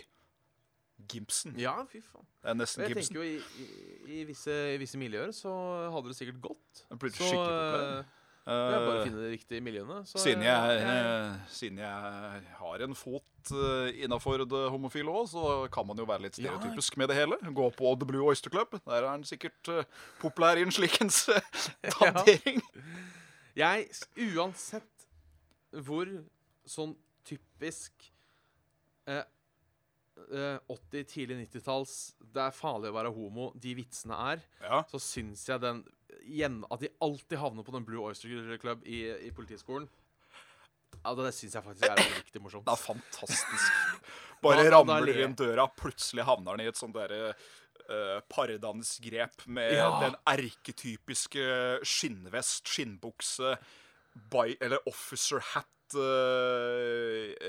Gimpsen. 1.08 1.55
Ja, 1.60 1.78
fy 1.91 2.01
faen. 2.01 2.26
Det 2.43 2.49
er 2.53 2.60
nesten 2.60 2.86
Gimpsen. 2.88 2.97
jeg 2.97 3.08
tenker 3.08 3.24
jo 3.24 3.24
i, 3.24 3.64
i, 3.64 4.22
i, 4.22 4.24
visse, 4.30 4.53
i 4.74 4.78
visse 4.82 4.97
miljøer 5.01 5.32
så 5.36 5.51
hadde 5.93 6.12
det 6.14 6.18
sikkert 6.20 6.41
gått. 6.41 6.86
Det 6.89 6.99
blir 7.01 7.12
Så 7.16 7.24
skikkelig 7.24 7.47
populær. 7.47 7.99
eh, 7.99 8.14
det 8.47 8.76
er 8.78 8.86
bare 8.88 8.99
Eh, 8.99 9.03
finne 9.10 9.24
de 9.26 9.30
riktige 9.34 9.62
miljøene. 9.62 9.95
Så 10.08 10.22
Siden 10.24 10.43
jeg, 10.45 10.78
jeg- 10.80 11.05
eh, 11.05 11.39
siden 11.51 11.78
jeg 11.84 12.43
har 12.62 12.84
en 12.86 12.95
fot 12.95 13.51
uh, 13.51 13.89
innafor 14.03 14.38
det 14.47 14.62
homofile 14.72 15.12
òg, 15.12 15.28
så 15.28 15.68
kan 15.72 15.86
man 15.88 15.97
jo 15.97 16.05
være 16.08 16.22
litt 16.22 16.38
Ja. 16.39 16.47
stereotypisk 16.55 16.95
med 16.97 17.08
det 17.10 17.16
hele. 17.18 17.36
Gå 17.53 17.70
på 17.76 17.91
The 17.99 18.05
Blue 18.08 18.24
Oyster 18.24 18.49
Club. 18.49 18.72
Der 18.86 19.03
er 19.03 19.10
han 19.10 19.24
sikkert 19.24 19.68
uh, 19.68 19.84
populær 20.22 20.55
i 20.58 20.62
en 20.64 20.72
slikens 20.72 21.28
uh, 21.28 21.39
Ja. 22.01 22.24
Jeg, 23.58 23.88
uansett 24.36 25.08
hvor 25.84 26.08
sånn 26.68 26.93
typisk 27.28 27.91
eh, 29.08 29.18
eh, 29.18 29.24
80-, 30.28 31.05
tidlig 31.07 31.38
90-talls 31.47 31.93
Det 32.20 32.41
er 32.43 32.51
farlig 32.55 32.89
å 32.91 32.95
være 32.97 33.11
homo, 33.15 33.51
de 33.55 33.74
vitsene 33.78 34.15
er, 34.34 34.38
Ja. 34.63 34.82
så 34.89 34.97
syns 34.99 35.45
jeg 35.47 35.59
den 35.63 35.84
igjen, 36.28 36.63
At 36.72 36.80
de 36.84 36.89
alltid 37.01 37.38
havner 37.39 37.63
på 37.63 37.72
den 37.76 37.86
Blue 37.88 38.03
Oyster 38.09 38.57
Club 38.59 38.84
i, 38.86 39.05
i 39.28 39.32
politiskolen. 39.32 39.88
Ja, 41.03 41.13
Det 41.15 41.34
syns 41.36 41.53
jeg 41.55 41.63
faktisk 41.63 41.86
er 41.89 41.95
riktig 42.18 42.41
morsomt. 42.41 42.65
Det 42.65 42.74
er 42.74 42.82
fantastisk. 42.88 43.72
Bare 44.43 44.63
da 44.68 44.70
ramler 44.78 45.18
inn 45.24 45.36
døra, 45.38 45.68
plutselig 45.78 46.24
havner 46.28 46.51
han 46.57 46.61
i 46.61 46.68
et 46.70 46.78
sånt 46.78 46.93
derre 46.97 47.32
uh, 47.34 48.20
pardansgrep 48.30 49.47
med 49.47 49.74
Ja. 49.78 49.89
den 50.03 50.15
erketypiske 50.30 51.80
skinnvest, 51.88 52.68
skinnbukse, 52.68 53.55
by, 54.34 54.57
eller 54.61 54.78
officer 54.89 55.39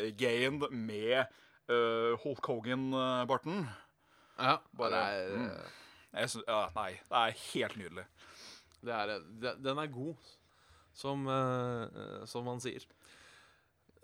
hat-gayen 0.08 0.58
med 0.70 1.26
uh, 1.70 2.16
Hulk 2.24 2.46
Hogan-barten. 2.48 3.62
Ja, 4.38 4.58
Bare- 4.78 4.90
det 4.90 5.02
er, 5.02 5.36
mm. 5.36 5.76
Jeg 6.18 6.30
synes, 6.32 6.44
ja, 6.48 6.60
nei, 6.76 6.90
det 7.10 7.22
er 7.22 7.38
helt 7.52 7.76
nydelig. 7.76 8.04
det 8.86 8.94
er, 8.94 9.14
det, 9.42 9.54
Den 9.64 9.78
er 9.82 9.90
god, 9.92 10.14
som, 10.94 11.26
uh, 11.26 12.24
som 12.26 12.44
man 12.48 12.60
sier. 12.64 12.84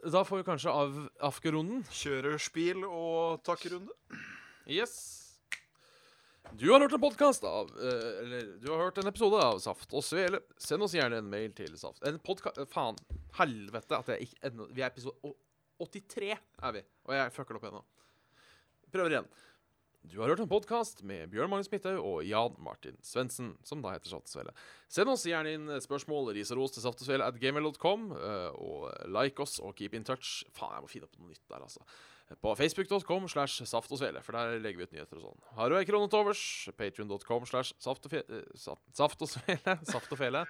Da 0.05 0.21
får 0.27 0.43
vi 0.43 0.49
kanskje 0.51 0.73
av 0.73 0.97
Afgerunden. 1.25 1.85
Kjører 1.89 2.37
spil 2.43 2.83
og 2.85 3.41
takkerunde. 3.47 3.95
Yes. 4.69 4.99
Du 6.61 6.67
har 6.71 6.83
hørt 6.85 6.93
en 6.93 7.01
podkast 7.01 7.43
av 7.49 7.71
eh, 7.81 8.03
Eller 8.21 8.51
du 8.61 8.69
har 8.69 8.83
hørt 8.85 8.99
en 9.01 9.09
episode 9.09 9.41
av 9.41 9.59
Saft 9.65 9.95
og 9.97 10.05
Svele. 10.05 10.43
Send 10.61 10.85
oss 10.85 10.93
gjerne 10.95 11.23
en 11.23 11.31
mail 11.33 11.55
til 11.57 11.73
Saft 11.81 12.05
En 12.07 12.19
podkast 12.23 12.61
Faen. 12.71 13.01
Helvete 13.39 13.97
at 13.97 14.11
jeg 14.13 14.29
ikke 14.29 14.51
ennå 14.51 14.67
Vi 14.77 14.85
er 14.85 14.93
episode 14.93 15.33
83, 15.81 16.35
er 16.63 16.77
vi. 16.77 16.85
Og 17.09 17.17
jeg 17.17 17.33
fucker 17.35 17.57
det 17.57 17.63
opp 17.63 17.69
ennå. 17.73 17.83
Prøver 18.95 19.17
igjen. 19.17 19.33
Du 20.05 20.19
har 20.21 20.29
hørt 20.29 20.43
en 20.45 20.51
podkast 20.51 20.99
med 21.09 21.31
Bjørn 21.33 21.49
Magnus 21.49 21.71
Midthaug 21.73 22.03
og 22.05 22.27
Jan 22.29 22.57
Martin 22.61 22.99
Svendsen, 23.01 23.55
som 23.65 23.81
da 23.81 23.95
heter 23.95 24.13
Saft 24.13 24.29
og 24.29 24.33
Svele. 24.35 24.53
Send 24.93 25.09
oss 25.09 25.25
gjerne 25.25 25.55
inn 25.57 25.71
spørsmål, 25.81 26.29
ris 26.37 26.53
og 26.53 26.61
ros 26.61 26.75
til 26.77 26.85
saftogsvele 26.85 27.31
gmail.com, 27.41 28.11
eh, 28.13 28.59
og 28.61 28.91
like 29.09 29.41
oss 29.41 29.57
og 29.65 29.73
keep 29.79 29.97
in 29.97 30.05
touch. 30.05 30.43
Faen, 30.53 30.75
jeg 30.77 30.85
må 30.85 30.93
finne 30.93 31.09
opp 31.09 31.17
noe 31.23 31.33
nytt 31.33 31.47
der, 31.49 31.65
altså 31.65 31.87
på 32.41 32.55
facebook.com 32.57 33.27
slash 33.29 33.67
saft 33.69 33.91
og 33.93 33.99
svele, 34.01 34.21
for 34.25 34.33
der 34.37 34.55
legger 34.65 34.81
vi 34.81 34.87
ut 34.89 34.95
nyheter 34.97 35.19
og 35.21 35.27
sånn. 35.27 35.43
Har 35.59 35.69
du 35.69 35.77
ei 35.77 35.85
krone 35.89 36.09
til 36.09 36.23
overs, 36.23 36.45
patrion.com 36.79 37.45
slash 37.49 37.75
saft 37.85 38.07
og 38.09 38.15
fe- 38.15 38.45
saft 38.57 39.25
og 39.25 39.29
svele, 39.29 39.75
saft 39.93 40.13
og 40.17 40.21
fele. 40.21 40.41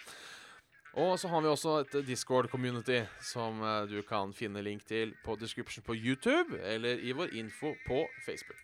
Og 0.95 1.19
så 1.19 1.29
har 1.29 1.41
vi 1.43 1.51
også 1.51 1.73
et 1.83 1.95
Discord-community 2.07 3.01
som 3.19 3.59
eh, 3.67 3.89
du 3.91 3.99
kan 4.07 4.31
finne 4.35 4.63
link 4.63 4.85
til 4.87 5.15
på 5.25 5.35
description 5.41 5.83
på 5.83 5.97
YouTube, 5.99 6.55
eller 6.63 7.03
i 7.03 7.11
vår 7.11 7.35
info 7.35 7.73
på 7.87 8.05
Facebook. 8.27 8.63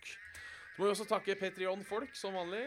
Så 0.71 0.79
må 0.79 0.85
vi 0.85 0.93
også 0.93 1.07
takke 1.09 1.35
Patrion-folk, 1.35 2.15
som 2.15 2.37
vanlig. 2.39 2.63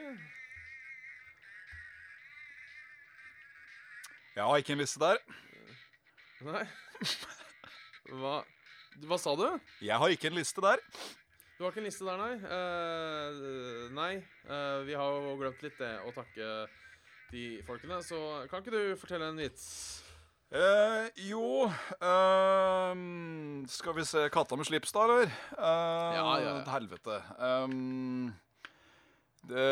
Jeg 4.37 4.45
har 4.45 4.61
ikke 4.61 4.77
en 4.77 4.83
liste 4.83 5.01
der. 5.01 5.21
Nei 6.45 6.65
Hva, 8.21 8.41
hva 9.09 9.17
sa 9.17 9.33
du? 9.39 9.47
Jeg 9.81 9.97
har 9.97 10.13
ikke 10.13 10.29
en 10.29 10.37
liste 10.37 10.61
der. 10.61 10.83
Du 11.57 11.63
har 11.65 11.71
ikke 11.71 11.81
en 11.81 11.89
liste 11.89 12.05
der, 12.05 12.21
nei? 12.21 12.35
Uh, 12.45 13.85
nei. 13.97 14.13
Eh, 14.45 14.81
vi 14.85 14.97
har 14.99 15.15
jo 15.15 15.37
glemt 15.41 15.63
litt 15.65 15.79
det 15.81 15.93
å 16.05 16.13
takke 16.13 16.49
de 17.33 17.63
folkene, 17.67 18.01
så 18.05 18.19
kan 18.51 18.63
ikke 18.63 18.75
du 18.75 18.97
fortelle 19.01 19.29
en 19.31 19.41
vits? 19.41 19.67
Eh, 20.55 21.09
jo 21.33 21.65
um, 21.67 23.65
Skal 23.67 23.97
vi 23.97 24.05
se 24.07 24.29
Katta 24.31 24.55
med 24.55 24.69
slips, 24.69 24.93
da, 24.95 25.03
eller? 25.09 25.33
Eh, 25.57 26.11
Ja, 26.15 26.23
ja, 26.23 26.37
ja. 26.45 26.53
Helvete. 26.71 27.17
Um, 27.41 28.29
det, 29.51 29.65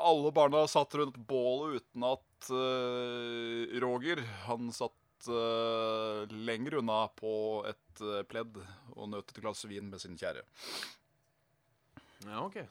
alle 0.00 0.30
barna 0.32 0.62
satt 0.70 0.94
rundt 1.00 1.18
bålet 1.28 1.80
uten 1.80 2.06
at 2.08 2.50
uh, 2.54 3.80
Roger 3.82 4.22
Han 4.46 4.70
satt 4.72 5.28
uh, 5.28 6.24
lenger 6.30 6.78
unna 6.78 7.02
på 7.18 7.34
et 7.68 8.04
pledd 8.30 8.62
og 8.94 9.10
nøt 9.12 9.34
et 9.34 9.42
glass 9.42 9.66
vin 9.68 9.90
med 9.90 10.00
sin 10.00 10.16
kjære. 10.16 10.46
Ja, 12.28 12.44
OK. 12.46 12.62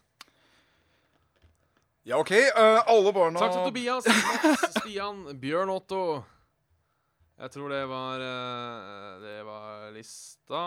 Ja, 2.09 2.17
OK. 2.17 2.31
Uh, 2.31 2.89
alle 2.89 3.11
barna 3.13 3.37
Takk 3.37 3.51
til 3.53 3.67
Tobias, 3.67 4.07
Mats, 4.09 4.63
Stian, 4.79 5.19
Bjørn 5.37 5.69
Otto. 5.69 5.99
Jeg 7.37 7.53
tror 7.53 7.69
det 7.69 7.81
var 7.91 8.23
uh, 8.23 9.19
Det 9.21 9.35
var 9.45 9.83
lista. 9.93 10.61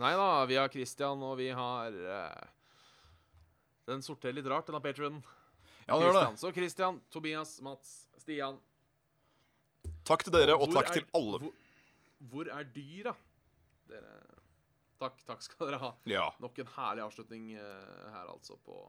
Nei 0.00 0.14
da, 0.16 0.30
vi 0.48 0.56
har 0.56 0.72
Christian, 0.72 1.20
og 1.20 1.36
vi 1.36 1.50
har 1.52 1.92
uh, 2.00 2.48
Den 3.92 4.00
sorterer 4.08 4.38
litt 4.38 4.48
rart, 4.48 4.72
den 4.72 4.80
patrionen. 4.80 5.20
Patrion. 5.20 5.84
Ja, 5.84 6.00
det 6.00 6.08
gjør 6.08 6.16
det. 6.16 6.40
Så 6.40 6.54
Christian, 6.56 7.02
Tobias, 7.12 7.52
Mats, 7.60 7.92
Stian. 8.24 8.56
Takk 10.08 10.24
til 10.24 10.32
dere, 10.32 10.56
og 10.56 10.70
og 10.70 10.78
takk 10.78 10.94
er- 10.94 11.02
til 11.02 11.08
alle. 11.20 11.44
Hvor, 11.44 11.56
hvor 12.32 12.54
er 12.56 12.72
dyra? 12.72 13.12
Dere 13.92 14.16
Takk, 14.96 15.20
takk 15.28 15.44
skal 15.44 15.68
dere 15.68 15.78
ha. 15.82 15.92
Ja. 16.08 16.30
Nok 16.40 16.56
en 16.64 16.72
herlig 16.72 17.04
avslutning 17.04 17.50
her, 17.52 18.30
altså, 18.32 18.56
på 18.64 18.86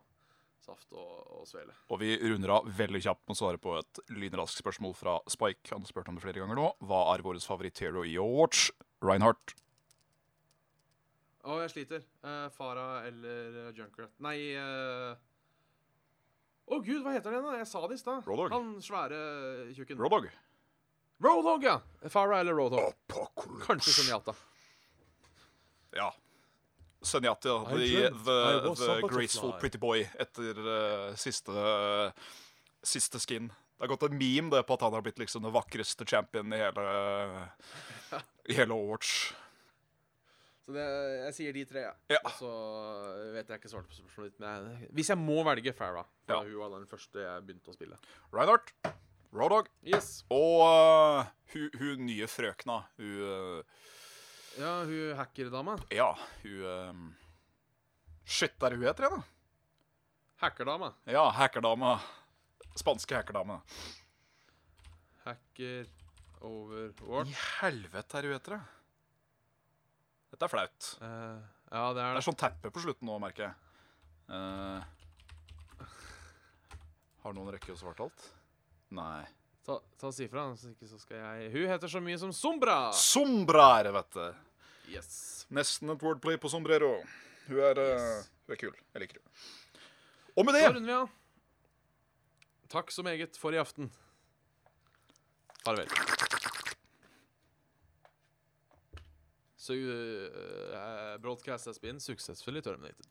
Saft 0.64 0.90
og, 0.98 1.12
og 1.38 1.46
Svele. 1.48 1.76
Og 1.94 2.02
vi 2.02 2.16
runder 2.20 2.56
av 2.58 2.68
veldig 2.78 3.02
kjapt 3.06 3.24
med 3.28 3.38
å 3.38 3.40
svare 3.40 3.62
på 3.62 3.78
et 3.80 4.02
lynraskt 4.12 4.60
spørsmål 4.60 4.96
fra 4.98 5.20
Spike. 5.32 5.70
Han 5.72 5.86
har 5.86 5.92
spurt 5.92 6.10
om 6.12 6.18
det 6.18 6.26
flere 6.26 6.44
ganger 6.44 6.60
nå. 6.60 6.72
Hva 6.90 7.06
er 7.14 7.24
vår 7.26 7.40
favoritt-hero 7.46 8.04
i 8.08 8.18
Overwatch? 8.20 8.72
Reinhardt. 9.06 9.56
Å, 11.48 11.62
jeg 11.64 11.72
sliter. 11.72 12.04
Uh, 12.26 12.50
Farah 12.52 13.08
eller 13.08 13.70
uh, 13.70 13.72
Junkrat 13.78 14.12
Nei 14.26 14.36
uh... 14.60 15.16
Å 16.68 16.82
gud, 16.84 17.00
hva 17.06 17.14
heter 17.16 17.32
den, 17.32 17.46
da? 17.48 17.54
Jeg 17.62 17.70
sa 17.70 17.86
det 17.88 17.96
i 17.96 18.02
stad. 18.02 18.26
Han 18.52 18.74
svære 18.84 19.20
tjukken. 19.78 20.02
Roadhog. 20.02 20.28
Roadhog, 21.24 21.64
ja! 21.64 21.78
Farah 22.12 22.42
eller 22.44 22.58
Roadhog. 22.60 22.92
Kanskje 23.64 23.94
Zenyatta. 24.02 24.36
Ja. 25.96 26.10
Senjati, 27.02 27.48
ja. 27.52 27.60
The, 27.70 28.10
the, 28.26 28.76
the 28.80 29.08
graceful 29.08 29.54
pretty 29.62 29.78
boy 29.78 30.02
etter 30.20 30.58
uh, 30.66 31.16
siste, 31.20 31.54
siste 32.84 33.20
skin. 33.22 33.52
Det 33.78 33.86
har 33.86 33.92
gått 33.94 34.08
en 34.08 34.18
meme 34.18 34.50
det 34.50 34.64
på 34.66 34.74
at 34.74 34.86
han 34.88 34.96
har 34.98 35.04
blitt 35.06 35.20
liksom 35.22 35.44
den 35.46 35.54
vakreste 35.54 36.06
champion 36.10 36.54
i 36.54 36.58
hele, 36.58 36.86
i 38.50 38.56
hele 38.58 38.74
Overwatch. 38.74 39.12
Så 40.66 40.74
det, 40.76 40.86
jeg 41.22 41.36
sier 41.38 41.54
de 41.56 41.66
tre, 41.70 41.84
ja. 41.86 41.92
Ja. 42.12 42.22
Og 42.28 42.34
så 42.42 42.50
vet 43.36 43.52
jeg 43.54 43.62
ikke 43.62 43.70
svarte 43.72 43.88
på 43.92 44.00
spørsmålet 44.02 44.34
ditt. 44.34 44.40
Men 44.44 44.66
jeg, 44.82 44.90
hvis 44.98 45.12
jeg 45.14 45.20
må 45.22 45.38
velge 45.48 45.72
Farah 45.78 46.10
For 46.26 46.34
Ja. 46.34 46.42
hun 46.44 46.58
var 46.60 46.74
den 46.74 46.90
første 46.90 47.22
jeg 47.22 47.46
begynte 47.46 47.72
å 47.72 47.78
spille. 47.78 48.00
Reinhardt. 48.36 48.74
Roadhog. 49.38 49.70
Yes. 49.86 50.26
Og 50.34 50.66
uh, 50.66 51.30
hun, 51.54 51.70
hun 51.78 52.04
nye 52.10 52.28
frøkna. 52.32 52.82
Hun 52.98 53.24
eh, 53.30 53.88
Ja, 54.58 54.84
hun 54.84 55.16
hackerdama. 55.16 55.78
Ja, 55.94 56.18
hun 56.42 56.62
um... 56.66 57.16
Shit, 58.26 58.56
er 58.58 58.74
det 58.74 58.80
hun 58.80 58.88
heter 58.88 59.06
igjen, 59.06 59.20
da? 59.22 59.26
Hackerdama. 60.42 60.90
Ja, 61.06 61.28
hackerdama. 61.32 62.00
Spanske 62.76 63.16
hackerdame. 63.16 63.60
Hacker 65.24 65.86
over 66.42 67.28
I 67.30 67.38
helvete 67.62 68.18
er 68.18 68.28
hun 68.28 68.34
heter, 68.34 68.58
det. 68.58 68.64
Dette 70.34 70.50
er 70.50 70.52
flaut. 70.52 70.90
Uh, 71.02 71.38
ja, 71.72 71.86
det 71.94 72.02
er 72.02 72.10
Det 72.10 72.10
er 72.10 72.20
er 72.24 72.28
sånn 72.28 72.42
teppe 72.42 72.74
på 72.74 72.84
slutten 72.84 73.08
nå, 73.10 73.20
merker 73.22 73.48
jeg. 73.48 73.56
Uh, 74.28 74.82
har 77.24 77.38
noen 77.38 77.54
rekke 77.54 77.76
å 77.76 77.80
svart 77.80 78.02
alt? 78.04 78.28
Nei. 78.98 79.22
Ta, 79.68 79.78
ta 80.00 80.10
si 80.16 80.26
fra, 80.32 80.50
så 80.58 80.74
ikke 80.74 80.88
så 80.88 80.98
skal 81.02 81.18
jeg 81.20 81.50
Hun 81.52 81.66
heter 81.68 81.92
så 81.92 82.00
mye 82.04 82.18
som 82.20 82.34
Sombra. 82.34 82.78
Sombra 82.96 83.70
er 83.78 83.90
det, 83.90 83.96
vet 84.02 84.14
du. 84.18 84.47
Yes. 84.92 85.46
Nesten 85.54 85.92
et 85.92 86.04
wordplay 86.04 86.38
på 86.40 86.50
sombrero. 86.52 87.02
Hun 87.48 87.60
er, 87.60 87.80
yes. 87.80 88.02
uh, 88.02 88.36
hun 88.48 88.56
er 88.56 88.62
kul. 88.62 88.76
Jeg 88.94 89.04
liker 89.04 89.20
henne. 89.20 89.48
Og 90.38 90.46
med 90.46 90.54
Da 90.54 90.60
det 90.60 90.76
runder 90.76 90.88
vi 90.92 90.98
av. 90.98 91.10
Takk 92.70 92.92
så 92.92 93.04
meget 93.04 93.38
for 93.40 93.56
i 93.56 93.60
aften. 93.62 93.92
Farvel. 95.64 95.90
So, 99.58 99.74
uh, 99.74 101.18
broadcast 101.18 101.66
has 101.66 101.80
been 101.80 102.00
successfully 102.00 102.62
terminated. 102.62 103.08